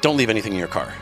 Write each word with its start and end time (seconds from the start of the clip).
don't 0.00 0.16
leave 0.16 0.30
anything 0.30 0.52
in 0.52 0.58
your 0.58 0.68
car. 0.68 0.94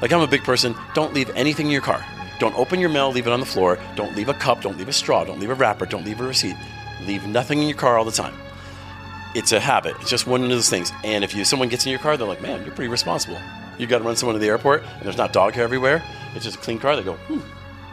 Like 0.00 0.12
I'm 0.12 0.20
a 0.20 0.26
big 0.26 0.44
person, 0.44 0.74
don't 0.94 1.14
leave 1.14 1.30
anything 1.34 1.66
in 1.66 1.72
your 1.72 1.82
car. 1.82 2.04
Don't 2.38 2.56
open 2.56 2.80
your 2.80 2.90
mail, 2.90 3.10
leave 3.10 3.26
it 3.26 3.32
on 3.32 3.40
the 3.40 3.46
floor. 3.46 3.78
Don't 3.96 4.14
leave 4.16 4.28
a 4.28 4.34
cup, 4.34 4.60
don't 4.60 4.76
leave 4.76 4.88
a 4.88 4.92
straw, 4.92 5.24
don't 5.24 5.40
leave 5.40 5.50
a 5.50 5.54
wrapper, 5.54 5.86
don't 5.86 6.04
leave 6.04 6.20
a 6.20 6.24
receipt. 6.24 6.56
Leave 7.06 7.26
nothing 7.26 7.60
in 7.60 7.68
your 7.68 7.76
car 7.76 7.96
all 7.96 8.04
the 8.04 8.12
time. 8.12 8.34
It's 9.34 9.52
a 9.52 9.60
habit. 9.60 9.96
It's 10.00 10.10
just 10.10 10.26
one 10.26 10.42
of 10.42 10.48
those 10.48 10.68
things. 10.68 10.92
And 11.02 11.24
if 11.24 11.34
you 11.34 11.44
someone 11.44 11.68
gets 11.68 11.86
in 11.86 11.90
your 11.90 11.98
car, 11.98 12.16
they're 12.16 12.26
like, 12.26 12.42
"Man, 12.42 12.64
you're 12.64 12.74
pretty 12.74 12.90
responsible." 12.90 13.38
You 13.78 13.88
got 13.88 13.98
to 13.98 14.04
run 14.04 14.14
someone 14.14 14.34
to 14.34 14.38
the 14.38 14.46
airport, 14.48 14.84
and 14.84 15.02
there's 15.02 15.16
not 15.16 15.32
dog 15.32 15.54
hair 15.54 15.64
everywhere. 15.64 16.02
It's 16.34 16.44
just 16.44 16.56
a 16.56 16.60
clean 16.60 16.78
car. 16.78 16.94
They 16.94 17.02
go, 17.02 17.14
"Hmm, 17.14 17.40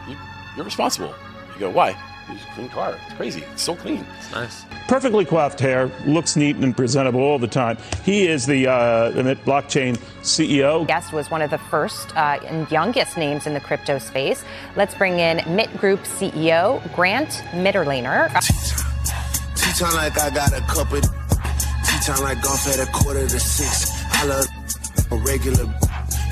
you, 0.08 0.16
you're 0.54 0.64
responsible." 0.64 1.14
You 1.54 1.60
go, 1.60 1.70
"Why?" 1.70 1.96
It's 2.30 2.44
a 2.44 2.46
clean 2.54 2.68
car. 2.68 2.98
It's 3.06 3.14
crazy. 3.14 3.42
It's 3.52 3.62
so 3.62 3.74
clean. 3.74 4.06
It's 4.18 4.32
nice. 4.32 4.64
perfectly 4.88 5.24
coiffed 5.24 5.60
hair, 5.60 5.90
looks 6.06 6.36
neat 6.36 6.56
and 6.56 6.76
presentable 6.76 7.20
all 7.20 7.38
the 7.38 7.48
time. 7.48 7.78
He 8.04 8.26
is 8.26 8.46
the 8.46 8.68
uh, 8.68 9.10
Emit 9.10 9.44
blockchain 9.44 9.96
CEO. 10.22 10.86
Guest 10.86 11.12
was 11.12 11.30
one 11.30 11.42
of 11.42 11.50
the 11.50 11.58
first 11.58 12.16
uh, 12.16 12.38
and 12.46 12.70
youngest 12.70 13.16
names 13.16 13.46
in 13.46 13.54
the 13.54 13.60
crypto 13.60 13.98
space. 13.98 14.44
Let's 14.76 14.94
bring 14.94 15.18
in 15.18 15.42
Mitt 15.54 15.76
Group 15.78 16.00
CEO 16.00 16.80
Grant 16.94 17.42
Mitterlehner. 17.52 18.28
T-time 19.56 19.94
like 19.94 20.18
I 20.20 20.30
got 20.30 20.52
a 20.52 20.60
couple. 20.62 21.00
T-time 21.00 22.22
like 22.22 22.42
golf 22.42 22.66
at 22.68 22.86
a 22.86 22.90
quarter 22.92 23.26
to 23.26 23.40
six. 23.40 23.90
I 24.12 24.26
love 24.26 24.46
a 25.10 25.16
regular. 25.16 25.66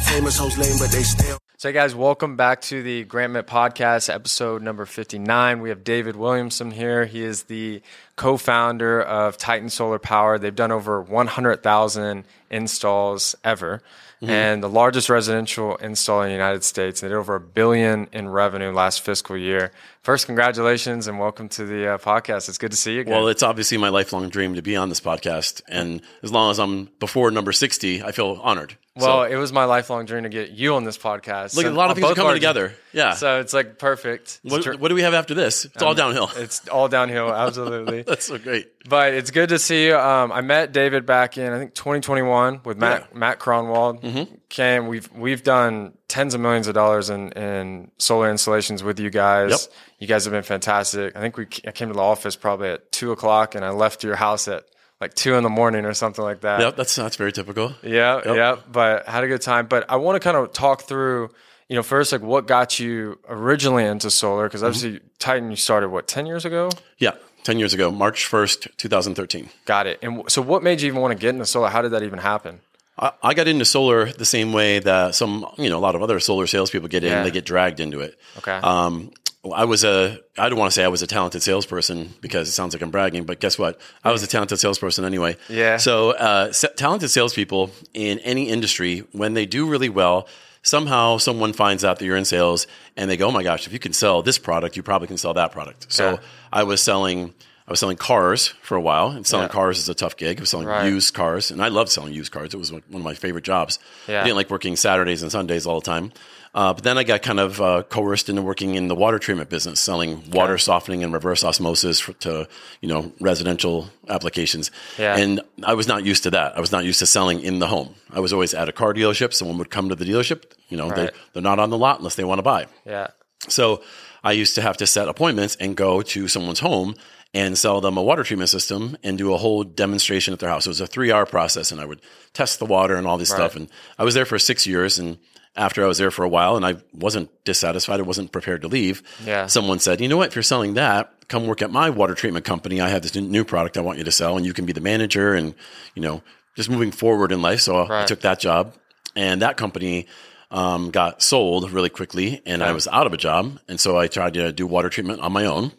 Famous 0.04 0.36
hoes 0.36 0.56
lame, 0.58 0.76
but 0.78 0.90
they 0.90 1.02
still. 1.02 1.39
So, 1.60 1.68
hey 1.68 1.74
guys, 1.74 1.94
welcome 1.94 2.36
back 2.36 2.62
to 2.62 2.82
the 2.82 3.04
Grant 3.04 3.34
Mitt 3.34 3.46
Podcast, 3.46 4.08
episode 4.08 4.62
number 4.62 4.86
59. 4.86 5.60
We 5.60 5.68
have 5.68 5.84
David 5.84 6.16
Williamson 6.16 6.70
here. 6.70 7.04
He 7.04 7.22
is 7.22 7.42
the 7.42 7.82
co 8.16 8.38
founder 8.38 9.02
of 9.02 9.36
Titan 9.36 9.68
Solar 9.68 9.98
Power. 9.98 10.38
They've 10.38 10.56
done 10.56 10.72
over 10.72 11.02
100,000 11.02 12.24
installs 12.50 13.36
ever 13.44 13.82
and 14.22 14.62
the 14.62 14.68
largest 14.68 15.08
residential 15.08 15.76
install 15.76 16.22
in 16.22 16.28
the 16.28 16.32
United 16.32 16.64
States. 16.64 17.00
They 17.00 17.08
did 17.08 17.14
over 17.14 17.34
a 17.34 17.40
billion 17.40 18.08
in 18.12 18.28
revenue 18.28 18.72
last 18.72 19.02
fiscal 19.02 19.36
year. 19.36 19.70
First, 20.02 20.26
congratulations 20.26 21.06
and 21.06 21.18
welcome 21.18 21.48
to 21.50 21.64
the 21.64 21.94
uh, 21.94 21.98
podcast. 21.98 22.48
It's 22.48 22.58
good 22.58 22.70
to 22.70 22.76
see 22.76 22.94
you 22.94 23.00
again. 23.00 23.14
Well, 23.14 23.28
it's 23.28 23.42
obviously 23.42 23.78
my 23.78 23.88
lifelong 23.88 24.28
dream 24.28 24.54
to 24.54 24.62
be 24.62 24.76
on 24.76 24.88
this 24.88 25.00
podcast, 25.00 25.62
and 25.68 26.02
as 26.22 26.32
long 26.32 26.50
as 26.50 26.58
I'm 26.58 26.88
before 26.98 27.30
number 27.30 27.52
sixty, 27.52 28.02
I 28.02 28.12
feel 28.12 28.40
honored. 28.42 28.76
Well, 29.00 29.22
So- 29.24 29.32
it 29.32 29.36
was 29.36 29.52
my 29.52 29.64
lifelong 29.64 30.04
dream 30.04 30.22
to 30.24 30.28
get 30.28 30.50
you 30.50 30.74
on 30.74 30.84
this 30.84 30.98
podcast. 30.98 31.56
Look, 31.56 31.66
a 31.66 31.70
lot 31.70 31.90
of 31.90 31.96
things 31.96 32.08
are 32.10 32.14
coming 32.14 32.34
together. 32.34 32.74
Yeah. 32.92 33.14
So 33.14 33.40
it's 33.40 33.54
like 33.54 33.78
perfect. 33.78 34.40
What, 34.42 34.64
what 34.80 34.88
do 34.88 34.94
we 34.94 35.02
have 35.02 35.14
after 35.14 35.32
this? 35.34 35.64
It's 35.64 35.82
all 35.82 35.94
downhill. 35.94 36.28
It's 36.36 36.66
all 36.68 36.88
downhill, 36.88 37.32
absolutely. 37.34 38.02
That's 38.06 38.26
so 38.26 38.38
great. 38.38 38.68
but 38.88 39.14
it's 39.14 39.30
good 39.30 39.50
to 39.50 39.58
see 39.58 39.86
you. 39.86 39.96
Um, 39.96 40.32
I 40.32 40.40
met 40.40 40.72
David 40.72 41.06
back 41.06 41.38
in 41.38 41.52
I 41.52 41.58
think 41.58 41.74
2021 41.74 42.60
with 42.64 42.78
Matt 42.78 43.00
Yeah. 43.02 43.06
Mm-hmm. 43.06 43.18
Matt 43.18 43.38
Cronwald. 43.38 44.28
Came 44.48 44.88
we've 44.88 45.08
we've 45.12 45.44
done 45.44 45.92
tens 46.08 46.34
of 46.34 46.40
millions 46.40 46.66
of 46.66 46.74
dollars 46.74 47.08
in, 47.08 47.30
in 47.32 47.92
solar 47.98 48.28
installations 48.30 48.82
with 48.82 48.98
you 48.98 49.08
guys. 49.10 49.50
Yep. 49.52 49.60
You 50.00 50.06
guys 50.08 50.24
have 50.24 50.32
been 50.32 50.42
fantastic. 50.42 51.14
I 51.14 51.20
think 51.20 51.36
we 51.36 51.46
I 51.66 51.70
came 51.70 51.86
to 51.88 51.94
the 51.94 52.00
office 52.00 52.34
probably 52.34 52.70
at 52.70 52.90
two 52.90 53.12
o'clock, 53.12 53.54
and 53.54 53.64
I 53.64 53.70
left 53.70 54.02
your 54.02 54.16
house 54.16 54.48
at 54.48 54.64
like 55.00 55.14
two 55.14 55.34
in 55.34 55.42
the 55.42 55.48
morning 55.48 55.84
or 55.84 55.94
something 55.94 56.24
like 56.24 56.40
that. 56.42 56.60
Yep, 56.60 56.76
that's 56.76 56.94
that's 56.94 57.16
very 57.16 57.32
typical. 57.32 57.74
Yeah, 57.82 58.16
Yep. 58.24 58.36
yeah, 58.36 58.56
but 58.70 59.06
had 59.08 59.24
a 59.24 59.28
good 59.28 59.40
time. 59.42 59.66
But 59.66 59.86
I 59.90 59.96
want 59.96 60.16
to 60.16 60.20
kind 60.20 60.36
of 60.36 60.52
talk 60.52 60.82
through, 60.82 61.30
you 61.68 61.76
know, 61.76 61.82
first 61.82 62.12
like 62.12 62.20
what 62.22 62.46
got 62.46 62.78
you 62.78 63.18
originally 63.28 63.84
into 63.84 64.10
solar 64.10 64.44
because 64.46 64.62
obviously 64.62 65.00
Titan 65.18 65.50
you 65.50 65.56
started 65.56 65.88
what 65.88 66.06
ten 66.06 66.26
years 66.26 66.44
ago. 66.44 66.70
Yeah, 66.98 67.12
ten 67.44 67.58
years 67.58 67.72
ago, 67.74 67.90
March 67.90 68.26
first, 68.26 68.68
two 68.76 68.88
thousand 68.88 69.14
thirteen. 69.14 69.48
Got 69.64 69.86
it. 69.86 69.98
And 70.02 70.30
so, 70.30 70.42
what 70.42 70.62
made 70.62 70.80
you 70.80 70.88
even 70.88 71.00
want 71.00 71.12
to 71.12 71.18
get 71.18 71.30
into 71.30 71.46
solar? 71.46 71.68
How 71.70 71.82
did 71.82 71.92
that 71.92 72.02
even 72.02 72.18
happen? 72.18 72.60
I, 72.98 73.12
I 73.22 73.34
got 73.34 73.48
into 73.48 73.64
solar 73.64 74.12
the 74.12 74.26
same 74.26 74.52
way 74.52 74.78
that 74.80 75.14
some, 75.14 75.46
you 75.56 75.70
know, 75.70 75.78
a 75.78 75.80
lot 75.80 75.94
of 75.94 76.02
other 76.02 76.20
solar 76.20 76.46
salespeople 76.46 76.88
get 76.88 77.02
in. 77.02 77.10
Yeah. 77.10 77.22
They 77.22 77.30
get 77.30 77.46
dragged 77.46 77.80
into 77.80 78.00
it. 78.00 78.18
Okay. 78.36 78.52
Um, 78.52 79.12
I 79.42 79.64
was 79.64 79.84
a, 79.84 80.18
I 80.36 80.50
don't 80.50 80.58
want 80.58 80.70
to 80.70 80.74
say 80.74 80.84
I 80.84 80.88
was 80.88 81.00
a 81.00 81.06
talented 81.06 81.42
salesperson 81.42 82.12
because 82.20 82.46
it 82.48 82.52
sounds 82.52 82.74
like 82.74 82.82
I'm 82.82 82.90
bragging, 82.90 83.24
but 83.24 83.40
guess 83.40 83.58
what? 83.58 83.80
I 84.04 84.12
was 84.12 84.22
a 84.22 84.26
talented 84.26 84.58
salesperson 84.58 85.04
anyway. 85.06 85.36
Yeah. 85.48 85.78
So, 85.78 86.10
uh, 86.10 86.52
sa- 86.52 86.68
talented 86.76 87.10
salespeople 87.10 87.70
in 87.94 88.18
any 88.18 88.50
industry, 88.50 89.04
when 89.12 89.32
they 89.32 89.46
do 89.46 89.66
really 89.66 89.88
well, 89.88 90.28
somehow 90.62 91.16
someone 91.16 91.54
finds 91.54 91.84
out 91.86 91.98
that 91.98 92.04
you're 92.04 92.18
in 92.18 92.26
sales 92.26 92.66
and 92.98 93.10
they 93.10 93.16
go, 93.16 93.28
oh 93.28 93.30
my 93.30 93.42
gosh, 93.42 93.66
if 93.66 93.72
you 93.72 93.78
can 93.78 93.94
sell 93.94 94.20
this 94.20 94.36
product, 94.38 94.76
you 94.76 94.82
probably 94.82 95.08
can 95.08 95.16
sell 95.16 95.32
that 95.32 95.52
product. 95.52 95.90
So 95.90 96.10
Yeah. 96.12 96.16
I 96.52 96.64
was 96.64 96.82
selling, 96.82 97.32
I 97.66 97.70
was 97.72 97.80
selling 97.80 97.96
cars 97.96 98.48
for 98.60 98.76
a 98.76 98.80
while 98.80 99.08
and 99.08 99.26
selling 99.26 99.44
Yeah. 99.46 99.52
cars 99.52 99.78
is 99.78 99.88
a 99.88 99.94
tough 99.94 100.18
gig. 100.18 100.38
I 100.38 100.40
was 100.42 100.50
selling 100.50 100.66
Right. 100.66 100.84
used 100.86 101.14
cars 101.14 101.50
and 101.50 101.62
I 101.64 101.68
loved 101.68 101.90
selling 101.90 102.12
used 102.12 102.30
cars. 102.30 102.52
It 102.52 102.58
was 102.58 102.72
one 102.72 102.82
of 102.92 103.00
my 103.02 103.14
favorite 103.14 103.44
jobs. 103.44 103.78
Yeah. 104.06 104.20
I 104.20 104.24
didn't 104.24 104.36
like 104.36 104.50
working 104.50 104.76
Saturdays 104.76 105.22
and 105.22 105.32
Sundays 105.32 105.64
all 105.64 105.80
the 105.80 105.86
time. 105.86 106.12
Uh, 106.52 106.74
but 106.74 106.82
then 106.82 106.98
I 106.98 107.04
got 107.04 107.22
kind 107.22 107.38
of 107.38 107.60
uh, 107.60 107.84
coerced 107.84 108.28
into 108.28 108.42
working 108.42 108.74
in 108.74 108.88
the 108.88 108.94
water 108.96 109.20
treatment 109.20 109.48
business, 109.50 109.78
selling 109.78 110.28
water 110.30 110.58
softening 110.58 111.04
and 111.04 111.12
reverse 111.12 111.44
osmosis 111.44 112.00
for, 112.00 112.12
to 112.14 112.48
you 112.80 112.88
know 112.88 113.12
residential 113.20 113.88
applications. 114.08 114.72
Yeah. 114.98 115.16
And 115.16 115.40
I 115.62 115.74
was 115.74 115.86
not 115.86 116.04
used 116.04 116.24
to 116.24 116.30
that. 116.30 116.56
I 116.56 116.60
was 116.60 116.72
not 116.72 116.84
used 116.84 116.98
to 116.98 117.06
selling 117.06 117.40
in 117.40 117.60
the 117.60 117.68
home. 117.68 117.94
I 118.12 118.18
was 118.18 118.32
always 118.32 118.52
at 118.52 118.68
a 118.68 118.72
car 118.72 118.92
dealership. 118.92 119.32
Someone 119.32 119.58
would 119.58 119.70
come 119.70 119.88
to 119.90 119.94
the 119.94 120.04
dealership. 120.04 120.42
You 120.68 120.76
know, 120.76 120.88
they, 120.90 121.02
Right. 121.04 121.14
they're 121.32 121.42
not 121.42 121.58
on 121.60 121.70
the 121.70 121.78
lot 121.78 121.98
unless 121.98 122.16
they 122.16 122.24
want 122.24 122.38
to 122.40 122.42
buy. 122.42 122.66
Yeah. 122.84 123.08
So 123.48 123.82
I 124.24 124.32
used 124.32 124.56
to 124.56 124.62
have 124.62 124.76
to 124.78 124.86
set 124.86 125.08
appointments 125.08 125.56
and 125.60 125.76
go 125.76 126.02
to 126.02 126.26
someone's 126.28 126.60
home 126.60 126.94
and 127.32 127.56
sell 127.56 127.80
them 127.80 127.96
a 127.96 128.02
water 128.02 128.24
treatment 128.24 128.50
system 128.50 128.96
and 129.04 129.16
do 129.16 129.32
a 129.32 129.36
whole 129.36 129.62
demonstration 129.62 130.34
at 130.34 130.40
their 130.40 130.48
house. 130.50 130.66
It 130.66 130.70
was 130.70 130.80
a 130.80 130.86
three 130.88 131.12
hour 131.12 131.26
process 131.26 131.70
and 131.70 131.80
I 131.80 131.84
would 131.84 132.00
test 132.32 132.58
the 132.58 132.66
water 132.66 132.96
and 132.96 133.06
all 133.06 133.18
this 133.18 133.30
stuff. 133.30 133.54
And 133.54 133.70
I 134.00 134.04
was 134.04 134.14
there 134.14 134.26
for 134.26 134.36
six 134.38 134.66
years. 134.66 134.98
And 134.98 135.16
after 135.56 135.84
I 135.84 135.88
was 135.88 135.98
there 135.98 136.10
for 136.10 136.24
a 136.24 136.28
while 136.28 136.56
and 136.56 136.64
I 136.64 136.76
wasn't 136.92 137.30
dissatisfied, 137.44 138.00
I 138.00 138.04
wasn't 138.04 138.32
prepared 138.32 138.62
to 138.62 138.68
leave. 138.68 139.02
Yeah. 139.24 139.46
Someone 139.46 139.78
said, 139.78 140.00
you 140.00 140.08
know 140.08 140.16
what, 140.16 140.28
if 140.28 140.36
you're 140.36 140.42
selling 140.42 140.74
that, 140.74 141.12
come 141.28 141.46
work 141.46 141.62
at 141.62 141.70
my 141.70 141.90
water 141.90 142.14
treatment 142.14 142.44
company. 142.44 142.80
I 142.80 142.88
have 142.88 143.02
this 143.02 143.14
new 143.14 143.44
product 143.44 143.76
I 143.76 143.80
want 143.80 143.98
you 143.98 144.04
to 144.04 144.12
sell 144.12 144.36
and 144.36 144.46
you 144.46 144.52
can 144.52 144.66
be 144.66 144.72
the 144.72 144.80
manager 144.80 145.34
and, 145.34 145.54
you 145.94 146.02
know, 146.02 146.22
just 146.56 146.70
moving 146.70 146.92
forward 146.92 147.32
in 147.32 147.42
life. 147.42 147.60
So 147.60 147.86
I 147.90 148.04
took 148.06 148.20
that 148.20 148.40
job 148.40 148.74
and 149.16 149.42
that 149.42 149.56
company 149.56 150.06
um, 150.50 150.90
got 150.90 151.22
sold 151.22 151.70
really 151.70 151.88
quickly 151.90 152.42
and 152.46 152.62
I 152.62 152.72
was 152.72 152.88
out 152.88 153.06
of 153.06 153.12
a 153.12 153.16
job. 153.16 153.58
And 153.68 153.80
so 153.80 153.98
I 153.98 154.06
tried 154.08 154.34
to 154.34 154.52
do 154.52 154.66
water 154.66 154.88
treatment 154.88 155.20
on 155.20 155.32
my 155.32 155.46
own. 155.46 155.72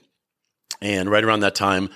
And 0.82 1.10
right 1.10 1.24
around 1.24 1.42
that 1.42 1.56
time, 1.56 1.90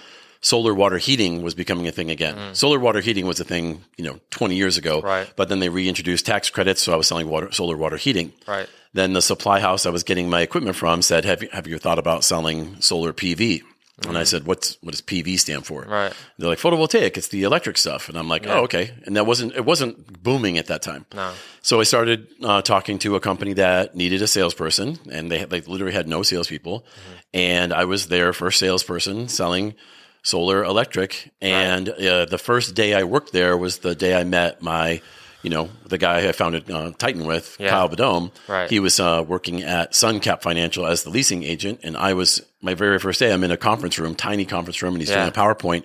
solar 0.46 0.74
water 0.76 1.00
heating 1.00 1.42
was 1.42 1.56
becoming 1.56 1.88
a 1.88 1.92
thing 1.92 2.12
again. 2.12 2.36
Solar 2.54 2.80
water 2.80 3.02
heating 3.02 3.26
was 3.26 3.40
a 3.40 3.44
thing, 3.44 3.84
you 3.98 4.06
know, 4.06 4.20
20 4.30 4.56
years 4.56 4.78
ago. 4.78 5.02
Mm. 5.02 5.04
Right. 5.04 5.34
But 5.36 5.50
then 5.50 5.60
they 5.60 5.70
reintroduced 5.70 6.24
tax 6.26 6.52
credits. 6.52 6.82
So 6.84 6.94
I 6.94 6.96
was 6.96 7.08
selling 7.08 7.28
water, 7.28 7.52
solar 7.52 7.76
water 7.76 7.98
heating. 7.98 8.32
Right. 8.48 8.70
Then 8.94 9.14
the 9.14 9.22
supply 9.22 9.60
house 9.60 9.88
I 9.88 9.90
was 9.90 10.04
getting 10.04 10.30
my 10.30 10.42
equipment 10.42 10.76
from 10.76 11.02
said, 11.02 11.26
have 11.26 11.42
you, 11.42 11.50
have 11.52 11.66
you 11.68 11.80
thought 11.80 11.98
about 12.00 12.24
selling 12.24 12.80
solar 12.80 13.12
PV? 13.12 13.62
And 14.08 14.18
I 14.18 14.24
said, 14.24 14.46
what's, 14.46 14.78
what 14.84 14.92
does 14.92 15.02
PV 15.02 15.40
stand 15.40 15.66
for? 15.66 15.84
Mm. 15.84 15.90
Right. 15.90 16.14
They're 16.38 16.50
like 16.50 16.60
photovoltaic. 16.60 17.18
It's 17.18 17.30
the 17.30 17.42
electric 17.44 17.78
stuff. 17.78 18.08
And 18.10 18.18
I'm 18.18 18.28
like, 18.30 18.46
oh, 18.46 18.64
okay. 18.66 18.92
And 19.06 19.16
that 19.16 19.26
wasn't, 19.26 19.56
it 19.56 19.66
wasn't 19.66 20.22
booming 20.22 20.58
at 20.60 20.68
that 20.68 20.82
time. 20.84 21.06
No. 21.16 21.32
So 21.64 21.80
I 21.80 21.86
started 21.86 22.28
uh, 22.44 22.62
talking 22.62 23.00
to 23.00 23.16
a 23.16 23.20
company 23.20 23.54
that 23.54 23.96
needed 23.96 24.22
a 24.22 24.28
salesperson, 24.28 25.00
and 25.10 25.32
they 25.32 25.46
they 25.46 25.62
literally 25.62 25.94
had 25.94 26.08
no 26.08 26.22
salespeople, 26.24 26.82
Mm-hmm. 26.82 27.14
and 27.34 27.74
I 27.74 27.86
was 27.86 28.08
their 28.10 28.34
first 28.34 28.60
salesperson 28.60 29.28
selling 29.30 29.74
solar 30.26 30.64
electric. 30.64 31.32
And 31.42 31.88
uh, 31.88 32.26
the 32.26 32.38
first 32.40 32.74
day 32.76 32.94
I 32.96 33.04
worked 33.04 33.32
there 33.32 33.56
was 33.56 33.78
the 33.78 33.94
day 33.96 34.20
I 34.20 34.24
met 34.24 34.62
my, 34.62 35.02
you 35.44 35.50
know, 35.52 35.70
the 35.86 36.00
guy 36.00 36.28
I 36.28 36.32
founded 36.32 36.70
uh, 36.70 36.92
Titan 36.98 37.26
with, 37.26 37.56
Yeah. 37.60 37.70
Kyle 37.70 37.88
Badome. 37.88 38.32
Right. 38.48 38.70
He 38.70 38.80
was 38.80 39.00
uh, 39.00 39.24
working 39.26 39.62
at 39.62 39.92
SunCap 39.92 40.42
Financial 40.42 40.86
as 40.88 41.04
the 41.04 41.12
leasing 41.12 41.44
agent, 41.44 41.82
and 41.84 41.96
I 41.96 42.14
was 42.16 42.42
my 42.62 42.74
very 42.74 42.98
first 42.98 43.20
day. 43.20 43.32
I'm 43.32 43.44
in 43.44 43.52
a 43.52 43.58
conference 43.58 44.00
room, 44.00 44.16
tiny 44.16 44.46
conference 44.46 44.82
room, 44.82 44.96
and 44.96 45.02
he's 45.02 45.10
Yeah. 45.12 45.18
doing 45.18 45.28
a 45.30 45.32
PowerPoint 45.32 45.84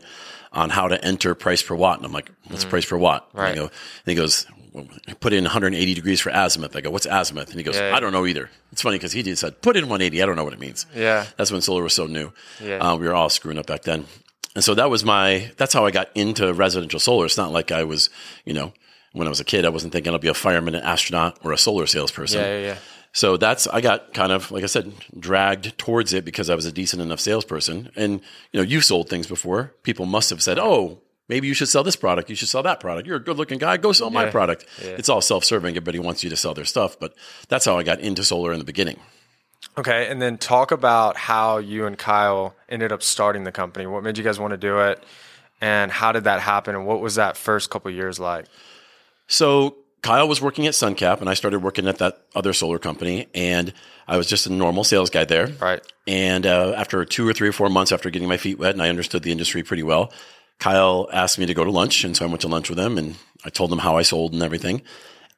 on 0.53 0.71
how 0.71 0.89
to 0.89 1.05
enter 1.05 1.35
price 1.35 1.63
per 1.63 1.75
watt, 1.75 1.99
and 1.99 2.07
I'm 2.07 2.13
like, 2.13 2.31
what's 2.49 2.65
price 2.65 2.87
per 2.87 2.97
watt? 2.97 3.29
And 3.35 3.41
I 3.41 3.45
Mm. 3.45 3.47
Right. 3.49 3.55
go, 3.57 3.63
and 3.65 3.71
he 4.07 4.15
goes, 4.15 4.47
well, 4.73 4.87
put 5.19 5.33
in 5.33 5.43
180 5.45 5.95
degrees 5.95 6.21
for 6.21 6.31
azimuth. 6.31 6.75
I 6.77 6.81
go, 6.81 6.91
what's 6.91 7.07
azimuth? 7.07 7.49
And 7.51 7.57
he 7.57 7.65
goes, 7.65 7.75
Yeah, 7.75 7.89
yeah. 7.91 7.97
I 7.97 7.99
don't 8.01 8.13
know 8.13 8.25
either. 8.25 8.49
It's 8.71 8.83
funny 8.83 8.99
because 8.99 9.11
he 9.13 9.25
just 9.25 9.41
said, 9.41 9.61
put 9.63 9.77
in 9.77 9.89
180. 9.89 10.23
I 10.23 10.27
don't 10.27 10.37
know 10.37 10.45
what 10.45 10.53
it 10.53 10.61
means. 10.61 10.87
Yeah. 10.95 11.27
That's 11.37 11.51
when 11.51 11.61
solar 11.61 11.83
was 11.83 11.93
so 11.93 12.07
new. 12.07 12.33
Yeah. 12.63 12.77
Uh, 12.79 12.95
we 12.97 13.09
were 13.09 13.15
all 13.15 13.29
screwing 13.31 13.59
up 13.59 13.67
back 13.67 13.83
then. 13.83 14.07
And 14.55 14.65
so 14.65 14.75
that 14.75 14.91
was 14.91 15.05
my, 15.05 15.51
that's 15.57 15.73
how 15.73 15.87
I 15.87 15.91
got 15.91 16.09
into 16.15 16.53
residential 16.53 16.99
solar. 16.99 17.27
It's 17.27 17.37
not 17.37 17.53
like 17.53 17.71
I 17.71 17.85
was, 17.85 18.11
you 18.45 18.53
know, 18.53 18.73
when 19.13 19.27
I 19.27 19.31
was 19.31 19.41
a 19.41 19.45
kid, 19.45 19.65
I 19.65 19.69
wasn't 19.69 19.93
thinking 19.93 20.13
I'll 20.13 20.19
be 20.19 20.29
a 20.29 20.35
fireman, 20.35 20.75
an 20.75 20.83
astronaut, 20.83 21.39
or 21.43 21.53
a 21.53 21.59
solar 21.59 21.87
salesperson. 21.87 22.41
Yeah, 22.41 22.59
yeah, 22.59 22.67
yeah. 22.67 22.77
So 23.13 23.37
that's 23.37 23.67
I 23.67 23.81
got 23.81 24.15
kind 24.15 24.31
of 24.31 24.53
like 24.53 24.63
I 24.63 24.67
said 24.67 24.93
dragged 25.19 25.77
towards 25.79 26.13
it 26.13 26.25
because 26.25 26.49
I 26.49 26.55
was 26.55 26.65
a 26.65 26.71
decent 26.71 27.03
enough 27.03 27.19
salesperson. 27.19 27.91
And 27.97 28.21
you 28.53 28.61
know, 28.61 28.63
you've 28.63 28.85
sold 28.85 29.09
things 29.09 29.27
before. 29.27 29.75
People 29.83 30.07
must 30.07 30.31
have 30.31 30.41
said, 30.41 30.61
"Oh, 30.61 31.01
maybe 31.29 31.49
you 31.49 31.55
should 31.55 31.69
sell 31.69 31.83
this 31.83 31.97
product. 31.97 32.31
You 32.31 32.37
should 32.37 32.49
sell 32.49 32.63
that 32.63 32.79
product. 32.79 33.09
You're 33.09 33.17
a 33.17 33.25
good-looking 33.25 33.59
guy. 33.59 33.79
Go 33.79 33.91
sell 33.91 34.11
my 34.11 34.27
Yeah. 34.27 34.31
product." 34.31 34.65
It's 34.81 35.09
all 35.09 35.21
self-serving. 35.21 35.71
Everybody 35.73 35.99
wants 35.99 36.23
you 36.23 36.31
to 36.31 36.37
sell 36.37 36.55
their 36.55 36.65
stuff, 36.65 37.01
but 37.01 37.15
that's 37.49 37.65
how 37.65 37.77
I 37.77 37.83
got 37.83 37.99
into 37.99 38.23
solar 38.23 38.53
in 38.53 38.61
the 38.61 38.65
beginning. 38.65 39.01
Okay, 39.79 40.09
and 40.09 40.21
then 40.21 40.37
talk 40.37 40.73
about 40.73 41.17
how 41.17 41.59
you 41.59 41.87
and 41.87 41.97
Kyle 41.97 42.55
ended 42.69 42.93
up 42.93 43.03
starting 43.03 43.45
the 43.45 43.53
company. 43.53 43.87
What 43.87 44.03
made 44.03 44.19
you 44.19 44.25
guys 44.25 44.39
want 44.39 44.51
to 44.53 44.57
do 44.57 44.81
it, 44.81 45.03
and 45.61 45.91
how 45.93 46.13
did 46.13 46.25
that 46.25 46.41
happen? 46.41 46.75
And 46.75 46.87
what 46.87 47.01
was 47.01 47.15
that 47.17 47.37
first 47.37 47.71
couple 47.71 47.91
years 47.91 48.19
like? 48.19 48.47
So 49.27 49.77
Kyle 50.03 50.27
was 50.27 50.41
working 50.41 50.67
at 50.67 50.75
Suncap, 50.75 51.21
and 51.21 51.29
I 51.29 51.35
started 51.35 51.63
working 51.63 51.87
at 51.87 51.99
that 51.99 52.23
other 52.35 52.53
solar 52.53 52.79
company, 52.79 53.29
and 53.35 53.73
I 54.09 54.17
was 54.17 54.27
just 54.27 54.47
a 54.47 54.53
normal 54.53 54.83
sales 54.83 55.11
guy 55.11 55.25
there. 55.25 55.47
Right. 55.61 55.81
And 56.07 56.47
uh, 56.47 56.75
after 56.77 57.05
two 57.05 57.29
or 57.29 57.33
three 57.33 57.49
or 57.49 57.53
four 57.53 57.69
months 57.69 57.93
after 57.93 58.11
getting 58.11 58.29
my 58.29 58.39
feet 58.39 58.59
wet, 58.59 58.73
and 58.73 58.83
I 58.83 58.89
understood 58.89 59.23
the 59.23 59.33
industry 59.33 59.63
pretty 59.63 59.83
well, 59.83 60.13
Kyle 60.59 61.09
asked 61.13 61.39
me 61.39 61.47
to 61.47 61.55
go 61.55 61.65
to 61.65 61.71
lunch, 61.71 62.03
and 62.05 62.17
so 62.17 62.25
I 62.25 62.29
went 62.29 62.41
to 62.41 62.49
lunch 62.49 62.71
with 62.71 62.79
him, 62.79 62.99
and 62.99 63.17
I 63.45 63.51
told 63.51 63.73
him 63.73 63.79
how 63.79 63.97
I 63.97 64.03
sold 64.03 64.33
and 64.33 64.43
everything. 64.43 64.83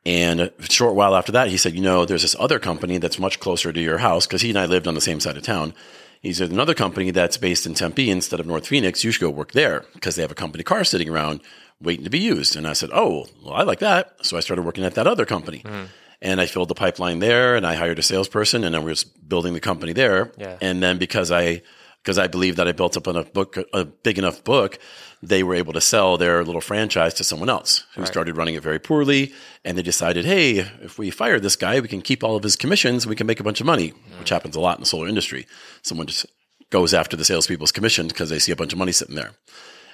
And 0.04 0.40
a 0.40 0.52
short 0.68 0.94
while 0.94 1.14
after 1.14 1.32
that, 1.32 1.48
he 1.48 1.56
said, 1.56 1.74
"You 1.74 1.80
know, 1.80 2.04
there's 2.04 2.22
this 2.22 2.36
other 2.38 2.58
company 2.58 2.98
that's 2.98 3.18
much 3.18 3.38
closer 3.38 3.72
to 3.72 3.80
your 3.80 3.98
house 3.98 4.26
because 4.26 4.42
he 4.42 4.48
and 4.48 4.58
I 4.58 4.66
lived 4.66 4.88
on 4.88 4.94
the 4.94 5.00
same 5.00 5.20
side 5.20 5.36
of 5.36 5.42
town." 5.42 5.74
He 6.20 6.32
said, 6.32 6.50
"Another 6.50 6.74
company 6.74 7.10
that's 7.10 7.36
based 7.36 7.66
in 7.66 7.74
Tempe 7.74 8.10
instead 8.10 8.40
of 8.40 8.46
North 8.46 8.66
Phoenix. 8.66 9.04
You 9.04 9.12
should 9.12 9.20
go 9.20 9.30
work 9.30 9.52
there 9.52 9.84
because 9.94 10.16
they 10.16 10.22
have 10.22 10.32
a 10.32 10.36
company 10.36 10.64
car 10.64 10.84
sitting 10.84 11.08
around 11.08 11.40
waiting 11.80 12.04
to 12.04 12.10
be 12.10 12.18
used." 12.18 12.56
And 12.56 12.66
I 12.66 12.72
said, 12.72 12.90
"Oh, 12.92 13.26
well, 13.44 13.54
I 13.54 13.62
like 13.62 13.78
that." 13.78 14.16
So 14.22 14.36
I 14.36 14.40
started 14.40 14.62
working 14.62 14.84
at 14.84 14.94
that 14.94 15.06
other 15.06 15.24
company. 15.24 15.58
Hmm. 15.58 15.84
And 16.20 16.40
I 16.40 16.46
filled 16.46 16.68
the 16.68 16.74
pipeline 16.74 17.18
there, 17.18 17.56
and 17.56 17.66
I 17.66 17.74
hired 17.74 17.98
a 17.98 18.02
salesperson, 18.02 18.62
and 18.62 18.72
then 18.74 18.84
we 18.84 18.92
were 18.92 18.96
building 19.26 19.54
the 19.54 19.60
company 19.60 19.92
there. 19.92 20.30
Yeah. 20.38 20.56
And 20.60 20.80
then 20.80 20.98
because 20.98 21.32
I 21.32 21.62
because 22.02 22.18
I 22.18 22.26
believe 22.26 22.56
that 22.56 22.66
I 22.66 22.72
built 22.72 22.96
up 22.96 23.06
enough 23.06 23.32
book, 23.32 23.56
a 23.72 23.84
big 23.84 24.18
enough 24.18 24.42
book, 24.42 24.78
they 25.22 25.44
were 25.44 25.54
able 25.54 25.72
to 25.72 25.80
sell 25.80 26.16
their 26.16 26.42
little 26.42 26.60
franchise 26.60 27.14
to 27.14 27.24
someone 27.24 27.48
else 27.48 27.84
who 27.94 28.04
started 28.06 28.36
running 28.36 28.56
it 28.56 28.62
very 28.62 28.80
poorly. 28.80 29.32
And 29.64 29.78
they 29.78 29.82
decided, 29.82 30.24
hey, 30.24 30.58
if 30.58 30.98
we 30.98 31.10
fire 31.10 31.38
this 31.38 31.54
guy, 31.54 31.78
we 31.78 31.86
can 31.86 32.02
keep 32.02 32.24
all 32.24 32.34
of 32.34 32.42
his 32.42 32.56
commissions. 32.56 33.06
We 33.06 33.14
can 33.14 33.28
make 33.28 33.38
a 33.38 33.44
bunch 33.44 33.60
of 33.60 33.66
money, 33.66 33.90
which 34.18 34.30
happens 34.30 34.56
a 34.56 34.60
lot 34.60 34.78
in 34.78 34.80
the 34.80 34.86
solar 34.86 35.06
industry. 35.06 35.46
Someone 35.82 36.08
just 36.08 36.26
goes 36.70 36.92
after 36.92 37.16
the 37.16 37.24
salespeople's 37.24 37.70
commission 37.70 38.08
because 38.08 38.30
they 38.30 38.40
see 38.40 38.50
a 38.50 38.56
bunch 38.56 38.72
of 38.72 38.80
money 38.80 38.92
sitting 38.92 39.14
there. 39.14 39.30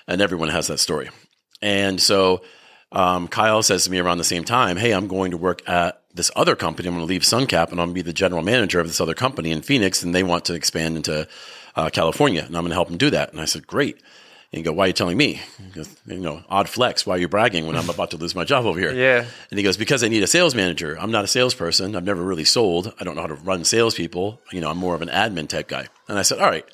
And 0.06 0.22
everyone 0.22 0.48
has 0.48 0.68
that 0.68 0.78
story. 0.78 1.10
And 1.60 2.00
so 2.00 2.40
um, 2.90 3.28
Kyle 3.28 3.62
says 3.62 3.84
to 3.84 3.90
me 3.90 3.98
around 3.98 4.16
the 4.16 4.24
same 4.24 4.44
time, 4.44 4.78
Hey, 4.78 4.92
I'm 4.92 5.08
going 5.08 5.32
to 5.32 5.36
work 5.36 5.68
at 5.68 6.02
this 6.14 6.30
other 6.34 6.56
company. 6.56 6.88
I'm 6.88 6.94
going 6.94 7.06
to 7.06 7.08
leave 7.08 7.22
Suncap 7.22 7.70
and 7.70 7.80
I'm 7.80 7.88
going 7.88 7.90
to 7.90 7.94
be 7.94 8.02
the 8.02 8.14
general 8.14 8.42
manager 8.42 8.80
of 8.80 8.86
this 8.86 9.00
other 9.00 9.14
company 9.14 9.50
in 9.50 9.60
Phoenix. 9.60 10.02
And 10.02 10.14
they 10.14 10.22
want 10.22 10.46
to 10.46 10.54
expand 10.54 10.96
into 10.96 11.28
uh, 11.78 11.90
California. 11.90 12.42
And 12.44 12.56
I'm 12.56 12.62
going 12.62 12.70
to 12.70 12.74
help 12.74 12.88
them 12.88 12.98
do 12.98 13.10
that. 13.10 13.30
And 13.32 13.40
I 13.40 13.44
said, 13.44 13.66
Great. 13.66 13.94
And 14.52 14.58
he 14.58 14.62
go, 14.62 14.72
Why 14.72 14.84
are 14.84 14.86
you 14.88 14.92
telling 14.92 15.16
me? 15.16 15.40
Goes, 15.72 15.94
You 16.06 16.18
know, 16.18 16.42
odd 16.48 16.68
flex. 16.68 17.06
Why 17.06 17.14
are 17.14 17.18
you 17.18 17.28
bragging 17.28 17.66
when 17.66 17.76
I'm 17.76 17.88
about 17.88 18.10
to 18.10 18.16
lose 18.16 18.34
my 18.34 18.44
job 18.44 18.66
over 18.66 18.78
here? 18.78 18.92
Yeah. 18.92 19.24
And 19.50 19.58
he 19.58 19.62
goes, 19.62 19.76
Because 19.76 20.02
I 20.02 20.08
need 20.08 20.22
a 20.22 20.26
sales 20.26 20.54
manager. 20.54 20.98
I'm 20.98 21.12
not 21.12 21.24
a 21.24 21.28
salesperson. 21.28 21.94
I've 21.94 22.04
never 22.04 22.22
really 22.22 22.44
sold. 22.44 22.92
I 23.00 23.04
don't 23.04 23.14
know 23.14 23.22
how 23.22 23.28
to 23.28 23.34
run 23.34 23.64
salespeople. 23.64 24.40
You 24.52 24.60
know, 24.60 24.70
I'm 24.70 24.78
more 24.78 24.94
of 24.94 25.02
an 25.02 25.08
admin 25.08 25.48
type 25.48 25.68
guy. 25.68 25.86
And 26.08 26.18
I 26.18 26.22
said, 26.22 26.40
All 26.40 26.50
right. 26.50 26.66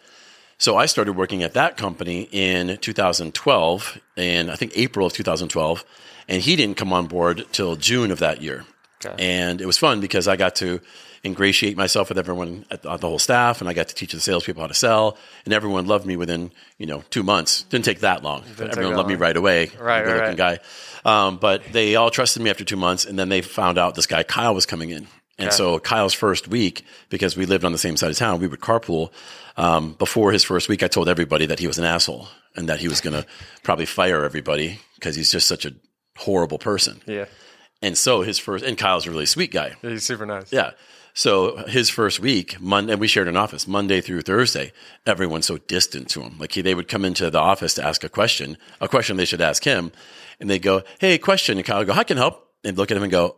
So 0.56 0.76
I 0.76 0.86
started 0.86 1.14
working 1.14 1.42
at 1.42 1.54
that 1.54 1.76
company 1.76 2.28
in 2.30 2.78
2012, 2.78 3.98
in 4.16 4.48
I 4.48 4.56
think 4.56 4.72
April 4.76 5.08
of 5.08 5.12
2012, 5.12 5.84
and 6.28 6.40
he 6.40 6.56
didn't 6.56 6.76
come 6.76 6.92
on 6.92 7.06
board 7.06 7.44
till 7.52 7.76
June 7.76 8.10
of 8.10 8.20
that 8.20 8.40
year. 8.40 8.64
Okay. 9.04 9.14
And 9.18 9.60
it 9.60 9.66
was 9.66 9.78
fun 9.78 10.00
because 10.00 10.28
I 10.28 10.36
got 10.36 10.56
to 10.56 10.80
ingratiate 11.24 11.76
myself 11.76 12.10
with 12.10 12.18
everyone 12.18 12.66
at 12.70 12.82
the, 12.82 12.96
the 12.96 13.08
whole 13.08 13.18
staff, 13.18 13.60
and 13.60 13.68
I 13.68 13.72
got 13.72 13.88
to 13.88 13.94
teach 13.94 14.12
the 14.12 14.20
salespeople 14.20 14.60
how 14.62 14.66
to 14.66 14.74
sell, 14.74 15.16
and 15.44 15.54
everyone 15.54 15.86
loved 15.86 16.04
me 16.06 16.16
within 16.16 16.50
you 16.78 16.86
know 16.86 17.02
two 17.10 17.22
months. 17.22 17.62
Didn't 17.64 17.84
take 17.86 18.00
that 18.00 18.22
long. 18.22 18.44
everyone 18.60 18.94
loved 18.96 19.08
me 19.08 19.14
right 19.14 19.36
away. 19.36 19.70
Right, 19.78 20.04
good 20.04 20.10
right, 20.12 20.20
looking 20.20 20.36
guy. 20.36 20.58
Um, 21.04 21.38
but 21.38 21.64
they 21.72 21.96
all 21.96 22.10
trusted 22.10 22.42
me 22.42 22.50
after 22.50 22.64
two 22.64 22.76
months, 22.76 23.04
and 23.06 23.18
then 23.18 23.28
they 23.28 23.40
found 23.42 23.78
out 23.78 23.94
this 23.94 24.06
guy 24.06 24.22
Kyle 24.22 24.54
was 24.54 24.66
coming 24.66 24.90
in. 24.90 25.06
And 25.36 25.48
Okay. 25.48 25.56
so 25.56 25.80
Kyle's 25.80 26.14
first 26.14 26.46
week, 26.46 26.84
because 27.08 27.36
we 27.36 27.44
lived 27.46 27.64
on 27.64 27.72
the 27.72 27.78
same 27.78 27.96
side 27.96 28.10
of 28.10 28.16
town, 28.16 28.38
we 28.40 28.46
would 28.46 28.60
carpool. 28.60 29.10
Um, 29.56 29.94
before 29.98 30.30
his 30.30 30.44
first 30.44 30.68
week, 30.68 30.82
I 30.82 30.88
told 30.88 31.08
everybody 31.08 31.46
that 31.46 31.58
he 31.58 31.66
was 31.66 31.78
an 31.78 31.84
asshole 31.84 32.28
and 32.54 32.68
that 32.68 32.78
he 32.80 32.86
was 32.88 33.00
going 33.00 33.14
to 33.20 33.26
probably 33.64 33.86
fire 33.86 34.24
everybody 34.24 34.78
because 34.94 35.16
he's 35.16 35.30
just 35.32 35.48
such 35.48 35.64
a 35.66 35.72
horrible 36.16 36.58
person. 36.58 37.00
Yeah. 37.06 37.24
And 37.84 37.98
so 37.98 38.22
his 38.22 38.38
first, 38.38 38.64
and 38.64 38.78
Kyle's 38.78 39.06
a 39.06 39.10
really 39.10 39.26
sweet 39.26 39.52
guy. 39.52 39.74
He's 39.82 40.04
super 40.04 40.24
nice. 40.24 40.50
Yeah. 40.50 40.70
So 41.12 41.58
his 41.66 41.90
first 41.90 42.18
week, 42.18 42.58
Monday, 42.58 42.92
and 42.92 43.00
we 43.00 43.06
shared 43.06 43.28
an 43.28 43.36
office 43.36 43.68
Monday 43.68 44.00
through 44.00 44.22
Thursday. 44.22 44.72
Everyone's 45.06 45.44
so 45.44 45.58
distant 45.58 46.08
to 46.08 46.22
him. 46.22 46.38
Like 46.38 46.52
he, 46.52 46.62
they 46.62 46.74
would 46.74 46.88
come 46.88 47.04
into 47.04 47.28
the 47.28 47.38
office 47.38 47.74
to 47.74 47.84
ask 47.84 48.02
a 48.02 48.08
question, 48.08 48.56
a 48.80 48.88
question 48.88 49.18
they 49.18 49.26
should 49.26 49.42
ask 49.42 49.62
him, 49.64 49.92
and 50.40 50.48
they 50.48 50.58
go, 50.58 50.82
"Hey, 50.98 51.18
question." 51.18 51.58
And 51.58 51.66
Kyle 51.66 51.78
would 51.78 51.86
go, 51.88 51.92
"I 51.92 52.04
can 52.04 52.16
help." 52.16 52.48
And 52.64 52.78
look 52.78 52.90
at 52.90 52.96
him 52.96 53.02
and 53.02 53.12
go, 53.12 53.36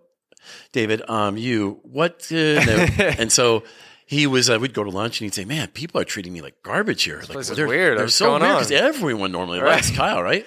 "David, 0.70 1.02
um, 1.10 1.36
you 1.36 1.80
what?" 1.82 2.28
Uh, 2.30 2.64
no." 2.64 2.86
and 3.18 3.32
so 3.32 3.64
he 4.06 4.28
was. 4.28 4.48
Uh, 4.48 4.58
we'd 4.60 4.74
go 4.74 4.84
to 4.84 4.90
lunch 4.90 5.20
and 5.20 5.26
he'd 5.26 5.34
say, 5.34 5.44
"Man, 5.44 5.66
people 5.68 6.00
are 6.00 6.04
treating 6.04 6.32
me 6.32 6.40
like 6.40 6.62
garbage 6.62 7.02
here. 7.02 7.18
Like 7.18 7.30
place 7.30 7.50
is 7.50 7.56
they're, 7.56 7.66
weird. 7.66 7.98
They're 7.98 8.04
What's 8.04 8.14
so 8.14 8.26
going 8.26 8.42
weird 8.42 8.54
because 8.54 8.70
everyone 8.70 9.32
normally 9.32 9.58
likes 9.58 9.90
Kyle, 9.90 10.22
right?" 10.22 10.46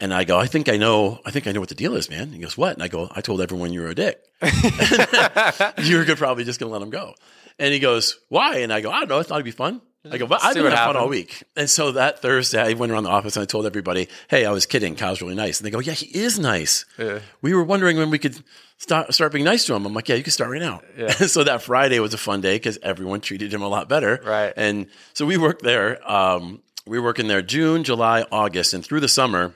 And 0.00 0.12
I 0.12 0.24
go, 0.24 0.38
I 0.38 0.46
think 0.46 0.68
I 0.68 0.76
know. 0.76 1.20
I 1.24 1.30
think 1.30 1.46
I 1.46 1.52
know 1.52 1.60
what 1.60 1.70
the 1.70 1.74
deal 1.74 1.96
is, 1.96 2.10
man. 2.10 2.32
He 2.32 2.38
goes, 2.38 2.56
what? 2.56 2.74
And 2.74 2.82
I 2.82 2.88
go, 2.88 3.08
I 3.14 3.20
told 3.22 3.40
everyone 3.40 3.72
you 3.72 3.80
were 3.80 3.88
a 3.88 3.94
dick. 3.94 4.20
You're 5.82 6.16
probably 6.16 6.44
just 6.44 6.60
gonna 6.60 6.72
let 6.72 6.82
him 6.82 6.90
go. 6.90 7.14
And 7.58 7.72
he 7.72 7.80
goes, 7.80 8.18
why? 8.28 8.58
And 8.58 8.72
I 8.72 8.80
go, 8.82 8.90
I 8.90 9.00
don't 9.00 9.08
know. 9.08 9.18
I 9.18 9.22
thought 9.22 9.36
it'd 9.36 9.44
be 9.44 9.50
fun. 9.50 9.80
I 10.10 10.18
go, 10.18 10.26
but 10.26 10.42
I've 10.44 10.54
been 10.54 10.64
having 10.64 10.76
fun 10.76 10.96
all 10.96 11.08
week. 11.08 11.42
And 11.56 11.68
so 11.68 11.92
that 11.92 12.20
Thursday, 12.20 12.60
I 12.60 12.72
went 12.74 12.92
around 12.92 13.04
the 13.04 13.10
office 13.10 13.36
and 13.36 13.42
I 13.42 13.46
told 13.46 13.66
everybody, 13.66 14.08
hey, 14.28 14.44
I 14.44 14.52
was 14.52 14.66
kidding. 14.66 14.94
Kyle's 14.94 15.20
really 15.20 15.34
nice. 15.34 15.58
And 15.58 15.66
they 15.66 15.70
go, 15.70 15.80
yeah, 15.80 15.94
he 15.94 16.06
is 16.06 16.38
nice. 16.38 16.84
Yeah. 16.98 17.20
We 17.42 17.54
were 17.54 17.64
wondering 17.64 17.96
when 17.96 18.10
we 18.10 18.18
could 18.18 18.42
start, 18.78 19.12
start 19.14 19.32
being 19.32 19.44
nice 19.44 19.64
to 19.66 19.74
him. 19.74 19.84
I'm 19.86 19.94
like, 19.94 20.08
yeah, 20.08 20.16
you 20.16 20.22
can 20.22 20.32
start 20.32 20.50
right 20.50 20.60
now. 20.60 20.82
Yeah. 20.96 21.10
so 21.12 21.44
that 21.44 21.62
Friday 21.62 21.98
was 21.98 22.14
a 22.14 22.18
fun 22.18 22.40
day 22.40 22.56
because 22.56 22.78
everyone 22.82 23.20
treated 23.20 23.52
him 23.52 23.62
a 23.62 23.68
lot 23.68 23.88
better. 23.88 24.20
Right. 24.24 24.52
And 24.56 24.86
so 25.14 25.26
we 25.26 25.36
worked 25.36 25.62
there. 25.62 25.98
Um, 26.10 26.62
we 26.86 26.98
were 26.98 27.04
working 27.04 27.26
there 27.26 27.42
June, 27.42 27.82
July, 27.82 28.24
August, 28.30 28.74
and 28.74 28.84
through 28.84 29.00
the 29.00 29.08
summer 29.08 29.54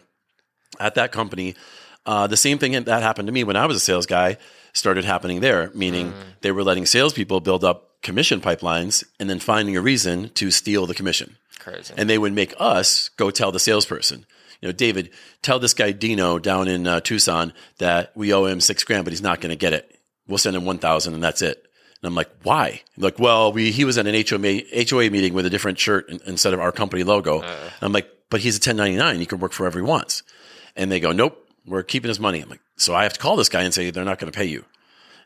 at 0.79 0.95
that 0.95 1.13
company. 1.13 1.55
Uh, 2.07 2.27
the 2.27 2.37
same 2.37 2.59
thing 2.59 2.73
that 2.73 3.03
happened 3.03 3.27
to 3.27 3.33
me 3.33 3.45
when 3.45 3.57
I 3.57 3.67
was 3.67 3.77
a 3.77 3.81
sales 3.81 4.07
guy 4.07 4.37
started 4.73 5.05
happening 5.05 5.41
there, 5.41 5.71
meaning 5.75 6.15
they 6.41 6.53
were 6.53 6.63
letting 6.63 6.87
salespeople 6.87 7.41
build 7.41 7.65
up 7.65 8.01
commission 8.03 8.41
pipelines 8.41 9.05
and 9.19 9.29
then 9.29 9.39
finding 9.39 9.77
a 9.77 9.81
reason 9.81 10.31
to 10.31 10.51
steal 10.51 10.87
the 10.87 10.95
commission. 10.95 11.37
Crazy. 11.59 11.93
And 11.97 12.09
they 12.09 12.17
would 12.19 12.33
make 12.33 12.55
us 12.59 13.11
go 13.17 13.31
tell 13.31 13.53
the 13.53 13.59
salesperson, 13.61 14.25
you 14.63 14.69
know, 14.69 14.73
David, 14.73 15.11
tell 15.43 15.59
this 15.59 15.75
guy 15.75 15.93
Dino 15.93 16.39
down 16.39 16.69
in 16.69 16.87
uh, 16.87 17.01
Tucson 17.01 17.53
that 17.79 18.13
we 18.17 18.33
owe 18.33 18.47
him 18.47 18.61
six 18.61 18.85
grand, 18.85 19.05
but 19.05 19.13
he's 19.13 19.21
not 19.23 19.41
going 19.41 19.51
to 19.51 19.57
get 19.57 19.73
it. 19.75 19.99
We'll 20.27 20.39
send 20.39 20.57
him 20.57 20.65
1,000 20.65 21.13
and 21.15 21.23
that's 21.23 21.43
it. 21.43 21.67
And 22.03 22.09
I'm 22.09 22.15
like, 22.15 22.31
why? 22.45 22.81
Like, 22.97 23.19
well, 23.19 23.53
we, 23.53 23.73
he 23.73 23.85
was 23.85 23.99
at 23.99 24.07
an 24.07 24.15
HOA, 24.15 24.63
HOA 24.89 25.11
meeting 25.11 25.35
with 25.35 25.45
a 25.45 25.51
different 25.51 25.79
shirt 25.79 26.09
in- 26.09 26.21
instead 26.27 26.55
of 26.55 26.61
our 26.61 26.73
company 26.73 27.03
logo. 27.05 27.43
And 27.43 27.73
I'm 27.83 27.93
like, 27.93 28.09
but 28.31 28.41
he's 28.41 28.55
a 28.57 28.61
1099. 28.61 29.19
He 29.19 29.27
can 29.27 29.39
work 29.41 29.53
for 29.53 29.65
whatever 29.65 29.81
he 29.81 29.85
wants. 29.85 30.23
And 30.77 30.91
they 30.91 31.01
go, 31.01 31.13
nope, 31.13 31.49
we're 31.67 31.83
keeping 31.83 32.09
his 32.09 32.21
money. 32.21 32.41
I'm 32.41 32.49
like, 32.49 32.61
so 32.77 32.95
I 32.95 33.03
have 33.03 33.13
to 33.15 33.21
call 33.21 33.37
this 33.37 33.49
guy 33.49 33.63
and 33.63 33.73
say, 33.75 33.91
they're 33.91 34.05
not 34.05 34.19
going 34.19 34.33
to 34.33 34.37
pay 34.37 34.47
you. 34.47 34.65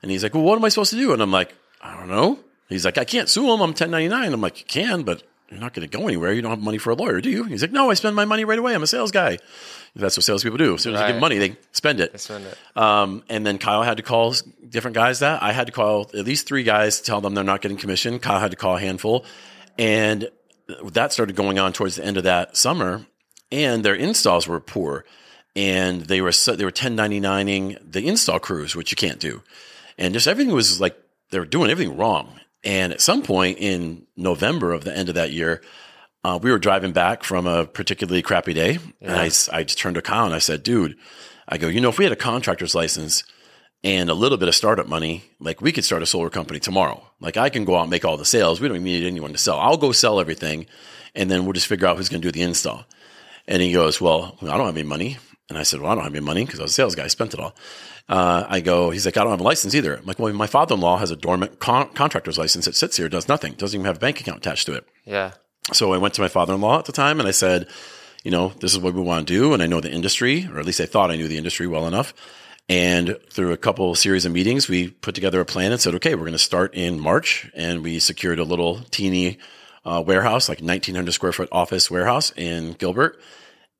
And 0.02 0.11
he's 0.11 0.23
like, 0.23 0.35
well, 0.35 0.43
what 0.43 0.56
am 0.56 0.64
I 0.64 0.69
supposed 0.69 0.91
to 0.91 0.96
do? 0.96 1.12
And 1.12 1.23
I'm 1.23 1.30
like, 1.33 1.54
I 1.80 1.97
don't 1.97 2.09
know. 2.09 2.38
He's 2.69 2.85
like, 2.85 2.99
I 2.99 3.04
can't 3.04 3.28
sue 3.28 3.45
him. 3.45 3.61
I'm 3.61 3.71
1099. 3.71 4.33
I'm 4.33 4.40
like, 4.40 4.59
you 4.61 4.66
can, 4.66 5.02
but 5.02 5.23
you're 5.50 5.61
not 5.61 5.75
going 5.75 5.88
to 5.88 5.97
go 5.99 6.04
anywhere. 6.07 6.33
You 6.33 6.42
don't 6.42 6.50
have 6.50 6.61
money 6.62 6.78
for 6.78 6.90
a 6.90 6.95
lawyer, 6.95 7.21
do 7.21 7.30
you? 7.30 7.45
He's 7.45 7.62
like, 7.62 7.71
no, 7.73 7.90
I 7.90 7.95
spend 7.95 8.16
my 8.16 8.25
money 8.25 8.45
right 8.45 8.59
away. 8.59 8.75
I'm 8.75 8.83
a 8.83 8.87
sales 8.87 9.11
guy. 9.12 9.38
That's 9.95 10.16
what 10.16 10.25
salespeople 10.25 10.59
do. 10.59 10.75
As 10.75 10.83
soon 10.83 10.95
as 10.95 11.00
they 11.00 11.04
Right. 11.04 11.12
give 11.12 11.21
money, 11.21 11.38
they 11.38 11.57
spend 11.73 12.00
it. 12.00 12.19
Spend 12.19 12.47
it. 12.47 12.59
Um, 12.76 13.23
and 13.28 13.47
then 13.47 13.59
Kyle 13.59 13.83
had 13.83 13.99
to 13.99 14.02
call 14.02 14.35
different 14.69 14.95
guys 14.97 15.21
that 15.21 15.42
I 15.42 15.52
had 15.52 15.66
to 15.69 15.73
call 15.73 16.11
at 16.14 16.25
least 16.25 16.47
three 16.49 16.64
guys 16.64 16.99
to 16.99 17.04
tell 17.04 17.21
them 17.21 17.35
they're 17.35 17.45
not 17.45 17.61
getting 17.61 17.76
commission. 17.76 18.19
Kyle 18.19 18.40
had 18.40 18.50
to 18.50 18.57
call 18.57 18.76
a 18.76 18.80
handful. 18.80 19.25
And 19.78 20.28
that 20.85 21.12
started 21.12 21.37
going 21.37 21.59
on 21.59 21.73
towards 21.73 21.97
the 21.97 22.04
end 22.04 22.16
of 22.16 22.25
that 22.25 22.57
summer. 22.57 23.07
And 23.52 23.85
their 23.85 23.95
installs 23.95 24.49
were 24.49 24.59
poor. 24.59 25.04
And 25.56 26.02
they 26.02 26.20
were, 26.20 26.32
so, 26.32 26.56
they 26.56 26.64
were 26.64 26.73
1099ing 26.73 27.78
the 27.92 28.08
install 28.08 28.40
crews, 28.40 28.75
which 28.75 28.90
you 28.90 28.96
can't 28.96 29.20
do. 29.20 29.42
And 29.96 30.12
just 30.12 30.26
everything 30.26 30.52
was 30.52 30.80
like, 30.80 30.96
they 31.30 31.38
were 31.38 31.46
doing 31.46 31.70
everything 31.70 31.96
wrong. 31.96 32.40
And 32.64 32.92
at 32.92 33.00
some 33.00 33.23
point 33.23 33.58
in 33.58 34.06
November 34.16 34.73
of 34.73 34.84
the 34.84 34.96
end 34.96 35.08
of 35.08 35.14
that 35.16 35.32
year, 35.32 35.61
uh, 36.25 36.38
we 36.42 36.50
were 36.50 36.58
driving 36.58 36.92
back 36.92 37.23
from 37.23 37.46
a 37.46 37.66
particularly 37.66 38.23
crappy 38.23 38.54
day, 38.54 38.78
and 39.02 39.12
I 39.52 39.62
just 39.62 39.78
turned 39.78 39.96
to 39.96 40.02
Kyle 40.02 40.25
and 40.25 40.34
I 40.34 40.38
said, 40.38 40.62
"Dude, 40.62 40.96
I 41.46 41.58
go, 41.58 41.68
you 41.68 41.82
know, 41.82 41.90
if 41.90 41.99
we 41.99 42.04
had 42.04 42.12
a 42.12 42.16
contractor's 42.16 42.75
license 42.75 43.25
and 43.82 44.08
a 44.08 44.14
little 44.14 44.38
bit 44.38 44.49
of 44.49 44.54
startup 44.54 44.88
money, 44.88 45.25
like 45.38 45.61
we 45.61 45.70
could 45.70 45.84
start 45.84 46.02
a 46.02 46.06
solar 46.06 46.30
company 46.30 46.58
tomorrow. 46.58 47.06
Like 47.20 47.37
I 47.37 47.50
can 47.50 47.66
go 47.66 47.76
out 47.76 47.82
and 47.82 47.90
make 47.90 48.06
all 48.06 48.16
the 48.16 48.25
sales. 48.25 48.58
We 48.58 48.68
don't 48.68 48.78
even 48.78 48.87
need 48.87 49.06
anyone 49.06 49.32
to 49.32 49.38
sell. 49.38 49.61
I'll 49.61 49.76
go 49.76 49.92
sell 49.92 50.18
everything, 50.18 50.64
and 51.14 51.30
then 51.30 51.44
we'll 51.44 51.52
just 51.52 51.66
figure 51.66 51.87
out 51.87 51.99
who's 51.99 52.08
going 52.08 52.23
to 52.23 52.28
do 52.28 52.32
the 52.32 52.42
install." 52.42 52.87
And 53.46 53.61
he 53.61 53.73
goes, 53.73 54.00
"Well, 54.00 54.38
I 54.40 54.56
don't 54.56 54.66
have 54.66 54.76
any 54.76 54.88
money." 54.88 55.18
And 55.49 55.59
I 55.59 55.63
said, 55.63 55.81
"Well, 55.81 55.93
I 55.93 55.95
don't 55.95 56.05
have 56.05 56.15
any 56.15 56.25
money 56.25 56.45
because 56.45 56.61
I 56.61 56.63
was 56.63 56.73
a 56.73 56.75
sales 56.75 56.95
guy. 56.95 57.05
I 57.05 57.09
spent 57.09 57.35
it 57.35 57.41
all." 57.41 57.55
Uh, 58.09 58.45
I 58.49 58.61
go, 58.61 58.91
he's 58.91 59.07
like, 59.07 59.17
I 59.17 59.23
don't 59.23 59.31
have 59.31 59.41
a 59.41 59.45
license 59.45 59.75
either. 59.75 59.97
I'm 59.97 60.05
like, 60.05 60.19
well, 60.19 60.33
my 60.35 60.47
father-in-law 60.47 60.99
has 60.99 61.11
a 61.11 61.17
dormant 61.17 61.59
con- 61.59 61.89
contractor's 61.95 62.37
license 62.37 62.67
that 62.67 62.77
sits 62.77 62.99
here, 62.99 63.09
does 63.09 63.29
nothing, 63.29 63.55
doesn't 63.55 63.79
even 63.79 63.87
have 63.87 63.97
a 63.97 64.01
bank 64.01 64.21
account 64.21 64.39
attached 64.39 64.67
to 64.67 64.75
it. 64.75 64.87
Yeah. 65.07 65.33
So 65.73 65.95
I 65.95 65.99
went 65.99 66.13
to 66.15 66.21
my 66.21 66.29
father 66.29 66.55
in 66.55 66.61
law 66.61 66.79
at 66.79 66.85
the 66.85 66.93
time 66.93 67.19
and 67.19 67.27
I 67.27 67.33
said, 67.33 67.67
you 68.23 68.31
know, 68.31 68.53
this 68.61 68.73
is 68.73 68.79
what 68.79 68.95
we 68.95 69.01
want 69.01 69.27
to 69.27 69.33
do. 69.33 69.55
And 69.55 69.63
I 69.63 69.67
know 69.67 69.81
the 69.81 69.91
industry, 69.91 70.47
or 70.53 70.61
at 70.61 70.67
least 70.67 70.81
I 70.81 70.87
thought 70.87 71.11
I 71.11 71.17
knew 71.17 71.29
the 71.29 71.39
industry 71.39 71.67
well 71.67 71.87
enough. 71.87 72.13
And 72.69 73.19
through 73.31 73.53
a 73.53 73.59
couple 73.59 73.95
series 73.95 74.25
of 74.25 74.33
meetings, 74.33 74.69
we 74.69 74.89
put 74.89 75.15
together 75.15 75.41
a 75.41 75.47
plan 75.47 75.73
and 75.73 75.81
said, 75.81 75.95
okay, 75.97 76.15
we're 76.15 76.23
going 76.23 76.33
to 76.33 76.39
start 76.39 76.75
in 76.75 77.01
March. 77.01 77.51
And 77.55 77.83
we 77.83 77.99
secured 77.99 78.39
a 78.39 78.45
little 78.45 78.81
teeny 78.91 79.39
uh, 79.85 80.03
warehouse, 80.07 80.49
like 80.49 80.61
1900 80.61 81.13
square 81.13 81.33
foot 81.33 81.49
office 81.53 81.91
warehouse 81.91 82.33
in 82.37 82.73
Gilbert. 82.73 83.21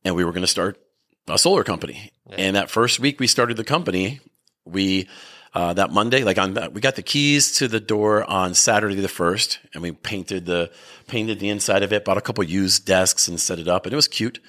And 0.05 0.15
we 0.15 0.25
were 0.25 0.33
going 0.33 0.43
to 0.43 0.47
start 0.47 0.79
a 1.29 1.39
solar 1.39 1.65
company. 1.65 2.11
And 2.37 2.57
that 2.57 2.71
first 2.71 2.99
week 3.01 3.21
we 3.21 3.27
started 3.27 3.57
the 3.57 3.65
company, 3.65 4.21
We 4.65 5.09
uh, 5.53 5.73
that 5.75 5.93
Monday, 5.93 6.25
like 6.25 6.37
on 6.39 6.55
that, 6.55 6.73
we 6.75 6.81
got 6.81 6.97
the 6.97 7.03
keys 7.03 7.53
to 7.59 7.69
the 7.69 7.79
door 7.79 8.29
on 8.29 8.55
Saturday 8.55 8.97
the 8.97 9.09
first, 9.09 9.61
and 9.73 9.83
we 9.85 9.93
painted 9.93 10.47
the 10.47 10.71
painted 11.07 11.39
the 11.39 11.49
inside 11.49 11.83
of 11.85 11.93
it. 11.93 12.05
Bought 12.05 12.19
a 12.19 12.21
couple 12.21 12.43
used 12.43 12.85
desks 12.87 13.29
and 13.29 13.39
set 13.41 13.59
it 13.61 13.69
up, 13.69 13.87
and 13.87 13.93
it 13.93 13.97
was 13.97 14.09
cute. 14.09 14.41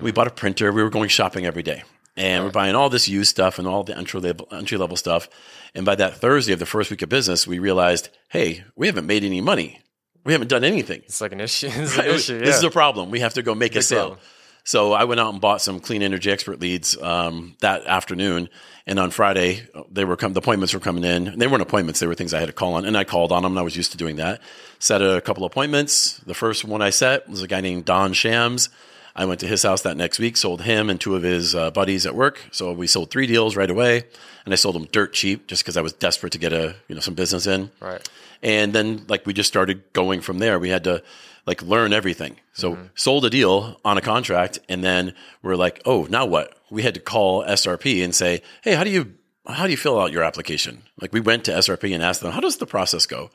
We 0.00 0.12
bought 0.12 0.26
a 0.26 0.30
printer. 0.30 0.70
We 0.72 0.82
were 0.82 0.90
going 0.90 1.08
shopping 1.08 1.44
every 1.46 1.62
day, 1.64 1.82
and 2.16 2.44
we're 2.44 2.50
buying 2.52 2.74
all 2.76 2.88
this 2.88 3.08
used 3.08 3.30
stuff 3.30 3.58
and 3.58 3.66
all 3.66 3.82
the 3.84 3.96
entry 3.96 4.20
level 4.20 4.46
entry 4.52 4.78
level 4.78 4.96
stuff. 4.96 5.28
And 5.74 5.84
by 5.84 5.94
that 5.96 6.16
Thursday 6.18 6.52
of 6.52 6.58
the 6.60 6.66
first 6.66 6.88
week 6.90 7.02
of 7.02 7.08
business, 7.08 7.46
we 7.48 7.58
realized, 7.58 8.08
hey, 8.28 8.64
we 8.76 8.86
haven't 8.86 9.06
made 9.06 9.24
any 9.24 9.40
money. 9.40 9.80
We 10.24 10.32
haven't 10.32 10.48
done 10.48 10.62
anything. 10.64 11.02
It's 11.04 11.20
like 11.20 11.32
an 11.32 11.40
issue. 11.40 11.66
It's 11.72 11.96
Right? 11.98 12.08
an 12.08 12.14
issue. 12.14 12.38
This 12.38 12.56
is 12.58 12.64
a 12.64 12.70
problem. 12.70 13.10
We 13.10 13.20
have 13.20 13.34
to 13.34 13.42
go 13.42 13.54
make 13.56 13.74
a 13.76 13.82
sale. 13.82 13.98
problem. 14.10 14.18
So 14.64 14.94
I 14.94 15.04
went 15.04 15.20
out 15.20 15.30
and 15.30 15.42
bought 15.42 15.60
some 15.60 15.78
clean 15.78 16.02
energy 16.02 16.30
expert 16.30 16.58
leads 16.58 16.96
um, 17.02 17.54
that 17.60 17.86
afternoon, 17.86 18.48
and 18.86 18.98
on 18.98 19.10
Friday 19.10 19.62
they 19.90 20.06
were 20.06 20.16
come. 20.16 20.32
The 20.32 20.40
appointments 20.40 20.72
were 20.72 20.80
coming 20.80 21.04
in. 21.04 21.38
They 21.38 21.46
weren't 21.46 21.62
appointments; 21.62 22.00
they 22.00 22.06
were 22.06 22.14
things 22.14 22.32
I 22.32 22.40
had 22.40 22.46
to 22.46 22.54
call 22.54 22.74
on, 22.74 22.86
and 22.86 22.96
I 22.96 23.04
called 23.04 23.30
on 23.30 23.42
them. 23.42 23.52
And 23.52 23.58
I 23.58 23.62
was 23.62 23.76
used 23.76 23.92
to 23.92 23.98
doing 23.98 24.16
that. 24.16 24.40
Set 24.78 25.02
a 25.02 25.20
couple 25.20 25.44
appointments. 25.44 26.18
The 26.26 26.34
first 26.34 26.64
one 26.64 26.80
I 26.80 26.90
set 26.90 27.28
was 27.28 27.42
a 27.42 27.46
guy 27.46 27.60
named 27.60 27.84
Don 27.84 28.14
Shams. 28.14 28.70
I 29.16 29.26
went 29.26 29.38
to 29.40 29.46
his 29.46 29.62
house 29.62 29.82
that 29.82 29.96
next 29.96 30.18
week, 30.18 30.36
sold 30.36 30.62
him 30.62 30.90
and 30.90 31.00
two 31.00 31.14
of 31.14 31.22
his 31.22 31.54
uh, 31.54 31.70
buddies 31.70 32.04
at 32.04 32.16
work. 32.16 32.40
So 32.50 32.72
we 32.72 32.88
sold 32.88 33.10
three 33.10 33.26
deals 33.28 33.54
right 33.56 33.70
away, 33.70 34.04
and 34.44 34.52
I 34.52 34.56
sold 34.56 34.74
them 34.74 34.88
dirt 34.90 35.12
cheap 35.12 35.46
just 35.46 35.62
because 35.62 35.76
I 35.76 35.82
was 35.82 35.92
desperate 35.92 36.32
to 36.32 36.38
get 36.38 36.54
a 36.54 36.74
you 36.88 36.94
know 36.94 37.02
some 37.02 37.14
business 37.14 37.46
in. 37.46 37.70
Right. 37.80 38.06
And 38.42 38.72
then 38.72 39.04
like 39.08 39.26
we 39.26 39.34
just 39.34 39.48
started 39.48 39.82
going 39.92 40.22
from 40.22 40.38
there. 40.38 40.58
We 40.58 40.70
had 40.70 40.84
to 40.84 41.02
like 41.46 41.62
learn 41.62 41.92
everything. 41.92 42.36
So 42.52 42.78
sold 42.94 43.24
a 43.24 43.30
deal 43.30 43.80
on 43.84 43.98
a 43.98 44.00
contract 44.00 44.58
and 44.68 44.82
then 44.84 45.14
we're 45.42 45.56
like, 45.56 45.80
"Oh, 45.84 46.06
now 46.10 46.24
what?" 46.26 46.56
We 46.70 46.82
had 46.82 46.94
to 46.94 47.00
call 47.00 47.44
SRP 47.44 48.02
and 48.04 48.14
say, 48.14 48.42
"Hey, 48.62 48.74
how 48.74 48.84
do 48.84 48.90
you 48.90 49.14
how 49.46 49.64
do 49.66 49.70
you 49.70 49.76
fill 49.76 50.00
out 50.00 50.12
your 50.12 50.22
application?" 50.24 50.82
Like 51.00 51.12
we 51.12 51.20
went 51.20 51.44
to 51.44 51.52
SRP 51.52 51.92
and 51.94 52.02
asked 52.02 52.20
them, 52.22 52.32
"How 52.32 52.40
does 52.40 52.56
the 52.58 52.66
process 52.66 53.06
go?" 53.06 53.30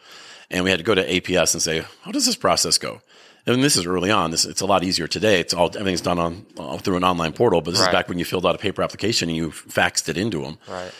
And 0.51 0.63
we 0.63 0.69
had 0.71 0.79
to 0.79 0.85
go 0.85 0.95
to 0.95 1.03
APS 1.07 1.53
and 1.53 1.61
say, 1.61 1.83
"How 2.03 2.11
does 2.11 2.25
this 2.25 2.35
process 2.35 2.77
go?" 2.77 3.01
And 3.45 3.63
this 3.63 3.77
is 3.77 3.85
early 3.85 4.11
on. 4.11 4.31
This 4.31 4.45
it's 4.45 4.61
a 4.61 4.65
lot 4.65 4.83
easier 4.83 5.07
today. 5.07 5.39
It's 5.39 5.53
all 5.53 5.67
everything's 5.67 6.01
done 6.01 6.19
on 6.19 6.45
uh, 6.57 6.77
through 6.77 6.97
an 6.97 7.03
online 7.03 7.33
portal. 7.33 7.61
But 7.61 7.71
this 7.71 7.79
Right. 7.81 7.89
is 7.89 7.93
back 7.93 8.09
when 8.09 8.19
you 8.19 8.25
filled 8.25 8.45
out 8.45 8.55
a 8.55 8.57
paper 8.59 8.81
application 8.83 9.29
and 9.29 9.35
you 9.37 9.49
faxed 9.51 10.09
it 10.09 10.17
into 10.17 10.41
them. 10.41 10.57
Right. 10.67 10.91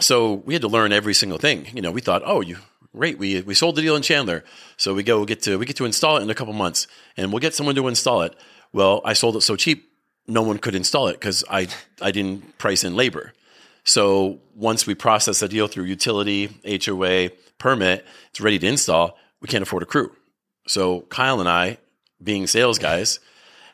So 0.00 0.34
we 0.46 0.54
had 0.54 0.62
to 0.62 0.68
learn 0.68 0.92
every 0.92 1.14
single 1.14 1.38
thing. 1.38 1.68
You 1.74 1.82
know, 1.82 1.90
we 1.90 2.00
thought, 2.00 2.22
oh, 2.24 2.40
you 2.40 2.56
great, 2.96 3.18
we 3.18 3.40
we 3.42 3.54
sold 3.54 3.76
the 3.76 3.82
deal 3.82 3.96
in 3.96 4.02
Chandler, 4.02 4.44
so 4.76 4.94
we 4.94 5.02
go 5.02 5.24
get 5.24 5.42
to 5.42 5.58
we 5.58 5.66
get 5.66 5.76
to 5.76 5.84
install 5.84 6.16
it 6.16 6.22
in 6.22 6.30
a 6.30 6.34
couple 6.34 6.52
months, 6.52 6.86
and 7.16 7.32
we'll 7.32 7.40
get 7.40 7.54
someone 7.54 7.74
to 7.74 7.88
install 7.88 8.22
it. 8.22 8.34
Well, 8.72 9.00
I 9.04 9.12
sold 9.12 9.36
it 9.36 9.42
so 9.42 9.56
cheap, 9.56 9.90
no 10.26 10.42
one 10.42 10.58
could 10.58 10.74
install 10.74 11.08
it 11.08 11.14
because 11.14 11.44
I 11.50 11.68
I 12.00 12.10
didn't 12.10 12.58
price 12.58 12.84
in 12.84 12.96
labor. 12.96 13.32
So 13.84 14.40
once 14.54 14.86
we 14.86 14.94
process 14.94 15.40
the 15.40 15.48
deal 15.48 15.66
through 15.66 15.84
utility, 15.84 16.48
HOA, 16.64 17.30
permit, 17.58 18.06
it's 18.30 18.40
ready 18.40 18.58
to 18.58 18.66
install. 18.66 19.18
We 19.40 19.48
can't 19.48 19.62
afford 19.62 19.82
a 19.82 19.86
crew. 19.86 20.12
So 20.68 21.00
Kyle 21.02 21.40
and 21.40 21.48
I, 21.48 21.78
being 22.22 22.46
sales 22.46 22.78
guys, 22.78 23.18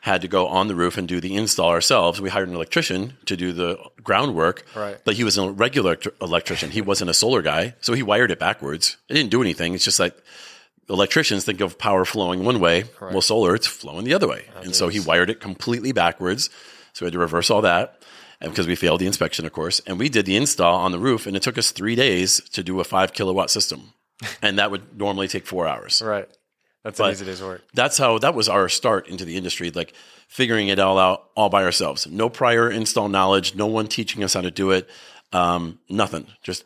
had 0.01 0.21
to 0.21 0.27
go 0.27 0.47
on 0.47 0.67
the 0.67 0.75
roof 0.75 0.97
and 0.97 1.07
do 1.07 1.19
the 1.19 1.35
install 1.35 1.69
ourselves. 1.69 2.21
We 2.21 2.29
hired 2.29 2.47
an 2.49 2.55
electrician 2.55 3.17
to 3.25 3.35
do 3.35 3.51
the 3.51 3.77
groundwork, 4.03 4.65
Right. 4.75 4.97
but 5.03 5.15
he 5.15 5.23
was 5.23 5.37
a 5.37 5.49
regular 5.51 5.97
electrician. 6.21 6.71
He 6.71 6.81
wasn't 6.81 7.09
a 7.09 7.13
solar 7.13 7.41
guy, 7.41 7.75
so 7.81 7.93
he 7.93 8.01
wired 8.03 8.31
it 8.31 8.39
backwards. 8.39 8.97
It 9.09 9.15
didn't 9.15 9.31
do 9.31 9.41
anything. 9.41 9.73
It's 9.73 9.83
just 9.83 9.99
like 9.99 10.15
electricians 10.89 11.45
think 11.45 11.61
of 11.61 11.77
power 11.77 12.05
flowing 12.05 12.43
one 12.43 12.59
way. 12.59 12.85
Well, 13.01 13.21
solar, 13.21 13.55
it's 13.55 13.67
flowing 13.67 14.05
the 14.05 14.13
other 14.13 14.27
way. 14.27 14.45
and 14.63 14.75
so 14.75 14.87
he 14.87 14.99
wired 14.99 15.29
it 15.29 15.39
completely 15.39 15.91
backwards. 15.91 16.49
So 16.93 17.05
we 17.05 17.07
had 17.07 17.13
to 17.13 17.19
reverse 17.19 17.49
all 17.51 17.61
that 17.61 18.01
and 18.41 18.51
because 18.51 18.67
we 18.67 18.75
failed 18.75 19.01
the 19.01 19.05
inspection, 19.07 19.45
of 19.45 19.51
course. 19.53 19.81
And 19.85 19.99
we 19.99 20.07
did 20.09 20.25
the 20.25 20.35
install 20.37 20.75
on 20.79 20.91
the 20.93 20.99
roof, 20.99 21.27
and 21.27 21.35
it 21.35 21.43
took 21.43 21.57
us 21.57 21.71
three 21.71 21.95
days 21.95 22.39
to 22.51 22.63
do 22.63 22.79
a 22.79 22.83
five 22.85 23.11
kilowatt 23.13 23.49
system. 23.49 23.93
and 24.41 24.57
that 24.59 24.71
would 24.71 24.97
normally 24.97 25.27
take 25.29 25.45
four 25.47 25.65
hours 25.67 26.01
Right. 26.01 26.27
That's 26.83 26.99
an 26.99 27.11
easy 27.11 27.25
day's 27.25 27.41
work. 27.41 27.61
that's 27.73 27.97
how 27.97 28.17
that 28.19 28.33
was 28.35 28.47
our 28.49 28.69
start 28.69 29.07
into 29.07 29.25
the 29.25 29.35
industry 29.37 29.69
like 29.71 29.93
figuring 30.27 30.67
it 30.69 30.79
all 30.79 30.97
out 30.97 31.29
all 31.35 31.49
by 31.49 31.63
ourselves 31.63 32.07
no 32.07 32.29
prior 32.29 32.69
install 32.71 33.09
knowledge 33.09 33.55
no 33.55 33.65
one 33.67 33.87
teaching 33.87 34.23
us 34.23 34.33
how 34.33 34.41
to 34.41 34.51
do 34.51 34.71
it 34.71 34.89
um, 35.33 35.79
nothing 35.89 36.25
just 36.41 36.63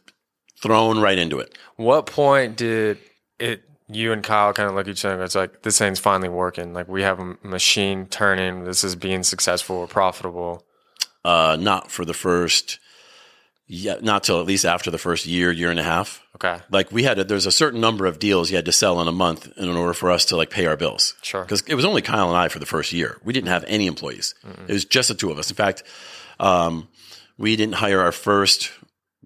thrown 0.61 0.99
right 0.99 1.17
into 1.17 1.39
it 1.39 1.57
What 1.75 2.05
point 2.05 2.55
did 2.57 2.97
it? 3.39 3.63
You 3.89 4.13
and 4.13 4.23
Kyle 4.23 4.53
kind 4.53 4.69
of 4.69 4.75
look 4.75 4.87
at 4.87 4.91
each 4.91 5.03
other. 5.03 5.15
and 5.15 5.23
It's 5.23 5.35
like 5.35 5.61
this 5.63 5.77
thing's 5.77 5.99
finally 5.99 6.29
working. 6.29 6.73
Like 6.73 6.87
we 6.87 7.03
have 7.03 7.19
a 7.19 7.35
machine 7.43 8.05
turning. 8.07 8.63
This 8.63 8.83
is 8.85 8.95
being 8.95 9.23
successful 9.23 9.75
or 9.75 9.87
profitable. 9.87 10.63
uh, 11.25 11.57
not 11.59 11.91
for 11.91 12.05
the 12.05 12.13
first 12.13 12.79
yeah 13.67 13.95
not 14.01 14.23
till 14.23 14.39
at 14.39 14.45
least 14.45 14.63
after 14.65 14.89
the 14.89 14.97
first 14.97 15.25
year 15.25 15.51
year 15.51 15.69
and 15.69 15.79
a 15.79 15.83
half 15.83 16.22
Okay. 16.35 16.59
like 16.71 16.91
we 16.91 17.03
had 17.03 17.19
a, 17.19 17.23
there's 17.23 17.45
a 17.45 17.51
certain 17.51 17.79
number 17.79 18.05
of 18.07 18.17
deals 18.17 18.49
you 18.49 18.55
had 18.55 18.65
to 18.65 18.71
sell 18.71 18.99
in 19.01 19.07
a 19.07 19.11
month 19.11 19.55
in 19.57 19.69
order 19.69 19.93
for 19.93 20.09
us 20.09 20.25
to 20.25 20.35
like 20.35 20.49
pay 20.49 20.65
our 20.65 20.75
bills 20.75 21.13
Sure. 21.21 21.43
because 21.43 21.61
it 21.67 21.75
was 21.75 21.85
only 21.85 22.01
kyle 22.01 22.27
and 22.29 22.35
i 22.37 22.47
for 22.47 22.57
the 22.59 22.65
first 22.65 22.91
year 22.91 23.17
we 23.23 23.33
didn't 23.33 23.49
have 23.49 23.63
any 23.67 23.85
employees 23.87 24.33
it 24.67 24.73
was 24.73 24.83
just 24.85 25.09
the 25.09 25.13
two 25.15 25.29
of 25.31 25.37
us 25.37 25.49
in 25.51 25.55
fact 25.55 25.83
um, 26.39 26.87
we 27.37 27.55
didn't 27.55 27.75
hire 27.75 28.01
our 28.01 28.11
first 28.11 28.71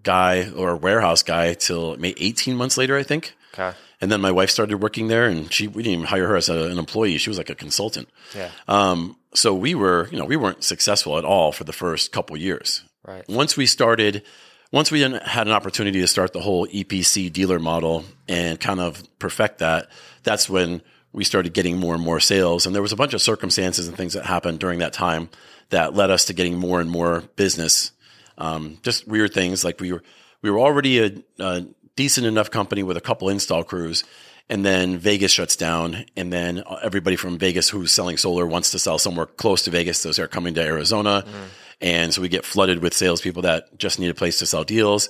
guy 0.04 0.50
or 0.52 0.76
warehouse 0.76 1.24
guy 1.24 1.54
till 1.54 1.96
maybe 1.98 2.22
18 2.26 2.56
months 2.58 2.78
later 2.78 2.98
i 2.98 3.04
think 3.04 3.34
Okay. 3.54 3.76
and 4.02 4.12
then 4.12 4.22
my 4.22 4.32
wife 4.32 4.50
started 4.52 4.78
working 4.82 5.08
there 5.08 5.26
and 5.28 5.52
she 5.52 5.68
we 5.68 5.82
didn't 5.84 5.94
even 6.00 6.06
hire 6.08 6.28
her 6.28 6.36
as 6.36 6.50
a, 6.50 6.66
an 6.70 6.78
employee 6.78 7.18
she 7.18 7.30
was 7.30 7.38
like 7.38 7.50
a 7.50 7.56
consultant 7.56 8.10
Yeah. 8.36 8.52
um, 8.68 9.16
so 9.34 9.54
we 9.56 9.74
were 9.76 10.10
you 10.12 10.20
know 10.20 10.26
we 10.26 10.36
weren't 10.36 10.64
successful 10.64 11.18
at 11.18 11.24
all 11.26 11.52
for 11.54 11.64
the 11.64 11.74
first 11.74 12.12
couple 12.12 12.36
years 12.38 12.84
Right. 13.08 13.24
once 13.30 13.56
we 13.56 13.66
started 13.66 14.24
once 14.72 14.92
we 14.92 15.02
had 15.02 15.48
an 15.48 15.54
opportunity 15.54 16.02
to 16.02 16.08
start 16.08 16.34
the 16.34 16.42
whole 16.42 16.68
EPC 16.68 17.32
dealer 17.32 17.60
model 17.60 18.04
and 18.28 18.60
kind 18.60 18.80
of 18.80 19.02
perfect 19.20 19.60
that, 19.60 19.90
that's 20.24 20.50
when 20.50 20.82
we 21.14 21.24
started 21.24 21.54
getting 21.54 21.78
more 21.78 21.96
and 21.96 22.04
more 22.04 22.20
sales. 22.20 22.66
And 22.66 22.76
there 22.76 22.82
was 22.82 22.92
a 22.92 22.98
bunch 22.98 23.14
of 23.14 23.22
circumstances 23.22 23.88
and 23.88 23.96
things 23.96 24.14
that 24.14 24.26
happened 24.26 24.60
during 24.60 24.80
that 24.80 24.94
time 24.94 25.30
that 25.70 25.94
led 25.94 26.12
us 26.12 26.26
to 26.26 26.34
getting 26.34 26.58
more 26.58 26.82
and 26.82 26.90
more 26.90 27.24
business. 27.36 27.92
Um, 28.38 28.78
just 28.84 29.08
weird 29.08 29.34
things 29.34 29.64
like 29.64 29.80
we 29.80 29.92
were 29.92 30.04
we 30.42 30.52
were 30.52 30.60
already 30.60 31.00
a, 31.00 31.12
a 31.40 31.66
decent 31.96 32.28
enough 32.28 32.52
company 32.52 32.84
with 32.84 32.98
a 32.98 33.02
couple 33.02 33.30
install 33.30 33.64
crews. 33.64 34.04
And 34.50 34.64
then 34.64 34.98
Vegas 34.98 35.32
shuts 35.32 35.58
down, 35.58 36.06
and 36.16 36.32
then 36.32 36.64
everybody 36.82 37.18
from 37.18 37.38
Vegas 37.38 37.68
who's 37.68 37.92
selling 37.92 38.16
solar 38.16 38.46
wants 38.46 38.72
to 38.72 38.80
sell 38.80 38.98
somewhere 38.98 39.26
close 39.26 39.64
to 39.64 39.72
Vegas. 39.72 40.04
Those 40.04 40.20
are 40.20 40.28
coming 40.28 40.54
to 40.54 40.62
Arizona. 40.62 41.26
And 41.81 42.13
so 42.13 42.22
we 42.22 42.29
get 42.29 42.46
flooded 42.46 42.81
with 42.81 42.93
salespeople 42.93 43.43
that 43.43 43.77
just 43.77 44.00
need 44.00 44.10
a 44.10 44.13
place 44.15 44.39
to 44.39 44.46
sell 44.46 44.63
deals. 44.63 45.10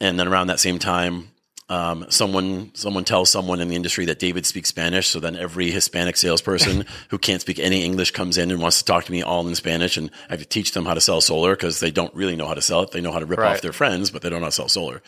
And 0.00 0.18
then 0.18 0.28
around 0.28 0.48
that 0.48 0.60
same 0.60 0.78
time, 0.78 1.30
um, 1.70 2.04
someone 2.10 2.72
someone 2.74 3.04
tells 3.04 3.30
someone 3.30 3.58
in 3.60 3.68
the 3.68 3.74
industry 3.76 4.04
that 4.04 4.18
David 4.18 4.44
speaks 4.44 4.68
Spanish. 4.68 5.08
So 5.08 5.18
then 5.18 5.34
every 5.34 5.70
Hispanic 5.70 6.18
salesperson 6.18 6.84
who 7.08 7.16
can't 7.16 7.40
speak 7.40 7.58
any 7.58 7.84
English 7.84 8.10
comes 8.10 8.36
in 8.36 8.50
and 8.50 8.60
wants 8.60 8.80
to 8.80 8.84
talk 8.84 9.04
to 9.04 9.12
me 9.12 9.22
all 9.22 9.48
in 9.48 9.54
Spanish, 9.54 9.96
and 9.96 10.10
I 10.28 10.32
have 10.34 10.40
to 10.40 10.44
teach 10.46 10.72
them 10.72 10.84
how 10.84 10.92
to 10.92 11.00
sell 11.00 11.22
solar 11.22 11.56
because 11.56 11.80
they 11.80 11.90
don't 11.90 12.14
really 12.14 12.36
know 12.36 12.46
how 12.46 12.52
to 12.54 12.60
sell 12.60 12.82
it. 12.82 12.90
They 12.90 13.00
know 13.00 13.12
how 13.12 13.18
to 13.18 13.24
rip 13.24 13.38
Right. 13.38 13.54
off 13.56 13.62
their 13.62 13.72
friends, 13.72 14.10
but 14.10 14.20
they 14.20 14.28
don't 14.28 14.40
know 14.40 14.46
how 14.46 14.50
to 14.50 14.56
sell 14.56 14.68
solar. 14.68 15.02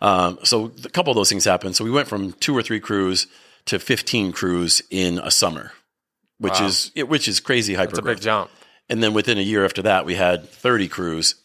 Um, 0.00 0.38
so 0.42 0.72
a 0.84 0.88
couple 0.88 1.10
of 1.10 1.16
those 1.16 1.28
things 1.28 1.44
happened. 1.44 1.76
So 1.76 1.84
we 1.84 1.90
went 1.90 2.08
from 2.08 2.32
two 2.32 2.56
or 2.56 2.62
three 2.62 2.80
crews 2.80 3.26
to 3.66 3.78
fifteen 3.78 4.32
crews 4.32 4.80
in 4.88 5.18
a 5.18 5.30
summer, 5.30 5.72
which 6.38 6.60
Wow. 6.60 6.66
is 6.66 6.90
which 6.96 7.28
is 7.28 7.40
crazy 7.40 7.74
hyper. 7.74 7.90
It's 7.90 7.98
a 7.98 8.02
big 8.02 8.22
jump. 8.22 8.50
And 8.90 9.02
then 9.02 9.14
within 9.14 9.38
a 9.38 9.42
year 9.42 9.64
after 9.64 9.82
that, 9.82 10.04
we 10.04 10.16
had 10.16 10.48
30 10.48 10.88
crews, 10.88 11.36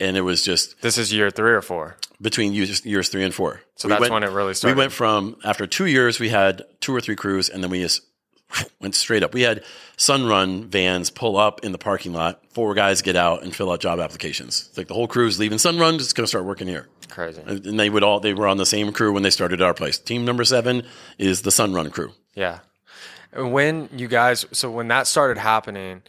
and 0.00 0.16
it 0.16 0.22
was 0.22 0.42
just 0.42 0.80
This 0.80 0.96
is 0.96 1.12
year 1.12 1.30
three 1.30 1.52
or 1.52 1.60
four. 1.60 1.96
between 2.20 2.54
years, 2.54 2.86
years 2.86 3.08
three 3.08 3.24
and 3.24 3.34
four. 3.34 3.60
So 3.74 3.88
that's 3.88 4.08
when 4.08 4.22
it 4.22 4.30
really 4.30 4.54
started. 4.54 4.76
We 4.76 4.80
went 4.80 4.92
from 4.92 5.36
after 5.44 5.66
two 5.66 5.86
years, 5.86 6.20
we 6.20 6.28
had 6.28 6.62
two 6.80 6.94
or 6.94 7.00
three 7.00 7.16
crews, 7.16 7.48
and 7.50 7.62
then 7.62 7.70
we 7.70 7.80
just 7.80 8.02
went 8.80 8.94
straight 8.94 9.22
up. 9.24 9.34
We 9.34 9.42
had 9.42 9.64
Sunrun 9.96 10.66
vans 10.66 11.10
pull 11.10 11.36
up 11.36 11.64
in 11.64 11.72
the 11.72 11.78
parking 11.78 12.12
lot, 12.12 12.40
four 12.50 12.72
guys 12.74 13.02
get 13.02 13.16
out 13.16 13.42
and 13.42 13.54
fill 13.54 13.70
out 13.72 13.80
job 13.80 13.98
applications. 13.98 14.66
It's 14.68 14.78
like 14.78 14.88
the 14.88 14.94
whole 14.94 15.08
crew's 15.08 15.38
leaving 15.40 15.58
Sunrun, 15.58 15.98
just 15.98 16.14
going 16.14 16.24
to 16.24 16.28
start 16.28 16.44
working 16.44 16.68
here. 16.68 16.88
Crazy. 17.08 17.42
And 17.44 17.66
and 17.66 17.78
they 17.80 17.90
would 17.90 18.02
all 18.04 18.20
they 18.20 18.32
were 18.32 18.46
on 18.46 18.56
the 18.56 18.64
same 18.66 18.92
crew 18.92 19.12
when 19.12 19.22
they 19.22 19.30
started 19.30 19.60
our 19.60 19.74
place. 19.74 19.98
Team 19.98 20.24
number 20.24 20.44
seven 20.44 20.84
is 21.18 21.42
the 21.42 21.50
Sunrun 21.50 21.92
crew. 21.92 22.12
Yeah. 22.34 22.60
When 23.34 23.88
you 23.92 24.08
guys, 24.08 24.46
so 24.52 24.70
when 24.70 24.88
that 24.88 25.06
started 25.06 25.38
happening, 25.38 26.02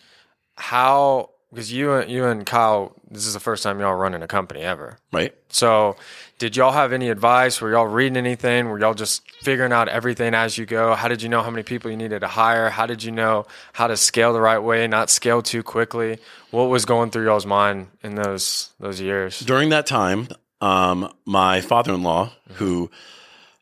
how? 0.63 1.29
Because 1.51 1.71
you 1.71 1.93
and 1.93 2.09
you 2.09 2.25
and 2.25 2.45
Kyle, 2.47 2.95
this 3.11 3.27
is 3.27 3.33
the 3.33 3.39
first 3.39 3.61
time 3.61 3.79
y'all 3.79 3.93
running 3.93 4.23
a 4.23 4.27
company 4.27 4.61
ever. 4.61 4.97
Right? 5.11 5.35
So, 5.49 5.97
did 6.39 6.55
y'all 6.55 6.71
have 6.71 6.93
any 6.93 7.09
advice? 7.09 7.61
Were 7.61 7.71
y'all 7.71 7.85
reading 7.85 8.17
anything? 8.17 8.69
Were 8.69 8.79
y'all 8.79 8.95
just 8.95 9.21
figuring 9.43 9.71
out 9.71 9.87
everything 9.87 10.33
as 10.33 10.57
you 10.57 10.65
go? 10.65 10.95
How 10.95 11.09
did 11.09 11.21
you 11.21 11.29
know 11.29 11.43
how 11.43 11.51
many 11.51 11.61
people 11.61 11.91
you 11.91 11.97
needed 11.97 12.21
to 12.21 12.27
hire? 12.27 12.69
How 12.71 12.87
did 12.87 13.03
you 13.03 13.11
know 13.11 13.45
how 13.73 13.85
to 13.85 13.95
scale 13.97 14.33
the 14.33 14.41
right 14.41 14.57
way, 14.57 14.87
not 14.87 15.11
scale 15.11 15.43
too 15.43 15.61
quickly? 15.61 16.17
What 16.49 16.69
was 16.69 16.85
going 16.85 17.11
through 17.11 17.25
y'all's 17.25 17.45
mind 17.45 17.87
in 18.01 18.15
those 18.15 18.71
those 18.79 18.99
years? 18.99 19.39
during 19.41 19.69
that 19.69 19.85
time, 19.85 20.29
um, 20.61 21.13
my 21.25 21.61
father-in-law, 21.61 22.31
who 22.53 22.89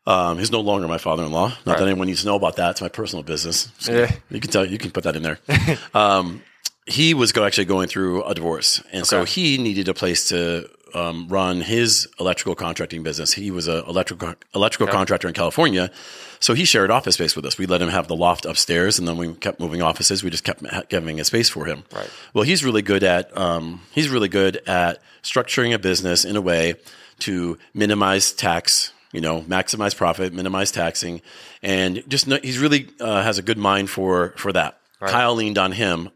um, 0.08 0.40
is 0.40 0.50
no 0.50 0.62
longer 0.62 0.88
my 0.88 0.98
father-in-law, 0.98 1.48
not 1.50 1.66
Right. 1.66 1.78
that 1.80 1.88
anyone 1.88 2.08
needs 2.08 2.22
to 2.22 2.28
know 2.28 2.36
about 2.36 2.56
that. 2.56 2.72
It's 2.72 2.82
my 2.82 2.90
personal 2.90 3.24
business. 3.24 3.68
So 3.80 3.92
Yeah. 3.92 4.12
You 4.30 4.40
can 4.40 4.50
tell. 4.50 4.66
You 4.66 4.78
can 4.78 4.92
put 4.92 5.04
that 5.04 5.16
in 5.18 5.24
there. 5.24 5.40
um, 5.94 6.42
he 6.86 7.14
was 7.14 7.32
go, 7.32 7.46
actually 7.46 7.66
going 7.66 7.88
through 7.88 8.24
a 8.24 8.34
divorce, 8.34 8.84
and 8.92 9.06
so 9.06 9.24
he 9.24 9.58
needed 9.58 9.88
a 9.88 9.94
place 9.94 10.30
to 10.30 10.70
um, 10.94 11.28
run 11.30 11.62
his 11.62 12.08
electrical 12.20 12.56
contracting 12.56 13.04
business. 13.04 13.34
He 13.34 13.52
was 13.52 13.68
an 13.68 13.84
electrical 13.88 14.34
electrical 14.54 14.88
contractor 14.88 15.28
in 15.28 15.34
California, 15.34 15.92
so 16.40 16.54
he 16.54 16.66
shared 16.66 16.90
office 16.90 17.16
space 17.16 17.36
with 17.36 17.46
us. 17.46 17.58
We 17.58 17.66
let 17.66 17.82
him 17.82 17.90
have 17.90 18.08
the 18.08 18.16
loft 18.16 18.46
upstairs, 18.46 18.98
and 19.00 19.08
then 19.08 19.18
we 19.18 19.34
kept 19.36 19.60
moving 19.60 19.82
offices. 19.82 20.24
We 20.24 20.30
just 20.30 20.44
kept 20.44 20.66
ha- 20.66 20.84
giving 20.90 21.20
a 21.20 21.24
space 21.24 21.50
for 21.50 21.66
him. 21.66 21.84
Right. 21.94 22.10
Well, 22.34 22.44
he's 22.44 22.64
really 22.64 22.82
good 22.82 23.04
at 23.04 23.36
um, 23.38 23.82
he's 23.92 24.10
really 24.10 24.30
good 24.30 24.58
at 24.68 25.00
structuring 25.24 25.74
a 25.74 25.80
business 25.80 26.26
in 26.26 26.36
a 26.36 26.42
way 26.42 26.76
to 27.20 27.58
minimize 27.74 28.32
tax. 28.32 28.94
You 29.14 29.20
know, 29.20 29.42
maximize 29.42 29.96
profit, 29.96 30.34
minimize 30.34 30.72
taxing, 30.72 31.22
and 31.62 32.02
just 32.08 32.28
know, 32.28 32.40
he's 32.42 32.60
really 32.60 32.88
uh, 33.02 33.24
has 33.24 33.38
a 33.38 33.42
good 33.42 33.58
mind 33.58 33.90
for 33.90 34.34
for 34.38 34.54
that. 34.54 34.80
Kyle 35.02 35.34
leaned 35.34 35.58
on 35.58 35.72
him 35.74 36.12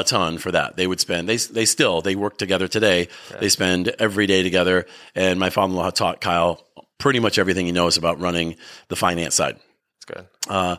a 0.00 0.04
ton 0.04 0.38
for 0.38 0.50
that. 0.52 0.76
They 0.76 0.86
would 0.86 1.00
spend 1.00 1.28
they 1.28 1.36
they 1.36 1.64
still 1.64 2.00
they 2.02 2.14
work 2.16 2.38
together 2.38 2.68
today. 2.68 3.08
They 3.40 3.48
spend 3.48 3.88
every 3.98 4.26
day 4.26 4.42
together. 4.42 4.86
And 5.14 5.38
my 5.38 5.50
father-in-law 5.50 5.90
taught 5.90 6.20
Kyle 6.20 6.66
pretty 6.98 7.18
much 7.20 7.38
everything 7.38 7.66
he 7.66 7.72
knows 7.72 7.96
about 7.96 8.20
running 8.20 8.56
the 8.88 8.96
finance 8.96 9.34
side. 9.34 9.56
It's 9.98 10.04
good. 10.06 10.26
Uh, 10.48 10.76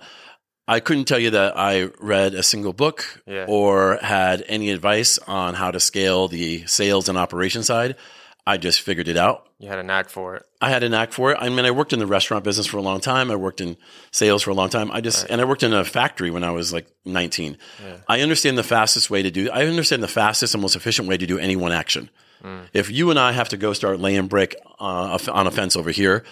I 0.68 0.80
couldn't 0.80 1.06
tell 1.06 1.20
you 1.20 1.32
that 1.32 1.58
I 1.58 1.90
read 2.00 2.34
a 2.36 2.44
single 2.44 2.72
book 2.72 3.22
Yeah. 3.28 3.46
or 3.50 3.98
had 4.02 4.46
any 4.48 4.70
advice 4.72 5.18
on 5.20 5.56
how 5.56 5.72
to 5.72 5.80
scale 5.80 6.30
the 6.30 6.66
sales 6.68 7.10
and 7.10 7.18
operation 7.18 7.64
side. 7.64 7.98
I 8.46 8.58
just 8.58 8.82
figured 8.82 9.08
it 9.08 9.16
out. 9.16 9.48
You 9.58 9.70
had 9.70 9.80
a 9.80 9.84
knack 9.84 10.10
for 10.10 10.36
it. 10.36 10.44
I 10.60 10.70
had 10.70 10.84
a 10.84 10.90
knack 10.90 11.14
for 11.14 11.32
it. 11.32 11.38
I 11.40 11.48
mean, 11.48 11.66
I 11.66 11.72
worked 11.72 11.94
in 11.94 12.00
the 12.00 12.06
restaurant 12.06 12.44
business 12.44 12.68
for 12.68 12.76
a 12.78 12.82
long 12.82 13.00
time. 13.00 13.32
I 13.32 13.38
worked 13.38 13.62
in 13.62 13.78
sales 14.12 14.44
for 14.44 14.52
a 14.52 14.54
long 14.54 14.70
time. 14.70 14.92
I 14.92 15.00
just, 15.00 15.26
and 15.30 15.40
I 15.40 15.46
worked 15.46 15.64
in 15.64 15.74
a 15.74 15.86
factory 15.86 16.30
when 16.30 16.44
I 16.44 16.52
was 16.52 16.74
like 16.74 16.88
19. 17.06 17.58
I 18.10 18.20
understand 18.20 18.58
the 18.58 18.64
fastest 18.64 19.10
way 19.10 19.22
to 19.22 19.32
do, 19.32 19.50
I 19.50 19.66
understand 19.66 20.04
the 20.04 20.10
fastest 20.10 20.54
and 20.54 20.62
most 20.62 20.76
efficient 20.76 21.08
way 21.08 21.18
to 21.18 21.26
do 21.26 21.38
any 21.40 21.56
one 21.56 21.72
action. 21.72 22.10
If 22.74 22.92
you 22.92 23.10
and 23.10 23.18
I 23.18 23.32
have 23.32 23.48
to 23.50 23.58
go 23.58 23.72
start 23.72 24.02
laying 24.02 24.28
brick 24.28 24.58
uh, 24.78 25.18
on 25.32 25.48
a 25.48 25.52
fence 25.52 25.78
over 25.78 25.92
here, 25.92 26.26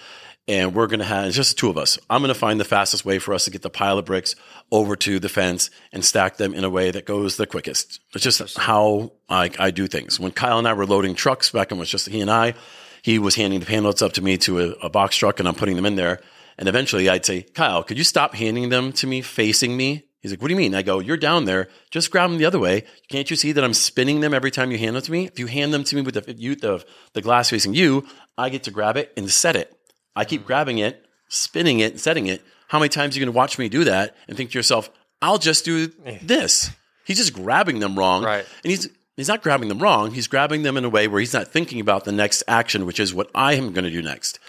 and 0.48 0.74
we're 0.74 0.88
going 0.88 1.00
to 1.00 1.06
have, 1.06 1.28
it's 1.28 1.36
just 1.36 1.56
the 1.56 1.60
two 1.60 1.70
of 1.70 1.78
us. 1.78 2.00
I'm 2.10 2.22
going 2.22 2.34
to 2.34 2.40
find 2.40 2.60
the 2.60 2.66
fastest 2.66 3.06
way 3.06 3.20
for 3.20 3.34
us 3.34 3.46
to 3.46 3.52
get 3.52 3.62
the 3.62 3.70
pile 3.70 3.98
of 3.98 4.06
bricks 4.06 4.36
over 4.72 4.96
to 4.98 5.20
the 5.20 5.30
fence 5.30 5.70
and 5.92 6.04
stack 6.04 6.38
them 6.38 6.54
in 6.54 6.64
a 6.64 6.70
way 6.70 6.92
that 6.92 7.06
goes 7.06 7.38
the 7.38 7.48
quickest. 7.48 8.00
It's 8.14 8.24
just 8.24 8.58
how 8.58 9.14
I, 9.30 9.52
I 9.60 9.72
do 9.72 9.88
things. 9.88 10.20
When 10.20 10.32
Kyle 10.32 10.58
and 10.58 10.68
I 10.68 10.74
were 10.74 10.86
loading 10.86 11.16
trucks 11.16 11.52
back 11.52 11.70
when 11.70 11.78
it 11.78 11.82
was 11.82 11.90
just 11.90 12.10
he 12.10 12.22
and 12.22 12.32
I, 12.32 12.56
he 13.02 13.20
was 13.20 13.36
handing 13.36 13.60
the 13.60 13.66
panels 13.66 14.02
up 14.02 14.14
to 14.14 14.22
me 14.22 14.38
to 14.40 14.60
a, 14.60 14.70
a 14.86 14.90
box 14.90 15.16
truck 15.16 15.40
and 15.40 15.48
I'm 15.48 15.56
putting 15.56 15.76
them 15.76 15.86
in 15.86 15.96
there. 15.96 16.22
And 16.58 16.68
eventually 16.68 17.10
I'd 17.10 17.26
say, 17.26 17.44
Kyle, 17.44 17.84
could 17.84 17.98
you 17.98 18.04
stop 18.04 18.36
handing 18.36 18.70
them 18.70 18.92
to 18.94 19.08
me 19.08 19.22
facing 19.22 19.78
me? 19.78 20.06
He's 20.22 20.32
like, 20.32 20.42
what 20.42 20.50
do 20.50 20.54
you 20.54 20.58
mean? 20.58 20.76
I 20.76 20.84
go, 20.84 21.00
you're 21.00 21.18
down 21.18 21.46
there. 21.46 21.68
Just 21.90 22.12
grab 22.12 22.30
them 22.30 22.38
the 22.38 22.46
other 22.46 22.60
way. 22.60 22.84
Can't 23.10 23.30
you 23.32 23.36
see 23.36 23.54
that 23.54 23.64
I'm 23.64 23.74
spinning 23.74 24.20
them 24.20 24.36
every 24.36 24.52
time 24.52 24.70
you 24.72 24.78
hand 24.78 24.96
them 24.96 25.02
to 25.02 25.12
me? 25.12 25.26
If 25.26 25.40
you 25.40 25.48
hand 25.48 25.74
them 25.74 25.84
to 25.84 25.96
me 25.96 26.04
with 26.04 26.14
the, 26.14 26.36
you, 26.38 26.56
the, 26.56 26.86
the 27.14 27.24
glass 27.24 27.50
facing 27.50 27.74
you, 27.74 28.06
I 28.38 28.50
get 28.50 28.64
to 28.64 28.72
grab 28.72 28.98
it 28.98 29.12
and 29.18 29.32
set 29.32 29.56
it. 29.56 29.76
I 30.15 30.25
keep 30.25 30.46
grabbing 30.46 30.80
it, 30.80 31.06
spinning 31.30 31.80
it, 31.80 31.91
and 31.91 32.00
setting 32.00 32.27
it. 32.27 32.41
How 32.68 32.80
many 32.80 32.89
times 32.89 33.15
are 33.15 33.20
you 33.20 33.25
going 33.25 33.34
to 33.34 33.38
watch 33.38 33.58
me 33.60 33.70
do 33.70 33.84
that 33.86 34.15
and 34.27 34.38
think 34.38 34.51
to 34.51 34.58
yourself, 34.58 34.89
I'll 35.22 35.38
just 35.38 35.65
do 35.65 35.88
this? 36.22 36.72
He's 37.06 37.18
just 37.18 37.34
grabbing 37.34 37.80
them 37.80 37.98
wrong. 37.98 38.24
Right. 38.24 38.46
And 38.63 38.72
he's, 38.72 38.89
he's 39.18 39.27
not 39.27 39.44
grabbing 39.44 39.70
them 39.70 39.80
wrong. 39.80 40.12
He's 40.12 40.27
grabbing 40.27 40.63
them 40.63 40.77
in 40.77 40.86
a 40.86 40.89
way 40.89 41.08
where 41.08 41.20
he's 41.20 41.34
not 41.34 41.48
thinking 41.48 41.80
about 41.80 42.06
the 42.06 42.12
next 42.12 42.44
action, 42.48 42.86
which 42.86 43.00
is 43.00 43.13
what 43.13 43.30
I 43.36 43.53
am 43.56 43.74
going 43.74 43.84
to 43.86 43.91
do 43.91 44.01
next. 44.01 44.39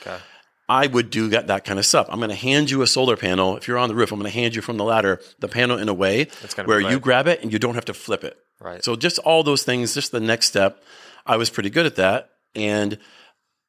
I 0.68 0.86
would 0.86 1.10
do 1.10 1.28
that, 1.30 1.48
that 1.48 1.64
kind 1.64 1.78
of 1.78 1.84
stuff. 1.84 2.06
I'm 2.08 2.18
going 2.18 2.30
to 2.30 2.36
hand 2.36 2.70
you 2.70 2.82
a 2.82 2.86
solar 2.86 3.16
panel. 3.16 3.56
If 3.56 3.68
you're 3.68 3.78
on 3.78 3.88
the 3.88 3.94
roof, 3.94 4.12
I'm 4.12 4.18
going 4.18 4.30
to 4.30 4.38
hand 4.38 4.54
you 4.54 4.62
from 4.62 4.76
the 4.76 4.84
ladder 4.84 5.20
the 5.40 5.48
panel 5.48 5.76
in 5.76 5.88
a 5.88 5.94
way 5.94 6.28
where 6.64 6.80
you 6.80 7.00
grab 7.00 7.26
it 7.26 7.42
and 7.42 7.52
you 7.52 7.58
don't 7.58 7.74
have 7.74 7.84
to 7.86 7.94
flip 7.94 8.24
it. 8.24 8.36
Right. 8.60 8.82
So 8.84 8.94
just 8.94 9.18
all 9.18 9.42
those 9.42 9.64
things, 9.64 9.92
just 9.92 10.12
the 10.12 10.20
next 10.20 10.46
step. 10.46 10.82
I 11.26 11.36
was 11.36 11.50
pretty 11.50 11.70
good 11.70 11.84
at 11.84 11.96
that. 11.96 12.30
And 12.54 12.98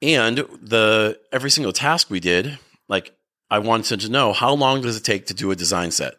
and 0.03 0.37
the 0.61 1.19
every 1.31 1.49
single 1.49 1.73
task 1.73 2.09
we 2.09 2.19
did, 2.19 2.59
like 2.87 3.15
I 3.49 3.59
wanted 3.59 4.01
to 4.01 4.09
know 4.09 4.33
how 4.33 4.53
long 4.53 4.81
does 4.81 4.97
it 4.97 5.03
take 5.03 5.25
to 5.27 5.33
do 5.33 5.49
a 5.49 5.55
design 5.55 5.91
set? 5.91 6.15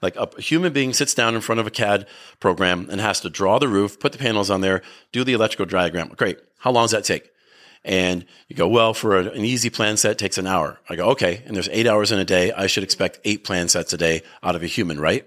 Like 0.00 0.16
a, 0.16 0.28
human 0.40 0.72
being 0.72 0.92
sits 0.92 1.12
down 1.12 1.34
in 1.34 1.40
front 1.40 1.60
of 1.60 1.66
a 1.66 1.70
CAD 1.70 2.06
program 2.40 2.88
and 2.90 3.00
has 3.00 3.20
to 3.20 3.30
draw 3.30 3.58
the 3.58 3.68
roof, 3.68 4.00
put 4.00 4.12
the 4.12 4.18
panels 4.18 4.50
on 4.50 4.62
there, 4.62 4.82
do 5.12 5.24
the 5.24 5.34
electrical 5.34 5.66
diagram. 5.66 6.08
Great. 6.16 6.38
How 6.58 6.70
long 6.70 6.84
does 6.84 6.92
that 6.92 7.04
take? 7.04 7.30
And 7.84 8.24
you 8.48 8.56
go, 8.56 8.68
well, 8.68 8.94
for 8.94 9.18
an 9.18 9.44
easy 9.44 9.70
plan 9.70 9.96
set 9.96 10.18
takes 10.18 10.38
an 10.38 10.46
hour. 10.46 10.80
I 10.88 10.96
go, 10.96 11.10
okay. 11.10 11.42
And 11.46 11.54
there's 11.54 11.68
eight 11.70 11.86
hours 11.86 12.10
in 12.12 12.18
a 12.18 12.24
day. 12.24 12.52
I 12.52 12.66
should 12.66 12.82
expect 12.82 13.20
eight 13.24 13.44
plan 13.44 13.68
sets 13.68 13.92
a 13.92 13.96
day 13.98 14.22
out 14.42 14.56
of 14.56 14.62
a 14.62 14.66
human, 14.66 15.00
right? 15.00 15.26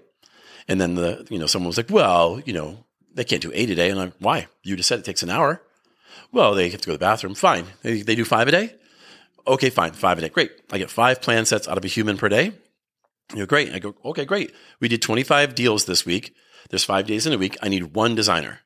And 0.68 0.80
then 0.80 0.94
the, 0.94 1.26
you 1.30 1.38
know, 1.38 1.46
someone 1.46 1.68
was 1.68 1.76
like, 1.76 1.90
well, 1.90 2.40
you 2.44 2.52
know, 2.52 2.84
they 3.14 3.24
can't 3.24 3.42
do 3.42 3.52
eight 3.54 3.70
a 3.70 3.74
day. 3.74 3.90
And 3.90 4.00
I'm, 4.00 4.08
like, 4.08 4.16
why? 4.20 4.46
You 4.62 4.76
just 4.76 4.88
said 4.88 4.98
it 4.98 5.04
takes 5.04 5.22
an 5.22 5.30
hour. 5.30 5.62
Well, 6.32 6.54
they 6.54 6.70
have 6.70 6.80
to 6.80 6.86
go 6.86 6.92
to 6.92 6.98
the 6.98 7.04
bathroom. 7.04 7.34
Fine. 7.34 7.66
They, 7.82 8.02
they 8.02 8.14
do 8.14 8.24
five 8.24 8.48
a 8.48 8.50
day. 8.50 8.74
Okay, 9.46 9.70
fine. 9.70 9.92
Five 9.92 10.18
a 10.18 10.22
day. 10.22 10.28
Great. 10.28 10.52
I 10.70 10.78
get 10.78 10.90
five 10.90 11.20
plan 11.20 11.44
sets 11.44 11.68
out 11.68 11.78
of 11.78 11.84
a 11.84 11.88
human 11.88 12.16
per 12.16 12.28
day. 12.28 12.52
You 13.30 13.40
go, 13.40 13.46
great. 13.46 13.72
I 13.72 13.78
go, 13.78 13.94
okay, 14.04 14.24
great. 14.24 14.52
We 14.80 14.88
did 14.88 15.02
25 15.02 15.54
deals 15.54 15.84
this 15.84 16.06
week. 16.06 16.34
There's 16.70 16.84
five 16.84 17.06
days 17.06 17.26
in 17.26 17.32
a 17.32 17.38
week. 17.38 17.56
I 17.62 17.68
need 17.68 17.94
one 17.94 18.14
designer. 18.14 18.60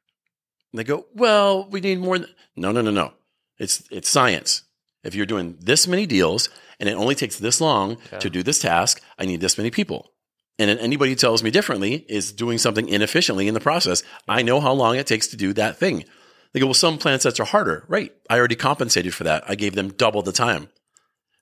And 0.73 0.79
they 0.79 0.85
go, 0.85 1.07
well, 1.15 1.69
we 1.69 1.81
need 1.81 1.99
more. 2.01 2.19
No, 2.57 2.73
no, 2.73 2.83
no, 2.83 2.91
no. 2.91 3.13
It's, 3.59 3.83
it's 3.91 4.09
science. 4.09 4.63
If 5.03 5.15
you're 5.15 5.27
doing 5.27 5.57
this 5.61 5.87
many 5.87 6.05
deals 6.07 6.49
and 6.79 6.89
it 6.89 6.95
only 6.97 7.15
takes 7.15 7.39
this 7.39 7.61
long 7.61 7.99
to 8.19 8.29
do 8.29 8.43
this 8.43 8.59
task, 8.59 9.01
I 9.19 9.25
need 9.25 9.41
this 9.41 9.57
many 9.57 9.71
people. 9.71 10.11
And 10.59 10.71
anybody 10.71 11.13
who 11.13 11.17
tells 11.17 11.43
me 11.43 11.51
differently 11.51 12.05
is 12.09 12.33
doing 12.33 12.59
something 12.59 12.89
inefficiently 12.89 13.47
in 13.47 13.55
the 13.55 13.61
process. 13.61 14.03
I 14.27 14.43
know 14.43 14.61
how 14.61 14.73
long 14.73 14.97
it 14.97 15.07
takes 15.07 15.29
to 15.29 15.37
do 15.37 15.53
that 15.53 15.79
thing. 15.79 16.05
They 16.53 16.61
go, 16.61 16.67
well, 16.67 16.75
some 16.75 16.99
plan 16.99 17.21
sets 17.21 17.41
are 17.41 17.45
harder. 17.45 17.85
Right. 17.89 18.13
I 18.31 18.39
already 18.39 18.57
compensated 18.57 19.15
for 19.15 19.25
that. 19.25 19.45
I 19.49 19.55
gave 19.55 19.75
them 19.75 19.91
double 19.91 20.23
the 20.23 20.33
time. 20.33 20.63
And 20.63 20.69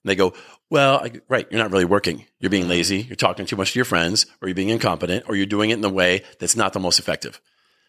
they 0.04 0.16
go, 0.16 0.34
well, 0.70 0.98
I, 0.98 1.12
right, 1.28 1.46
you're 1.50 1.62
not 1.62 1.70
really 1.70 1.84
working. 1.84 2.26
You're 2.40 2.50
being 2.50 2.64
mm-hmm. 2.64 2.70
lazy. 2.70 3.02
You're 3.02 3.16
talking 3.16 3.46
too 3.46 3.56
much 3.56 3.72
to 3.72 3.78
your 3.78 3.84
friends, 3.84 4.26
or 4.42 4.48
you're 4.48 4.54
being 4.54 4.68
incompetent, 4.70 5.24
or 5.28 5.36
you're 5.36 5.46
doing 5.46 5.70
it 5.70 5.78
in 5.78 5.84
a 5.84 5.88
way 5.88 6.22
that's 6.38 6.56
not 6.56 6.72
the 6.72 6.80
most 6.80 6.98
effective. 6.98 7.40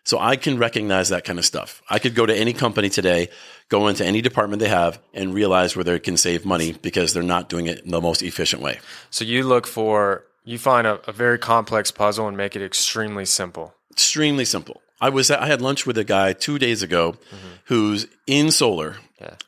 So 0.03 0.19
I 0.19 0.35
can 0.35 0.59
recognize 0.59 1.09
that 1.09 1.25
kind 1.25 1.39
of 1.39 1.45
stuff. 1.45 1.81
I 1.89 1.97
could 1.97 2.13
go 2.13 2.27
to 2.27 2.35
any 2.35 2.53
company 2.53 2.89
today, 2.89 3.29
go 3.69 3.87
into 3.87 4.05
any 4.05 4.21
department 4.21 4.59
they 4.59 4.69
have, 4.69 5.01
and 5.15 5.33
realize 5.33 5.75
where 5.75 5.83
they 5.83 5.97
can 5.99 6.15
save 6.15 6.45
money 6.45 6.73
because 6.73 7.13
they're 7.13 7.23
not 7.23 7.49
doing 7.49 7.65
it 7.65 7.79
in 7.79 7.89
the 7.89 7.99
most 7.99 8.21
efficient 8.21 8.61
way. 8.61 8.79
So 9.09 9.25
you 9.25 9.43
look 9.43 9.65
for 9.65 10.25
you 10.43 10.59
find 10.59 10.85
a, 10.85 11.01
a 11.09 11.11
very 11.11 11.39
complex 11.39 11.89
puzzle 11.89 12.27
and 12.27 12.37
make 12.37 12.55
it 12.55 12.61
extremely 12.61 13.25
simple. 13.25 13.73
extremely 13.91 14.45
simple. 14.45 14.81
I 15.05 15.09
was 15.09 15.29
I 15.29 15.45
had 15.45 15.61
lunch 15.61 15.85
with 15.85 15.99
a 15.99 16.03
guy 16.03 16.33
two 16.33 16.57
days 16.57 16.81
ago 16.81 17.11
mm-hmm. 17.11 17.47
who's 17.65 18.07
in 18.25 18.49
solar 18.49 18.97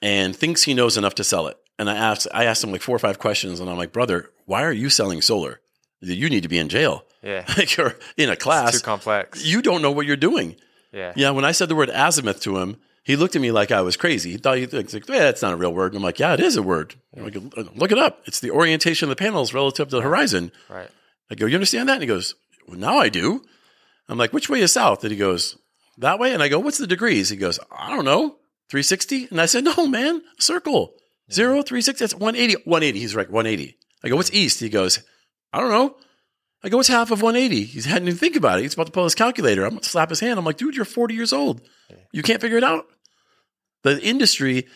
and 0.02 0.36
thinks 0.36 0.64
he 0.64 0.76
knows 0.76 0.98
enough 0.98 1.16
to 1.16 1.24
sell 1.24 1.48
it. 1.48 1.58
And 1.80 1.90
I 1.90 1.96
asked 1.96 2.28
I 2.32 2.46
asked 2.46 2.64
him 2.64 2.72
like 2.72 2.82
four 2.82 2.96
or 2.96 3.00
five 3.00 3.18
questions, 3.18 3.60
and 3.60 3.70
I'm 3.70 3.78
like, 3.78 3.92
brother, 3.92 4.30
why 4.46 4.64
are 4.64 4.72
you 4.72 4.90
selling 4.90 5.22
solar? 5.22 5.60
You 6.02 6.30
need 6.30 6.44
to 6.44 6.50
be 6.50 6.60
in 6.60 6.70
jail. 6.70 7.06
Yeah. 7.24 7.44
like 7.58 7.76
you're 7.76 7.96
in 8.18 8.30
a 8.30 8.36
class. 8.36 8.74
Too 8.74 8.86
complex. 8.86 9.44
You 9.44 9.64
don't 9.64 9.82
know 9.82 9.92
what 9.92 10.06
you're 10.06 10.16
doing. 10.16 10.56
Yeah. 10.92 11.14
Yeah. 11.16 11.32
When 11.32 11.46
I 11.46 11.54
said 11.54 11.70
the 11.70 11.76
word 11.76 11.90
azimuth 11.90 12.42
to 12.42 12.60
him, 12.60 12.78
he 13.04 13.16
looked 13.16 13.36
at 13.36 13.42
me 13.42 13.52
like 13.52 13.72
I 13.72 13.82
was 13.82 13.98
crazy. 13.98 14.32
He 14.32 14.38
thought 14.38 14.58
he 14.58 14.66
was 14.68 14.94
like, 14.94 15.10
yeah, 15.10 15.20
that's 15.20 15.42
not 15.42 15.54
a 15.54 15.56
real 15.56 15.74
word. 15.74 15.94
And 15.94 15.98
I'm 15.98 16.04
like, 16.04 16.20
yeah, 16.20 16.34
it 16.34 16.40
is 16.40 16.56
a 16.56 16.62
word. 16.62 16.94
I'm 17.16 17.24
like, 17.24 17.36
look 17.76 17.92
it 17.92 17.98
up. 17.98 18.22
It's 18.26 18.42
the 18.42 18.52
orientation 18.52 19.10
of 19.10 19.18
the 19.18 19.24
panels 19.24 19.54
relative 19.54 19.90
to 19.90 19.96
the 19.96 20.02
horizon. 20.02 20.52
Right. 20.70 20.90
I 21.32 21.36
go, 21.36 21.48
you 21.48 21.56
understand 21.56 21.90
that? 21.90 21.94
And 21.94 22.04
he 22.04 22.08
goes, 22.08 22.36
well, 22.68 22.78
now 22.78 22.98
I 22.98 23.10
do. 23.10 23.44
I'm 24.10 24.18
like, 24.18 24.34
which 24.34 24.50
way 24.50 24.62
is 24.62 24.74
south? 24.74 25.04
And 25.04 25.12
he 25.12 25.18
goes, 25.18 25.58
that 25.98 26.20
way. 26.20 26.34
And 26.34 26.42
I 26.42 26.48
go, 26.48 26.60
what's 26.60 26.78
the 26.78 26.88
degrees? 26.88 27.30
He 27.30 27.38
goes, 27.38 27.60
I 27.72 27.96
don't 27.96 28.06
know, 28.06 28.38
360. 28.70 29.28
And 29.32 29.42
I 29.42 29.46
said, 29.46 29.64
no, 29.64 29.88
man, 29.88 30.22
circle. 30.40 30.94
Zero, 31.32 31.62
360, 31.62 32.04
that's 32.04 32.14
180. 32.14 32.64
180. 32.64 33.00
He's 33.00 33.16
right, 33.16 33.30
180. 33.30 33.78
I 34.04 34.10
go, 34.10 34.16
what's 34.16 34.32
east? 34.32 34.60
He 34.60 34.70
goes, 34.70 35.04
I 35.52 35.60
don't 35.60 35.72
know. 35.72 35.96
I 36.64 36.70
go, 36.70 36.78
what's 36.78 36.90
half 36.90 37.12
of 37.12 37.22
180? 37.22 37.64
He 37.64 37.82
hadn't 37.90 38.08
even 38.08 38.18
think 38.18 38.36
about 38.36 38.60
it. 38.60 38.64
He's 38.64 38.74
about 38.74 38.88
to 38.88 38.92
pull 38.92 39.04
his 39.04 39.16
calculator. 39.16 39.64
I'm 39.64 39.72
going 39.72 39.82
to 39.82 39.90
slap 39.90 40.10
his 40.10 40.20
hand. 40.20 40.40
I'm 40.40 40.46
like, 40.46 40.58
dude, 40.58 40.76
you're 40.76 40.86
40 40.86 41.14
years 41.14 41.34
old. 41.34 41.62
You 42.12 42.24
can't 42.24 42.42
figure 42.42 42.58
it 42.58 42.64
out. 42.64 42.86
The 43.84 44.02
industry, 44.02 44.68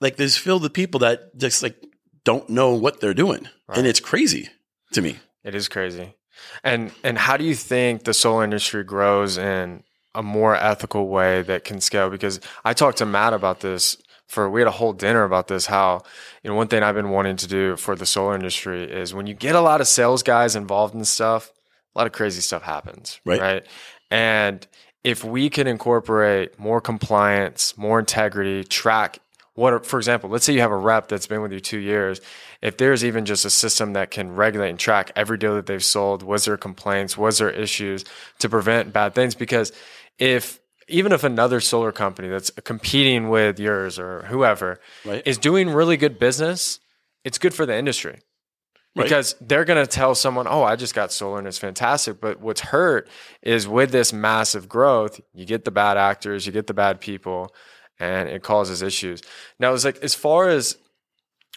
like, 0.00 0.16
there's 0.16 0.36
filled 0.36 0.62
with 0.62 0.72
people 0.72 1.00
that 1.00 1.36
just 1.36 1.62
like 1.62 1.76
don't 2.24 2.48
know 2.50 2.74
what 2.74 3.00
they're 3.00 3.14
doing. 3.14 3.48
And 3.68 3.86
it's 3.86 4.00
crazy 4.00 4.48
to 4.92 5.02
me. 5.02 5.18
It 5.44 5.54
is 5.54 5.68
crazy. 5.68 6.14
And 6.62 6.92
and 7.02 7.18
how 7.18 7.36
do 7.36 7.44
you 7.44 7.54
think 7.54 8.04
the 8.04 8.14
solar 8.14 8.44
industry 8.44 8.84
grows 8.84 9.38
in 9.38 9.82
a 10.14 10.22
more 10.22 10.54
ethical 10.56 11.08
way 11.08 11.42
that 11.42 11.64
can 11.64 11.80
scale? 11.80 12.10
Because 12.10 12.40
I 12.64 12.72
talked 12.72 12.98
to 12.98 13.06
Matt 13.06 13.32
about 13.32 13.60
this 13.60 13.96
for 14.26 14.48
we 14.48 14.60
had 14.60 14.68
a 14.68 14.72
whole 14.72 14.92
dinner 14.92 15.24
about 15.24 15.48
this. 15.48 15.66
How 15.66 16.02
you 16.42 16.50
know 16.50 16.56
one 16.56 16.68
thing 16.68 16.82
I've 16.82 16.94
been 16.94 17.10
wanting 17.10 17.36
to 17.36 17.46
do 17.46 17.76
for 17.76 17.94
the 17.96 18.06
solar 18.06 18.34
industry 18.34 18.84
is 18.84 19.14
when 19.14 19.26
you 19.26 19.34
get 19.34 19.54
a 19.54 19.60
lot 19.60 19.80
of 19.80 19.86
sales 19.86 20.22
guys 20.22 20.56
involved 20.56 20.94
in 20.94 21.04
stuff, 21.04 21.52
a 21.94 21.98
lot 21.98 22.06
of 22.06 22.12
crazy 22.12 22.40
stuff 22.40 22.62
happens, 22.62 23.20
Right. 23.24 23.40
Right. 23.40 23.66
And 24.10 24.66
if 25.02 25.22
we 25.22 25.50
can 25.50 25.66
incorporate 25.66 26.58
more 26.58 26.80
compliance, 26.80 27.76
more 27.76 27.98
integrity, 27.98 28.64
track 28.64 29.18
what, 29.54 29.86
for 29.86 29.98
example, 29.98 30.30
let's 30.30 30.44
say 30.44 30.52
you 30.52 30.60
have 30.60 30.72
a 30.72 30.76
rep 30.76 31.08
that's 31.08 31.26
been 31.26 31.40
with 31.40 31.52
you 31.52 31.60
two 31.60 31.78
years. 31.78 32.20
If 32.60 32.76
there's 32.76 33.04
even 33.04 33.24
just 33.24 33.44
a 33.44 33.50
system 33.50 33.92
that 33.92 34.10
can 34.10 34.34
regulate 34.34 34.70
and 34.70 34.78
track 34.78 35.12
every 35.14 35.38
deal 35.38 35.54
that 35.54 35.66
they've 35.66 35.84
sold, 35.84 36.22
was 36.22 36.44
there 36.44 36.56
complaints, 36.56 37.16
was 37.16 37.38
there 37.38 37.50
issues 37.50 38.04
to 38.40 38.48
prevent 38.48 38.92
bad 38.92 39.14
things? 39.14 39.34
Because 39.34 39.72
if 40.18 40.60
even 40.88 41.12
if 41.12 41.24
another 41.24 41.60
solar 41.60 41.92
company 41.92 42.28
that's 42.28 42.50
competing 42.64 43.30
with 43.30 43.58
yours 43.58 43.98
or 43.98 44.22
whoever 44.22 44.80
Right. 45.04 45.22
is 45.24 45.38
doing 45.38 45.70
really 45.70 45.96
good 45.96 46.18
business, 46.18 46.80
it's 47.24 47.38
good 47.38 47.54
for 47.54 47.64
the 47.64 47.74
industry. 47.76 48.20
Right. 48.96 49.04
Because 49.04 49.34
they're 49.40 49.64
going 49.64 49.82
to 49.84 49.90
tell 49.90 50.14
someone, 50.14 50.46
oh, 50.48 50.62
I 50.62 50.76
just 50.76 50.94
got 50.94 51.10
solar 51.10 51.38
and 51.38 51.48
it's 51.48 51.58
fantastic. 51.58 52.20
But 52.20 52.40
what's 52.40 52.60
hurt 52.60 53.08
is 53.42 53.66
with 53.66 53.90
this 53.90 54.12
massive 54.12 54.68
growth, 54.68 55.20
you 55.32 55.46
get 55.46 55.64
the 55.64 55.70
bad 55.70 55.96
actors, 55.96 56.46
you 56.46 56.52
get 56.52 56.66
the 56.66 56.74
bad 56.74 57.00
people, 57.00 57.52
and 57.98 58.28
it 58.28 58.42
causes 58.42 58.82
issues. 58.82 59.22
Now, 59.58 59.72
it's 59.74 59.84
like, 59.84 59.98
as 59.98 60.14
far 60.14 60.48
as 60.48 60.76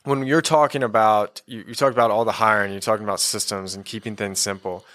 when 0.03 0.25
you're 0.25 0.41
talking 0.41 0.83
about, 0.83 1.41
you, 1.45 1.65
you 1.67 1.75
talk 1.75 1.91
about 1.91 2.11
all 2.11 2.25
the 2.25 2.31
hiring, 2.31 2.71
you're 2.71 2.81
talking 2.81 3.03
about 3.03 3.19
systems 3.19 3.75
and 3.75 3.83
keeping 3.83 4.15
things 4.15 4.39
simple. 4.39 4.85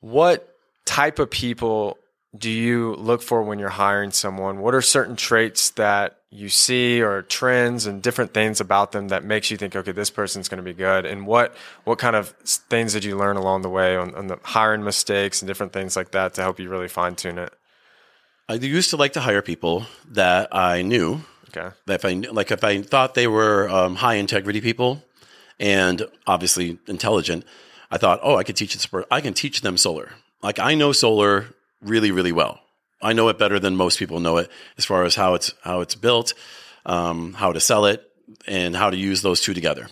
What 0.00 0.56
type 0.84 1.18
of 1.18 1.30
people 1.30 1.98
do 2.36 2.50
you 2.50 2.94
look 2.94 3.22
for 3.22 3.42
when 3.42 3.58
you're 3.58 3.68
hiring 3.68 4.10
someone? 4.10 4.60
What 4.60 4.74
are 4.74 4.82
certain 4.82 5.16
traits 5.16 5.70
that 5.70 6.18
you 6.30 6.48
see 6.48 7.00
or 7.02 7.22
trends 7.22 7.86
and 7.86 8.02
different 8.02 8.34
things 8.34 8.60
about 8.60 8.92
them 8.92 9.08
that 9.08 9.24
makes 9.24 9.50
you 9.50 9.56
think, 9.56 9.74
okay, 9.74 9.92
this 9.92 10.10
person's 10.10 10.48
going 10.48 10.58
to 10.58 10.62
be 10.62 10.74
good? 10.74 11.06
And 11.06 11.26
what 11.26 11.56
what 11.84 11.98
kind 11.98 12.16
of 12.16 12.28
things 12.70 12.92
did 12.92 13.04
you 13.04 13.16
learn 13.16 13.36
along 13.36 13.62
the 13.62 13.70
way 13.70 13.96
on, 13.96 14.14
on 14.14 14.26
the 14.26 14.38
hiring 14.42 14.84
mistakes 14.84 15.40
and 15.40 15.46
different 15.46 15.72
things 15.72 15.96
like 15.96 16.10
that 16.12 16.34
to 16.34 16.42
help 16.42 16.60
you 16.60 16.68
really 16.68 16.88
fine 16.88 17.16
tune 17.16 17.38
it? 17.38 17.52
I 18.48 18.54
used 18.54 18.90
to 18.90 18.96
like 18.96 19.12
to 19.14 19.20
hire 19.20 19.42
people 19.42 19.86
that 20.12 20.48
I 20.54 20.82
knew 20.82 21.20
Okay. 21.50 21.74
that 21.86 21.94
if 21.94 22.04
I 22.04 22.12
like 22.32 22.50
if 22.50 22.62
I 22.64 22.82
thought 22.82 23.14
they 23.14 23.26
were 23.26 23.68
um, 23.68 23.96
high 23.96 24.14
integrity 24.14 24.60
people 24.60 25.02
and 25.58 26.06
obviously 26.26 26.78
intelligent, 26.86 27.44
I 27.90 27.98
thought, 27.98 28.20
oh, 28.22 28.36
I 28.36 28.44
could 28.44 28.56
teach 28.56 28.74
this. 28.74 28.86
per- 28.86 29.06
I 29.10 29.20
can 29.20 29.34
teach 29.34 29.60
them 29.62 29.76
solar. 29.76 30.12
Like 30.42 30.58
I 30.58 30.74
know 30.74 30.92
solar 30.92 31.46
really, 31.80 32.10
really 32.10 32.32
well. 32.32 32.60
I 33.00 33.12
know 33.12 33.28
it 33.28 33.38
better 33.38 33.58
than 33.60 33.76
most 33.76 33.98
people 33.98 34.20
know 34.20 34.36
it 34.38 34.50
as 34.76 34.84
far 34.84 35.04
as 35.04 35.14
how 35.14 35.34
it's 35.34 35.52
how 35.62 35.80
it's 35.80 35.94
built, 35.94 36.34
um, 36.86 37.32
how 37.34 37.52
to 37.52 37.60
sell 37.60 37.86
it, 37.86 38.02
and 38.46 38.74
how 38.76 38.90
to 38.90 38.96
use 38.96 39.22
those 39.22 39.40
two 39.40 39.54
together. 39.54 39.88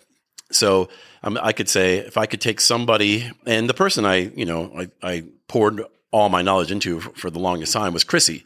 So 0.51 0.89
um, 1.23 1.39
I 1.43 1.53
could 1.53 1.69
say 1.69 1.99
if 1.99 2.17
I 2.17 2.27
could 2.27 2.41
take 2.41 2.61
somebody 2.61 3.31
and 3.47 3.69
the 3.69 3.75
person 3.75 4.05
I 4.05 4.17
you 4.17 4.45
know 4.45 4.73
I, 4.77 4.89
I 5.03 5.25
poured 5.49 5.83
all 6.17 6.29
my 6.29 6.43
knowledge 6.43 6.73
into 6.73 7.01
for, 7.01 7.11
for 7.11 7.31
the 7.31 7.39
longest 7.39 7.73
time 7.73 7.93
was 7.93 8.05
Chrissy. 8.05 8.45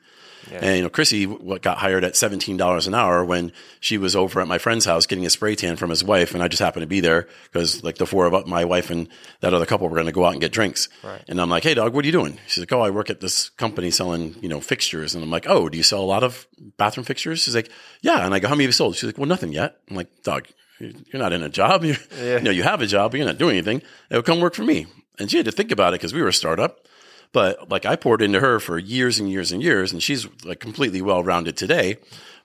And 0.51 0.77
you 0.79 0.83
know, 0.83 0.89
Chrissy 0.89 1.27
what 1.27 1.61
got 1.63 1.77
hired 1.79 2.03
at 2.03 2.17
seventeen 2.17 2.57
dollars 2.57 2.87
an 2.87 2.95
hour 2.95 3.25
when 3.25 3.53
she 3.79 3.99
was 3.99 4.17
over 4.17 4.41
at 4.41 4.49
my 4.49 4.59
friend's 4.59 4.87
house 4.87 5.07
getting 5.07 5.27
a 5.27 5.31
spray 5.31 5.55
tan 5.55 5.77
from 5.77 5.91
his 5.91 6.03
wife, 6.03 6.35
and 6.35 6.43
I 6.43 6.49
just 6.49 6.63
happened 6.63 6.83
to 6.83 6.87
be 6.89 7.01
there 7.01 7.29
because 7.45 7.85
like 7.85 7.99
the 7.99 8.07
four 8.07 8.25
of 8.27 8.33
us, 8.35 8.47
my 8.47 8.65
wife 8.65 8.91
and 8.91 9.09
that 9.41 9.53
other 9.53 9.67
couple 9.67 9.89
were 9.89 9.97
going 9.97 10.07
to 10.07 10.13
go 10.21 10.25
out 10.25 10.33
and 10.33 10.41
get 10.41 10.51
drinks. 10.51 10.89
Right. 11.05 11.23
And 11.29 11.41
I'm 11.41 11.51
like, 11.51 11.63
"Hey, 11.63 11.75
dog, 11.75 11.93
what 11.95 12.05
are 12.05 12.07
you 12.07 12.13
doing?" 12.21 12.39
She's 12.47 12.63
like, 12.63 12.73
"Oh, 12.73 12.81
I 12.81 12.91
work 12.91 13.11
at 13.11 13.21
this 13.21 13.51
company 13.51 13.91
selling 13.91 14.35
you 14.41 14.49
know 14.49 14.61
fixtures." 14.61 15.15
And 15.15 15.23
I'm 15.23 15.31
like, 15.31 15.47
"Oh, 15.47 15.69
do 15.69 15.77
you 15.77 15.85
sell 15.85 16.01
a 16.01 16.11
lot 16.15 16.25
of 16.25 16.49
bathroom 16.79 17.05
fixtures?" 17.05 17.43
She's 17.43 17.55
like, 17.55 17.71
"Yeah." 18.01 18.25
And 18.25 18.35
I 18.35 18.39
go, 18.41 18.49
"How 18.49 18.55
many 18.55 18.65
have 18.65 18.71
you 18.71 18.73
sold?" 18.73 18.97
She's 18.97 19.05
like, 19.05 19.19
"Well, 19.19 19.29
nothing 19.29 19.53
yet." 19.53 19.77
I'm 19.91 19.97
like, 19.97 20.09
"Dog, 20.25 20.49
you're 20.79 21.23
not 21.23 21.35
in 21.35 21.43
a 21.43 21.51
job. 21.51 21.85
You're, 21.85 21.97
You 22.19 22.41
know, 22.41 22.51
you 22.51 22.63
have 22.63 22.81
a 22.81 22.87
job, 22.87 23.11
but 23.11 23.19
you're 23.19 23.27
not 23.27 23.39
doing 23.39 23.57
anything. 23.57 23.83
It 24.11 24.17
would 24.17 24.25
come 24.25 24.41
work 24.41 24.55
for 24.55 24.65
me." 24.65 24.87
And 25.19 25.31
she 25.31 25.37
had 25.37 25.47
to 25.47 25.53
think 25.53 25.71
about 25.71 25.93
it 25.93 26.01
because 26.01 26.15
we 26.15 26.23
were 26.23 26.29
a 26.29 26.33
startup. 26.33 26.87
But 27.33 27.71
like 27.71 27.87
I 27.87 27.97
poured 27.97 28.23
into 28.23 28.41
her 28.41 28.59
for 28.59 28.79
years 28.79 29.19
and 29.19 29.31
years 29.31 29.53
and 29.53 29.63
years, 29.63 29.93
and 29.93 30.03
she's 30.03 30.27
like 30.45 30.61
completely 30.61 31.01
well 31.01 31.23
rounded 31.23 31.57
today. 31.57 31.99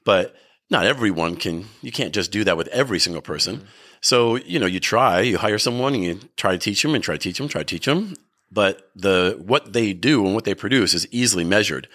But 0.03 0.35
not 0.69 0.85
everyone 0.85 1.35
can. 1.35 1.65
You 1.81 1.91
can't 1.91 2.13
just 2.13 2.31
do 2.31 2.43
that 2.43 2.57
with 2.57 2.67
every 2.67 2.99
single 2.99 3.21
person. 3.21 3.67
So 4.01 4.35
you 4.35 4.59
know, 4.59 4.65
you 4.65 4.79
try. 4.79 5.21
You 5.21 5.37
hire 5.37 5.57
someone, 5.57 5.95
and 5.95 6.03
you 6.03 6.19
try 6.37 6.51
to 6.51 6.57
teach 6.57 6.81
them, 6.81 6.93
and 6.93 7.03
try 7.03 7.15
to 7.15 7.19
teach 7.19 7.37
them, 7.37 7.47
try 7.47 7.61
to 7.61 7.65
teach 7.65 7.85
them. 7.85 8.15
But 8.51 8.89
the 8.95 9.41
what 9.43 9.73
they 9.73 9.93
do 9.93 10.25
and 10.25 10.35
what 10.35 10.45
they 10.45 10.55
produce 10.55 10.93
is 10.93 11.07
easily 11.11 11.43
measured. 11.43 11.87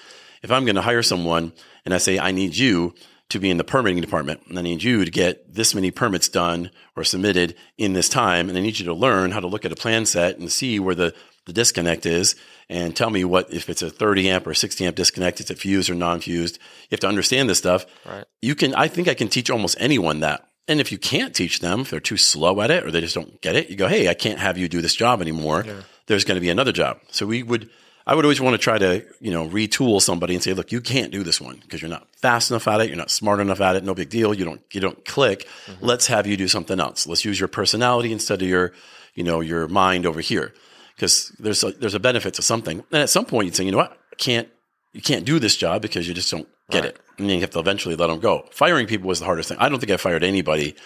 If 0.43 0.51
I'm 0.51 0.65
going 0.65 0.77
to 0.77 0.83
hire 0.83 1.03
someone, 1.03 1.53
and 1.85 1.95
I 1.95 1.99
say 1.99 2.19
I 2.19 2.33
need 2.33 2.57
you 2.57 2.95
to 3.29 3.39
be 3.39 3.51
in 3.51 3.59
the 3.59 3.65
permitting 3.65 4.01
department, 4.01 4.43
and 4.49 4.59
I 4.59 4.63
need 4.63 4.83
you 4.83 5.05
to 5.05 5.11
get 5.11 5.55
this 5.55 5.75
many 5.75 5.91
permits 5.91 6.29
done 6.29 6.71
or 6.97 7.05
submitted 7.05 7.55
in 7.79 7.93
this 7.93 8.09
time, 8.09 8.49
and 8.49 8.59
I 8.59 8.61
need 8.61 8.79
you 8.79 8.85
to 8.87 8.95
learn 8.95 9.31
how 9.31 9.41
to 9.41 9.47
look 9.47 9.65
at 9.65 9.73
a 9.73 9.77
plan 9.77 10.05
set 10.05 10.39
and 10.39 10.51
see 10.51 10.81
where 10.81 10.97
the 10.97 11.15
the 11.51 11.55
disconnect 11.55 12.07
is 12.07 12.37
and 12.69 12.95
tell 12.95 13.11
me 13.11 13.25
what 13.25 13.53
if 13.53 13.69
it's 13.69 13.83
a 13.83 13.91
30 13.91 14.31
amp 14.31 14.47
or 14.47 14.55
60 14.55 14.87
amp 14.87 14.95
disconnect 14.95 15.41
is 15.41 15.51
it 15.51 15.59
fused 15.59 15.91
or 15.91 15.97
non-fused? 15.97 16.57
You 16.57 16.93
have 16.93 17.01
to 17.01 17.09
understand 17.09 17.49
this 17.49 17.59
stuff. 17.59 17.87
Right. 18.07 18.25
you 18.41 18.55
can 18.55 18.73
i 18.77 18.87
think 18.87 19.09
i 19.09 19.15
can 19.15 19.29
teach 19.29 19.51
almost 19.51 19.77
anyone 19.81 20.21
that. 20.21 20.47
And 20.69 20.81
if 20.81 20.93
you 20.93 20.99
can't 20.99 21.35
teach 21.35 21.59
them 21.59 21.81
if 21.81 21.91
they're 21.91 21.99
too 21.99 22.17
slow 22.17 22.61
at 22.61 22.71
it 22.71 22.85
or 22.85 22.93
they 22.93 23.01
just 23.01 23.17
don't 23.17 23.41
get 23.41 23.57
it 23.57 23.69
you 23.69 23.77
go 23.77 23.89
hey 23.89 24.09
i 24.09 24.15
can't 24.15 24.39
have 24.39 24.57
you 24.57 24.69
do 24.69 24.81
this 24.81 24.95
job 24.95 25.21
anymore. 25.21 25.65
There's 26.07 26.25
going 26.25 26.37
to 26.37 26.41
be 26.41 26.51
another 26.51 26.73
job. 26.73 27.01
So 27.11 27.27
we 27.27 27.43
would 27.43 27.69
i 28.07 28.15
would 28.15 28.25
always 28.25 28.41
want 28.41 28.55
to 28.55 28.59
try 28.59 28.79
to 28.79 29.05
you 29.21 29.33
know 29.33 29.49
retool 29.49 30.01
somebody 30.01 30.35
and 30.35 30.43
say 30.43 30.55
look 30.55 30.71
you 30.71 30.81
can't 30.81 31.13
do 31.13 31.23
this 31.25 31.41
one 31.41 31.57
because 31.63 31.83
you're 31.83 31.91
not 31.91 32.07
fast 32.17 32.51
enough 32.51 32.67
at 32.69 32.81
it 32.81 32.89
you're 32.89 32.97
not 32.97 33.11
smart 33.11 33.41
enough 33.41 33.61
at 33.61 33.77
it 33.77 33.85
no 33.85 33.95
big 33.95 34.09
deal 34.09 34.33
you 34.33 34.45
don't 34.45 34.63
you 34.71 34.81
don't 34.81 35.05
click. 35.05 35.49
Mm-hmm. 35.67 35.85
Let's 35.85 36.07
have 36.07 36.29
you 36.29 36.37
do 36.37 36.47
something 36.47 36.79
else. 36.79 37.09
Let's 37.09 37.25
use 37.25 37.41
your 37.41 37.49
personality 37.49 38.13
instead 38.13 38.41
of 38.41 38.49
your 38.49 38.73
you 39.17 39.25
know 39.25 39.41
your 39.41 39.67
mind 39.67 40.07
over 40.07 40.21
here 40.21 40.55
because 41.01 41.33
there's 41.39 41.65
a, 41.65 41.73
there's 41.73 41.95
a 41.95 42.01
benefit 42.01 42.35
to 42.35 42.43
something. 42.43 42.85
And 42.93 43.03
at 43.03 43.09
some 43.09 43.25
point, 43.25 43.47
you'd 43.47 43.57
say, 43.57 43.65
you 43.65 43.73
know 43.73 43.79
what, 43.79 43.93
I 44.13 44.17
can't 44.17 44.49
you 44.93 45.01
can't 45.01 45.25
do 45.25 45.39
this 45.39 45.57
job 45.57 45.81
because 45.81 46.07
you 46.07 46.13
just 46.13 46.31
don't 46.31 46.49
get 46.71 46.85
it, 46.85 46.99
and 47.17 47.29
then 47.29 47.37
you 47.37 47.41
have 47.41 47.51
to 47.51 47.59
eventually 47.59 47.97
let 47.97 48.09
them 48.09 48.21
go. 48.21 48.45
Firing 48.51 48.87
people 48.87 49.09
was 49.09 49.21
the 49.21 49.25
hardest 49.25 49.49
thing. 49.49 49.59
I 49.59 49.69
don't 49.69 49.79
think 49.79 49.93
I 49.93 49.97
fired 49.97 50.23
anybody 50.23 50.77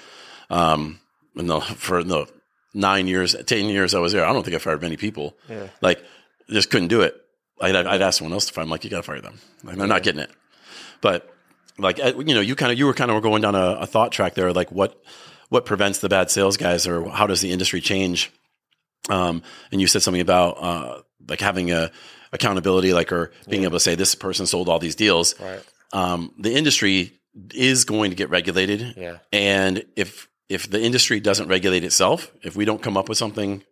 um, 0.50 1.00
in 1.34 1.46
the 1.46 1.60
for 1.60 2.04
the 2.04 2.26
nine 2.74 3.08
years, 3.08 3.34
ten 3.46 3.66
years 3.66 3.94
I 3.94 3.98
was 3.98 4.12
there. 4.12 4.24
I 4.24 4.32
don't 4.32 4.44
think 4.44 4.54
I 4.54 4.58
fired 4.58 4.82
many 4.82 4.96
people. 4.96 5.36
Yeah. 5.48 5.68
Like 5.80 6.04
just 6.48 6.70
couldn't 6.70 6.88
do 6.88 7.00
it. 7.00 7.20
I'd, 7.60 7.74
I'd 7.74 8.02
ask 8.02 8.18
someone 8.18 8.34
else 8.34 8.46
to 8.46 8.52
fire. 8.52 8.62
I'm 8.62 8.70
like, 8.70 8.84
you 8.84 8.90
got 8.90 8.98
to 8.98 9.02
fire 9.02 9.20
them. 9.20 9.38
Like, 9.62 9.76
they're 9.76 9.86
not 9.86 10.02
getting 10.02 10.20
it. 10.20 10.30
But 11.00 11.28
like 11.78 11.98
uh, 11.98 12.12
you 12.18 12.34
know, 12.34 12.40
you 12.40 12.54
kind 12.54 12.70
of 12.70 12.78
you 12.78 12.86
were 12.86 12.94
kind 12.94 13.10
of 13.10 13.20
going 13.22 13.42
down 13.42 13.54
a, 13.54 13.78
a 13.80 13.86
thought 13.86 14.12
track 14.12 14.34
there, 14.34 14.52
like 14.52 14.70
what 14.70 15.02
what 15.48 15.66
prevents 15.66 15.98
the 15.98 16.08
bad 16.08 16.30
sales 16.30 16.56
guys, 16.56 16.86
or 16.86 17.08
how 17.08 17.26
does 17.26 17.40
the 17.40 17.52
industry 17.52 17.80
change? 17.80 18.30
Um, 19.08 19.42
and 19.70 19.80
you 19.80 19.86
said 19.86 20.02
something 20.02 20.20
about 20.20 20.50
uh, 20.62 21.02
like 21.28 21.40
having 21.40 21.70
a 21.70 21.90
accountability, 22.32 22.92
like 22.92 23.12
or 23.12 23.32
being 23.48 23.62
able 23.64 23.76
to 23.76 23.80
say 23.80 23.94
this 23.94 24.14
person 24.14 24.46
sold 24.46 24.68
all 24.68 24.78
these 24.78 24.94
deals. 24.96 25.38
Right. 25.40 25.62
Um, 25.92 26.32
the 26.38 26.54
industry 26.54 27.12
is 27.52 27.84
going 27.84 28.10
to 28.10 28.16
get 28.16 28.30
regulated, 28.30 28.94
Yeah. 28.96 29.18
and 29.32 29.84
if 29.96 30.28
if 30.48 30.68
the 30.70 30.80
industry 30.80 31.20
doesn't 31.20 31.48
regulate 31.48 31.84
itself, 31.84 32.30
if 32.42 32.54
we 32.56 32.64
don't 32.64 32.82
come 32.82 32.96
up 32.96 33.08
with 33.08 33.16
something 33.18 33.62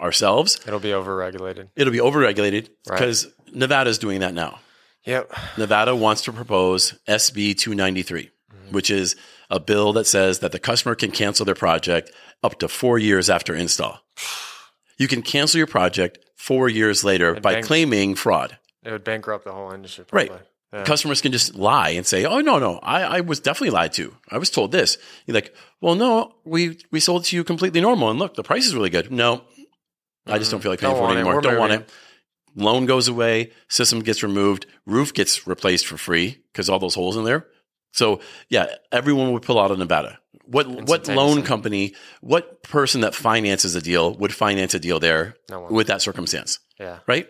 ourselves, 0.00 0.60
It'll 0.66 0.78
be 0.80 0.90
overregulated. 0.90 1.68
it'll 1.76 1.92
be 1.92 1.98
overregulated 1.98 2.68
Right. 2.88 2.98
because 2.98 3.26
Nevada's 3.52 3.98
doing 3.98 4.20
that 4.20 4.34
now. 4.34 4.60
Yep. 5.04 5.32
Nevada 5.58 5.96
wants 5.96 6.22
to 6.22 6.32
propose 6.32 6.94
SB 7.08 7.54
293, 7.58 8.30
which 8.70 8.88
is 8.90 9.16
a 9.50 9.58
bill 9.58 9.92
that 9.94 10.06
says 10.06 10.38
that 10.40 10.52
the 10.52 10.58
customer 10.60 10.94
can 10.94 11.10
cancel 11.10 11.44
their 11.44 11.54
project 11.56 12.10
up 12.42 12.58
to 12.60 12.68
four 12.68 12.98
years 12.98 13.28
after 13.28 13.54
install. 13.54 13.98
You 14.98 15.08
can 15.08 15.22
cancel 15.22 15.58
your 15.58 15.66
project 15.66 16.18
four 16.36 16.68
years 16.68 17.04
later 17.04 17.34
by 17.34 17.54
bank- 17.54 17.66
claiming 17.66 18.14
fraud. 18.14 18.58
It 18.84 18.90
would 18.90 19.04
bankrupt 19.04 19.44
the 19.44 19.52
whole 19.52 19.72
industry. 19.72 20.04
Right. 20.12 20.32
Yeah. 20.72 20.84
Customers 20.84 21.20
can 21.20 21.32
just 21.32 21.54
lie 21.54 21.90
and 21.90 22.06
say, 22.06 22.24
"Oh 22.24 22.40
no, 22.40 22.58
no, 22.58 22.78
I, 22.82 23.02
I 23.02 23.20
was 23.20 23.40
definitely 23.40 23.70
lied 23.70 23.92
to. 23.94 24.16
I 24.30 24.38
was 24.38 24.48
told 24.48 24.72
this." 24.72 24.96
You're 25.26 25.34
like, 25.34 25.54
"Well, 25.82 25.94
no, 25.94 26.34
we 26.44 26.78
we 26.90 26.98
sold 26.98 27.22
it 27.22 27.24
to 27.26 27.36
you 27.36 27.44
completely 27.44 27.82
normal, 27.82 28.08
and 28.08 28.18
look, 28.18 28.34
the 28.34 28.42
price 28.42 28.66
is 28.66 28.74
really 28.74 28.88
good." 28.88 29.12
No, 29.12 29.42
I 30.26 30.38
just 30.38 30.50
don't 30.50 30.58
mm-hmm. 30.58 30.62
feel 30.62 30.72
like 30.72 30.80
paying 30.80 30.94
Don't 30.94 31.00
for 31.00 31.04
it 31.04 31.06
want 31.06 31.18
it. 31.18 31.20
anymore. 31.20 31.40
Don't 31.42 31.58
want 31.58 31.72
it. 31.72 31.90
Loan 32.54 32.86
goes 32.86 33.08
away, 33.08 33.50
system 33.68 34.00
gets 34.00 34.22
removed, 34.22 34.66
roof 34.86 35.12
gets 35.12 35.46
replaced 35.46 35.86
for 35.86 35.96
free 35.96 36.42
because 36.52 36.68
all 36.68 36.78
those 36.78 36.94
holes 36.94 37.16
in 37.16 37.24
there. 37.24 37.46
So 37.92 38.20
yeah, 38.48 38.74
everyone 38.90 39.32
would 39.32 39.42
pull 39.42 39.58
out 39.58 39.70
of 39.70 39.78
Nevada. 39.78 40.18
What 40.46 40.66
what 40.88 41.08
loan 41.08 41.42
company, 41.42 41.94
what 42.20 42.62
person 42.62 43.02
that 43.02 43.14
finances 43.14 43.74
a 43.74 43.80
deal 43.80 44.14
would 44.14 44.34
finance 44.34 44.74
a 44.74 44.78
deal 44.80 44.98
there 45.00 45.36
No 45.48 45.66
with 45.70 45.86
that 45.86 46.02
circumstance? 46.02 46.58
Yeah. 46.78 46.98
right? 47.06 47.28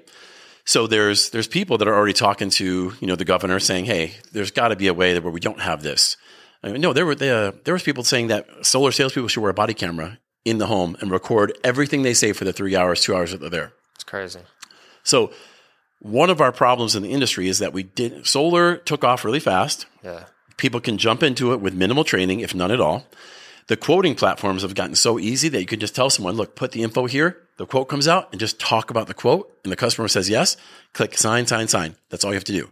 So 0.64 0.86
there's 0.86 1.30
there's 1.30 1.46
people 1.46 1.78
that 1.78 1.88
are 1.88 1.94
already 1.94 2.12
talking 2.12 2.50
to 2.50 2.94
you 2.98 3.06
know 3.06 3.16
the 3.16 3.24
governor 3.24 3.60
saying, 3.60 3.84
hey, 3.84 4.14
there's 4.32 4.50
got 4.50 4.68
to 4.68 4.76
be 4.76 4.86
a 4.86 4.94
way 4.94 5.12
that 5.14 5.22
where 5.22 5.32
we 5.32 5.40
don't 5.40 5.60
have 5.60 5.82
this. 5.82 6.16
I 6.62 6.70
mean, 6.70 6.80
no, 6.80 6.92
there 6.92 7.04
were 7.04 7.14
there, 7.14 7.50
there 7.50 7.74
was 7.74 7.82
people 7.82 8.04
saying 8.04 8.28
that 8.28 8.46
solar 8.64 8.92
salespeople 8.92 9.28
should 9.28 9.40
wear 9.40 9.50
a 9.50 9.54
body 9.54 9.74
camera 9.74 10.18
in 10.44 10.58
the 10.58 10.66
home 10.66 10.96
and 11.00 11.10
record 11.10 11.56
everything 11.64 12.02
they 12.02 12.14
say 12.14 12.32
for 12.32 12.44
the 12.44 12.52
three 12.52 12.76
hours, 12.76 13.00
two 13.00 13.14
hours 13.14 13.32
that 13.32 13.40
they're 13.40 13.50
there. 13.50 13.72
It's 13.94 14.04
crazy. 14.04 14.40
So 15.02 15.32
one 15.98 16.30
of 16.30 16.40
our 16.40 16.52
problems 16.52 16.96
in 16.96 17.02
the 17.02 17.10
industry 17.10 17.48
is 17.48 17.58
that 17.60 17.72
we 17.72 17.84
did 17.84 18.26
solar 18.26 18.76
took 18.76 19.04
off 19.04 19.24
really 19.24 19.40
fast. 19.40 19.86
Yeah. 20.02 20.24
People 20.62 20.80
can 20.80 20.96
jump 20.96 21.24
into 21.24 21.52
it 21.52 21.60
with 21.60 21.74
minimal 21.74 22.04
training, 22.04 22.38
if 22.38 22.54
none 22.54 22.70
at 22.70 22.80
all. 22.80 23.04
The 23.66 23.76
quoting 23.76 24.14
platforms 24.14 24.62
have 24.62 24.76
gotten 24.76 24.94
so 24.94 25.18
easy 25.18 25.48
that 25.48 25.60
you 25.60 25.66
can 25.66 25.80
just 25.80 25.94
tell 25.96 26.08
someone, 26.08 26.36
look, 26.36 26.54
put 26.54 26.70
the 26.70 26.82
info 26.84 27.06
here. 27.06 27.36
The 27.56 27.66
quote 27.66 27.88
comes 27.88 28.06
out 28.06 28.28
and 28.30 28.38
just 28.38 28.60
talk 28.60 28.88
about 28.88 29.08
the 29.08 29.14
quote. 29.14 29.50
And 29.64 29.72
the 29.72 29.76
customer 29.76 30.06
says 30.06 30.30
yes. 30.30 30.56
Click 30.92 31.18
sign, 31.18 31.48
sign, 31.48 31.66
sign. 31.66 31.96
That's 32.10 32.24
all 32.24 32.30
you 32.30 32.36
have 32.36 32.44
to 32.44 32.52
do. 32.52 32.70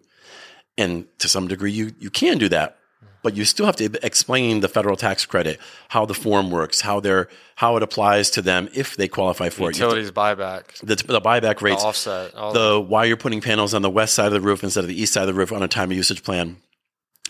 And 0.78 1.06
to 1.18 1.28
some 1.28 1.48
degree, 1.48 1.72
you, 1.72 1.92
you 1.98 2.10
can 2.10 2.38
do 2.38 2.48
that. 2.50 2.76
but 3.22 3.36
you 3.36 3.44
still 3.44 3.66
have 3.66 3.76
to 3.76 3.90
explain 4.06 4.60
the 4.60 4.68
federal 4.68 4.96
tax 4.96 5.26
credit, 5.26 5.58
how 5.88 6.06
the 6.06 6.14
form 6.14 6.50
works, 6.50 6.80
how 6.82 7.00
they're 7.00 7.28
how 7.56 7.76
it 7.76 7.82
applies 7.82 8.30
to 8.30 8.40
them 8.42 8.68
if 8.74 8.96
they 8.96 9.08
qualify 9.08 9.48
for 9.50 9.70
it. 9.70 9.78
You 9.78 9.84
Utilities 9.84 10.10
buyback. 10.12 10.78
the, 10.78 10.96
the 10.96 11.20
buyback 11.20 11.60
rates, 11.60 11.84
offset, 11.84 12.34
all 12.34 12.52
the 12.52 12.80
why 12.80 13.04
you're 13.04 13.18
putting 13.18 13.40
panels 13.42 13.74
on 13.74 13.82
the 13.82 13.90
west 13.90 14.14
side 14.14 14.26
of 14.26 14.32
the 14.32 14.40
roof 14.40 14.64
instead 14.64 14.84
of 14.84 14.88
the 14.88 15.00
east 15.00 15.12
side 15.12 15.22
of 15.22 15.26
the 15.28 15.34
roof 15.34 15.52
on 15.52 15.62
a 15.62 15.68
time 15.68 15.90
of 15.90 15.96
usage 15.96 16.22
plan, 16.22 16.56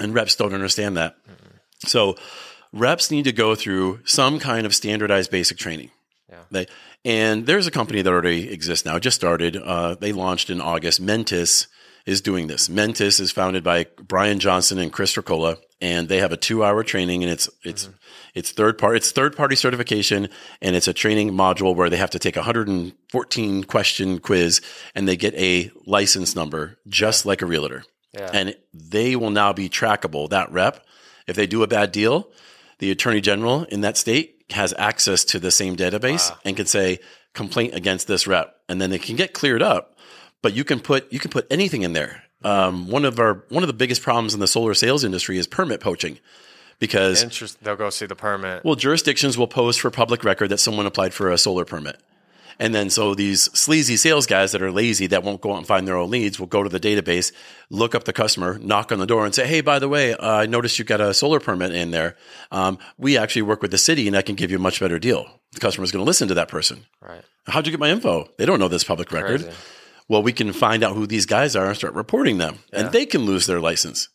and 0.01 0.15
reps 0.15 0.35
don't 0.35 0.55
understand 0.55 0.97
that. 0.97 1.17
So 1.87 2.17
reps 2.73 3.11
need 3.11 3.25
to 3.25 3.33
go 3.33 3.55
through 3.55 4.01
some 4.05 4.39
kind 4.39 4.67
of 4.67 4.75
standardized 4.75 5.31
basic 5.31 5.59
training. 5.59 5.91
Yeah. 6.29 6.43
They 6.51 6.67
and 7.05 7.47
there's 7.47 7.67
a 7.67 7.71
company 7.71 8.03
that 8.03 8.11
already 8.11 8.53
exists 8.53 8.85
now. 8.85 8.99
Just 8.99 9.17
started. 9.17 9.57
Uh, 9.57 9.95
they 9.95 10.13
launched 10.13 10.51
in 10.51 10.61
August. 10.61 11.01
Mentis 11.01 11.67
is 12.07 12.21
doing 12.21 12.47
this. 12.47 12.69
Mentis 12.69 13.21
is 13.21 13.33
founded 13.33 13.65
by 13.65 13.87
Brian 14.07 14.39
Johnson 14.39 14.79
and 14.79 14.93
Chris 14.93 15.15
Ricola, 15.15 15.57
and 15.81 16.09
they 16.09 16.19
have 16.19 16.33
a 16.33 16.37
two-hour 16.37 16.83
training, 16.85 17.23
and 17.23 17.33
it's 17.33 17.49
it's 17.65 17.89
it's 18.35 18.53
third 18.53 18.79
part 18.79 18.97
it's 18.97 19.13
third 19.13 19.37
party 19.37 19.57
certification, 19.57 20.29
and 20.61 20.77
it's 20.77 20.89
a 20.89 20.93
training 20.93 21.33
module 21.33 21.75
where 21.75 21.91
they 21.91 21.97
have 21.97 22.11
to 22.11 22.19
take 22.19 22.37
a 22.37 22.41
114 22.41 23.65
question 23.65 24.19
quiz, 24.19 24.61
and 24.95 25.09
they 25.09 25.17
get 25.17 25.35
a 25.35 25.71
license 25.87 26.37
number 26.37 26.79
just 26.89 27.25
like 27.25 27.43
a 27.43 27.47
realtor, 27.47 27.85
Yeah. 28.13 28.31
and 28.33 28.57
they 28.75 29.15
will 29.17 29.31
now 29.31 29.53
be 29.53 29.69
trackable. 29.69 30.29
That 30.31 30.51
rep, 30.51 30.85
if 31.27 31.37
they 31.37 31.47
do 31.47 31.63
a 31.63 31.67
bad 31.69 31.93
deal, 31.93 32.29
the 32.79 32.91
attorney 32.91 33.21
general 33.21 33.65
in 33.65 33.83
that 33.83 33.97
state 33.97 34.45
has 34.51 34.75
access 34.79 35.25
to 35.27 35.39
the 35.39 35.51
same 35.51 35.77
database 35.77 36.37
and 36.45 36.57
can 36.57 36.67
say 36.67 36.99
complaint 37.35 37.75
against 37.75 38.09
this 38.09 38.27
rep, 38.27 38.57
and 38.69 38.81
then 38.81 38.91
they 38.91 38.99
can 38.99 39.15
get 39.15 39.33
cleared 39.33 39.63
up. 39.63 39.97
But 40.43 40.55
you 40.55 40.65
can 40.65 40.81
put 40.81 41.13
you 41.13 41.19
can 41.21 41.31
put 41.31 41.47
anything 41.51 41.83
in 41.83 41.93
there. 41.93 42.25
Um, 42.43 42.89
one 42.89 43.05
of 43.05 43.21
our 43.21 43.45
one 43.51 43.63
of 43.63 43.69
the 43.69 43.75
biggest 43.75 44.03
problems 44.03 44.35
in 44.35 44.41
the 44.41 44.49
solar 44.49 44.75
sales 44.75 45.05
industry 45.05 45.39
is 45.39 45.47
permit 45.47 45.81
poaching, 45.81 46.19
because 46.79 47.23
Interest. 47.23 47.63
They'll 47.63 47.77
go 47.77 47.91
see 47.91 48.07
the 48.07 48.17
permit. 48.17 48.65
well, 48.65 48.75
jurisdictions 48.75 49.39
will 49.39 49.47
post 49.47 49.81
for 49.81 49.91
public 49.91 50.25
record 50.25 50.49
that 50.49 50.59
someone 50.59 50.87
applied 50.87 51.15
for 51.15 51.31
a 51.31 51.39
solar 51.39 51.65
permit. 51.65 52.01
And 52.59 52.75
then 52.75 52.91
so 52.91 53.15
these 53.15 53.45
sleazy 53.59 53.97
sales 53.97 54.27
guys 54.27 54.53
that 54.53 54.63
are 54.63 54.73
lazy 54.73 55.07
that 55.09 55.23
won't 55.23 55.41
go 55.41 55.53
out 55.53 55.59
and 55.59 55.67
find 55.67 55.87
their 55.87 55.97
own 55.97 56.11
leads 56.11 56.39
will 56.39 56.47
go 56.47 56.63
to 56.63 56.69
the 56.69 56.81
database, 56.81 57.33
look 57.71 57.95
up 57.95 58.05
the 58.05 58.13
customer, 58.13 58.59
knock 58.59 58.93
on 58.93 58.99
the 58.99 59.07
door, 59.07 59.25
and 59.25 59.35
say, 59.35 59.47
"Hey, 59.47 59.61
by 59.61 59.79
the 59.79 59.89
way, 59.89 60.15
uh, 60.15 60.37
I 60.37 60.47
noticed 60.47 60.79
you 60.79 60.85
got 60.85 61.01
a 61.01 61.15
solar 61.15 61.41
permit 61.41 61.75
in 61.75 61.91
there. 61.91 62.17
Um, 62.51 62.79
we 62.99 63.17
actually 63.17 63.43
work 63.43 63.63
with 63.63 63.71
the 63.71 63.79
city, 63.79 64.07
and 64.07 64.17
I 64.17 64.23
can 64.23 64.35
give 64.35 64.51
you 64.51 64.57
a 64.57 64.61
much 64.61 64.81
better 64.81 64.99
deal." 64.99 65.27
The 65.53 65.61
customer 65.61 65.85
is 65.85 65.93
going 65.93 66.05
to 66.05 66.07
listen 66.07 66.29
to 66.29 66.35
that 66.35 66.49
person. 66.49 66.87
Right. 67.01 67.23
How'd 67.47 67.67
you 67.67 67.73
get 67.73 67.81
my 67.81 67.91
info? 67.91 68.29
They 68.39 68.47
don't 68.47 68.61
know 68.61 68.69
this 68.69 68.85
public 68.85 69.11
record. 69.13 69.43
Crazy. 69.43 69.57
Well, 70.09 70.23
we 70.23 70.33
can 70.33 70.53
find 70.53 70.83
out 70.83 70.97
who 70.97 71.07
these 71.07 71.27
guys 71.27 71.55
are 71.55 71.67
and 71.67 71.77
start 71.77 71.95
reporting 71.95 72.39
them, 72.39 72.59
and 72.73 72.91
they 72.91 73.07
can 73.07 73.23
lose 73.27 73.47
their 73.47 73.61
license. 73.61 74.09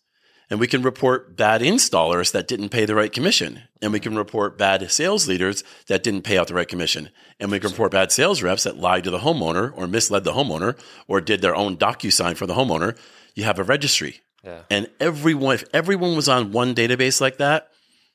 And 0.49 0.59
we 0.59 0.67
can 0.67 0.83
report 0.83 1.35
bad 1.35 1.61
installers 1.61 2.31
that 2.31 2.47
didn't 2.47 2.69
pay 2.69 2.85
the 2.85 2.93
right 2.95 3.11
commission. 3.11 3.63
And 3.81 3.91
we 3.91 3.99
can 3.99 4.15
report 4.15 4.57
bad 4.57 4.89
sales 4.91 5.27
leaders 5.27 5.63
that 5.87 6.03
didn't 6.03 6.21
pay 6.21 6.37
out 6.37 6.47
the 6.47 6.53
right 6.53 6.67
commission. 6.67 7.09
And 7.39 7.51
we 7.51 7.59
can 7.59 7.71
report 7.71 7.91
bad 7.91 8.11
sales 8.11 8.43
reps 8.43 8.63
that 8.63 8.77
lied 8.77 9.03
to 9.05 9.11
the 9.11 9.19
homeowner 9.19 9.71
or 9.75 9.87
misled 9.87 10.23
the 10.23 10.33
homeowner 10.33 10.77
or 11.07 11.19
did 11.19 11.41
their 11.41 11.55
own 11.55 11.77
DocuSign 11.77 12.37
for 12.37 12.45
the 12.45 12.53
homeowner. 12.53 12.97
You 13.33 13.43
have 13.43 13.57
a 13.59 13.63
registry. 13.63 14.21
Yeah. 14.43 14.61
And 14.69 14.87
everyone, 14.99 15.55
if 15.55 15.63
everyone 15.73 16.15
was 16.15 16.29
on 16.29 16.51
one 16.51 16.75
database 16.75 17.19
like 17.19 17.37
that, 17.37 17.71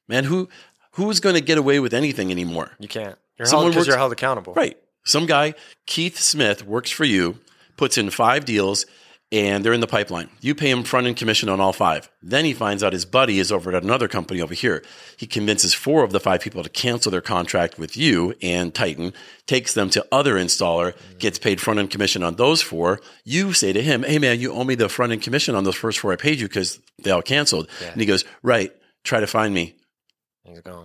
man, 0.09 0.25
who 0.25 0.49
who's 0.93 1.19
going 1.21 1.35
to 1.35 1.41
get 1.41 1.59
away 1.59 1.81
with 1.81 1.93
anything 1.93 2.31
anymore? 2.31 2.71
You 2.79 2.89
can't. 2.89 3.19
You're 3.39 3.47
Someone 3.47 3.65
held 3.65 3.73
because 3.73 3.81
works- 3.83 3.89
you're 3.89 3.99
held 3.99 4.13
accountable. 4.13 4.55
Right. 4.55 4.77
Some 5.05 5.27
guy, 5.27 5.55
Keith 5.87 6.19
Smith, 6.19 6.65
works 6.65 6.91
for 6.91 7.05
you, 7.05 7.39
puts 7.77 7.97
in 7.99 8.11
five 8.11 8.45
deals, 8.45 8.87
and 9.33 9.65
they're 9.65 9.73
in 9.73 9.81
the 9.81 9.87
pipeline. 9.87 10.29
You 10.41 10.55
pay 10.55 10.71
him 10.71 10.83
front 10.83 11.07
end 11.07 11.17
commission 11.17 11.49
on 11.49 11.61
all 11.61 11.73
five. 11.73 12.11
Then 12.23 12.45
he 12.45 12.53
finds 12.53 12.83
out 12.83 12.93
his 12.93 13.05
buddy 13.05 13.39
is 13.39 13.53
over 13.53 13.75
at 13.75 13.83
another 13.83 14.09
company 14.09 14.41
over 14.41 14.55
here. 14.55 14.83
He 15.17 15.27
convinces 15.27 15.73
four 15.73 16.03
of 16.03 16.13
the 16.13 16.21
five 16.21 16.41
people 16.41 16.63
to 16.63 16.69
cancel 16.69 17.13
their 17.13 17.21
contract 17.21 17.79
with 17.79 17.97
you 17.97 18.35
and 18.43 18.75
Titan, 18.75 19.13
takes 19.47 19.75
them 19.75 19.89
to 19.91 20.05
other 20.11 20.35
installer, 20.35 20.95
gets 21.19 21.39
paid 21.39 21.61
front 21.61 21.79
end 21.79 21.91
commission 21.91 22.23
on 22.23 22.37
those 22.37 22.61
four. 22.61 23.01
You 23.25 23.53
say 23.53 23.73
to 23.73 23.83
him, 23.83 24.03
Hey 24.03 24.19
man, 24.19 24.41
you 24.41 24.53
owe 24.53 24.65
me 24.65 24.75
the 24.75 24.89
front 24.89 25.13
end 25.13 25.23
commission 25.23 25.55
on 25.55 25.65
those 25.65 25.77
first 25.77 26.01
four 26.01 26.13
I 26.13 26.17
paid 26.17 26.41
you 26.41 26.49
because 26.49 26.81
they 26.99 27.11
all 27.11 27.23
canceled. 27.23 27.69
And 27.93 28.01
he 28.01 28.07
goes, 28.07 28.25
Right, 28.43 28.73
try 29.05 29.21
to 29.21 29.27
find 29.27 29.55
me. 29.55 29.77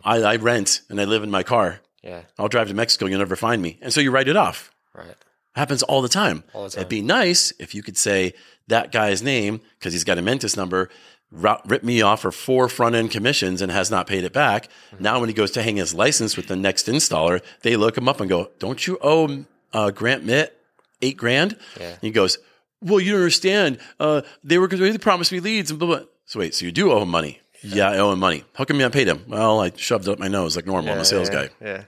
I, 0.03 0.21
I 0.21 0.35
rent 0.35 0.81
and 0.89 1.01
I 1.01 1.05
live 1.05 1.23
in 1.23 1.31
my 1.31 1.43
car. 1.43 1.81
Yeah. 2.03 2.21
I'll 2.37 2.49
drive 2.49 2.67
to 2.67 2.75
Mexico. 2.75 3.07
You'll 3.07 3.19
never 3.19 3.35
find 3.35 3.59
me. 3.61 3.79
And 3.81 3.91
so 3.91 3.99
you 3.99 4.11
write 4.11 4.27
it 4.27 4.37
off. 4.37 4.71
Right. 4.93 5.15
Happens 5.55 5.83
all 5.83 6.01
the 6.01 6.09
time. 6.09 6.43
All 6.53 6.65
the 6.65 6.69
time. 6.69 6.81
It'd 6.81 6.89
be 6.89 7.01
nice 7.01 7.53
if 7.59 7.73
you 7.73 7.81
could 7.81 7.97
say 7.97 8.33
that 8.67 8.91
guy's 8.91 9.23
name 9.23 9.61
because 9.79 9.93
he's 9.93 10.03
got 10.03 10.17
a 10.17 10.21
Mentis 10.21 10.57
number, 10.57 10.89
Ripped 11.31 11.83
me 11.83 12.01
off 12.01 12.21
for 12.21 12.31
four 12.31 12.69
front 12.69 12.95
end 12.95 13.11
commissions 13.11 13.61
and 13.61 13.71
has 13.71 13.91
not 13.91 14.07
paid 14.07 14.23
it 14.23 14.31
back. 14.31 14.67
Mm-hmm. 14.67 15.03
Now, 15.03 15.19
when 15.19 15.27
he 15.27 15.33
goes 15.33 15.51
to 15.51 15.63
hang 15.63 15.75
his 15.75 15.93
license 15.93 16.37
with 16.37 16.47
the 16.47 16.55
next 16.55 16.87
installer, 16.87 17.41
they 17.61 17.75
look 17.75 17.97
him 17.97 18.07
up 18.07 18.21
and 18.21 18.29
go, 18.29 18.51
"Don't 18.57 18.85
you 18.87 18.97
owe 19.01 19.45
uh, 19.73 19.91
Grant 19.91 20.23
Mitt 20.23 20.57
eight 21.01 21.17
grand?" 21.17 21.57
Yeah. 21.77 21.89
And 21.89 22.01
he 22.01 22.11
goes, 22.11 22.37
"Well, 22.79 23.01
you 23.01 23.11
don't 23.11 23.21
understand. 23.21 23.79
Uh, 23.99 24.21
they 24.43 24.57
were 24.57 24.67
going 24.67 24.81
they 24.81 24.97
promised 24.97 25.31
me 25.31 25.41
leads 25.41 25.71
and 25.71 25.79
blah 25.79 25.87
blah." 25.87 26.05
So 26.25 26.39
wait, 26.39 26.55
so 26.55 26.65
you 26.65 26.71
do 26.71 26.91
owe 26.91 27.01
him 27.01 27.09
money? 27.09 27.41
Yeah, 27.61 27.89
I 27.89 27.97
owe 27.97 28.13
him 28.13 28.19
money. 28.19 28.45
How 28.53 28.63
come 28.63 28.77
you 28.77 28.83
haven't 28.83 28.97
paid 28.97 29.07
him? 29.07 29.25
Well, 29.27 29.59
I 29.59 29.71
shoved 29.75 30.07
it 30.07 30.11
up 30.11 30.19
my 30.19 30.29
nose 30.29 30.55
like 30.55 30.67
normal. 30.67 30.93
I'm 30.93 30.99
a 30.99 31.05
sales 31.05 31.29
yeah, 31.29 31.47
guy. 31.47 31.49
Yeah. 31.59 31.83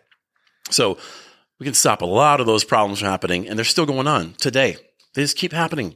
So 0.72 0.98
we 1.60 1.66
can 1.66 1.74
stop 1.74 2.02
a 2.02 2.06
lot 2.06 2.40
of 2.40 2.46
those 2.46 2.64
problems 2.64 3.00
from 3.00 3.08
happening, 3.08 3.48
and 3.48 3.58
they're 3.58 3.66
still 3.66 3.86
going 3.86 4.08
on 4.08 4.34
today. 4.34 4.78
They 5.14 5.24
just 5.24 5.38
keep 5.38 5.54
happening. 5.54 5.96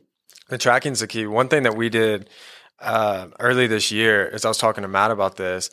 The 0.50 0.58
tracking's 0.58 1.00
the 1.00 1.08
key. 1.08 1.28
One 1.28 1.47
thing 1.47 1.63
that 1.63 1.78
we 1.78 1.89
did 1.89 2.30
uh, 2.80 3.28
early 3.39 3.67
this 3.67 3.91
year 3.91 4.28
is 4.28 4.43
I 4.43 4.50
was 4.50 4.58
talking 4.58 4.82
to 4.82 4.88
Matt 4.88 5.12
about 5.12 5.38
this. 5.38 5.69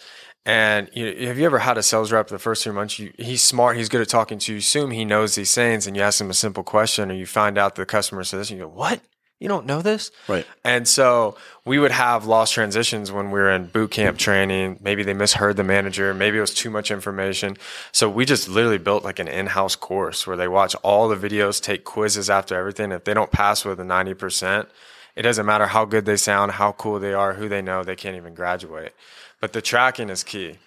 And 0.47 0.89
you 0.95 1.27
have 1.27 1.39
you 1.39 1.45
ever 1.45 1.59
had 1.59 1.77
a 1.77 1.83
sales 1.83 2.11
rep 2.11 2.29
the 2.29 2.39
first 2.39 2.65
three 2.65 2.73
months? 2.73 2.99
You, 2.99 3.13
he's 3.19 3.43
smart. 3.43 3.77
He's 3.77 3.89
good 3.89 4.01
at 4.01 4.09
talking 4.09 4.39
to 4.39 4.53
you. 4.53 4.59
Assume 4.59 4.93
he 4.93 5.05
knows 5.05 5.35
these 5.35 5.55
things, 5.55 5.87
and 5.87 5.97
you 5.97 6.03
ask 6.03 6.21
him 6.21 6.31
a 6.31 6.35
simple 6.35 6.63
question, 6.63 7.11
or 7.11 7.15
you 7.15 7.27
find 7.27 7.59
out 7.59 7.75
the 7.75 7.85
customer 7.85 8.25
says, 8.25 8.51
and 8.51 8.59
you 8.59 8.65
go, 8.65 8.71
"What? 8.71 9.01
You 9.39 9.49
don't 9.49 9.67
know 9.67 9.83
this?" 9.83 10.11
Right. 10.27 10.47
And 10.65 10.87
so 10.89 11.37
we 11.65 11.79
would 11.79 11.91
have 11.93 12.27
lost 12.27 12.55
transitions 12.55 13.13
when 13.13 13.27
we 13.31 13.39
were 13.39 13.51
in 13.51 13.67
boot 13.67 13.91
camp 13.91 14.19
training. 14.19 14.79
Maybe 14.83 15.03
they 15.03 15.15
misheard 15.15 15.57
the 15.57 15.65
manager. 15.65 16.15
Maybe 16.15 16.39
it 16.39 16.41
was 16.41 16.55
too 16.55 16.71
much 16.71 16.91
information. 16.91 17.57
So 17.93 18.09
we 18.09 18.25
just 18.25 18.49
literally 18.49 18.79
built 18.79 19.05
like 19.05 19.19
an 19.19 19.29
in-house 19.29 19.77
course 19.77 20.27
where 20.27 20.37
they 20.37 20.49
watch 20.49 20.75
all 20.77 21.09
the 21.09 21.17
videos, 21.17 21.63
take 21.63 21.85
quizzes 21.85 22.31
after 22.31 22.57
everything. 22.57 22.91
If 22.91 23.05
they 23.05 23.15
don't 23.15 23.31
pass 23.31 23.65
with 23.65 23.79
a 23.81 23.85
90%, 23.85 24.67
it 25.15 25.23
doesn't 25.23 25.47
matter 25.47 25.67
how 25.67 25.85
good 25.85 26.05
they 26.05 26.17
sound, 26.17 26.53
how 26.53 26.73
cool 26.73 26.99
they 26.99 27.13
are, 27.13 27.35
who 27.35 27.49
they 27.49 27.61
know, 27.61 27.83
they 27.83 27.97
can't 27.97 28.17
even 28.17 28.35
graduate. 28.35 28.95
But 29.41 29.53
the 29.53 29.61
tracking 29.61 30.11
is 30.11 30.25
key. 30.25 30.59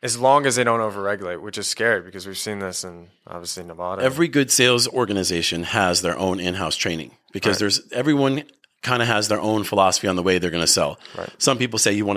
Right. 0.00 0.06
As 0.06 0.18
long 0.18 0.46
as 0.46 0.56
they 0.56 0.64
don't 0.64 0.80
overregulate, 0.80 1.40
which 1.40 1.58
is 1.58 1.66
scary 1.66 2.02
because 2.02 2.26
we've 2.26 2.38
seen 2.38 2.58
this 2.60 2.84
in 2.84 3.08
obviously 3.26 3.64
Nevada. 3.64 4.02
Every 4.02 4.28
good 4.28 4.50
sales 4.50 4.88
organization 4.88 5.64
has 5.64 6.02
their 6.02 6.18
own 6.18 6.40
in-house 6.40 6.76
training 6.76 7.12
because 7.32 7.58
there's 7.58 7.80
everyone 7.92 8.44
kind 8.82 9.02
of 9.02 9.08
has 9.08 9.28
their 9.28 9.40
own 9.40 9.64
philosophy 9.64 10.06
on 10.06 10.14
the 10.16 10.22
way 10.22 10.38
they're 10.38 10.50
going 10.50 10.62
to 10.62 10.66
sell. 10.66 11.00
Right. 11.16 11.28
Some 11.38 11.58
people 11.58 11.78
say 11.80 11.92
you 11.92 12.06
want 12.06 12.16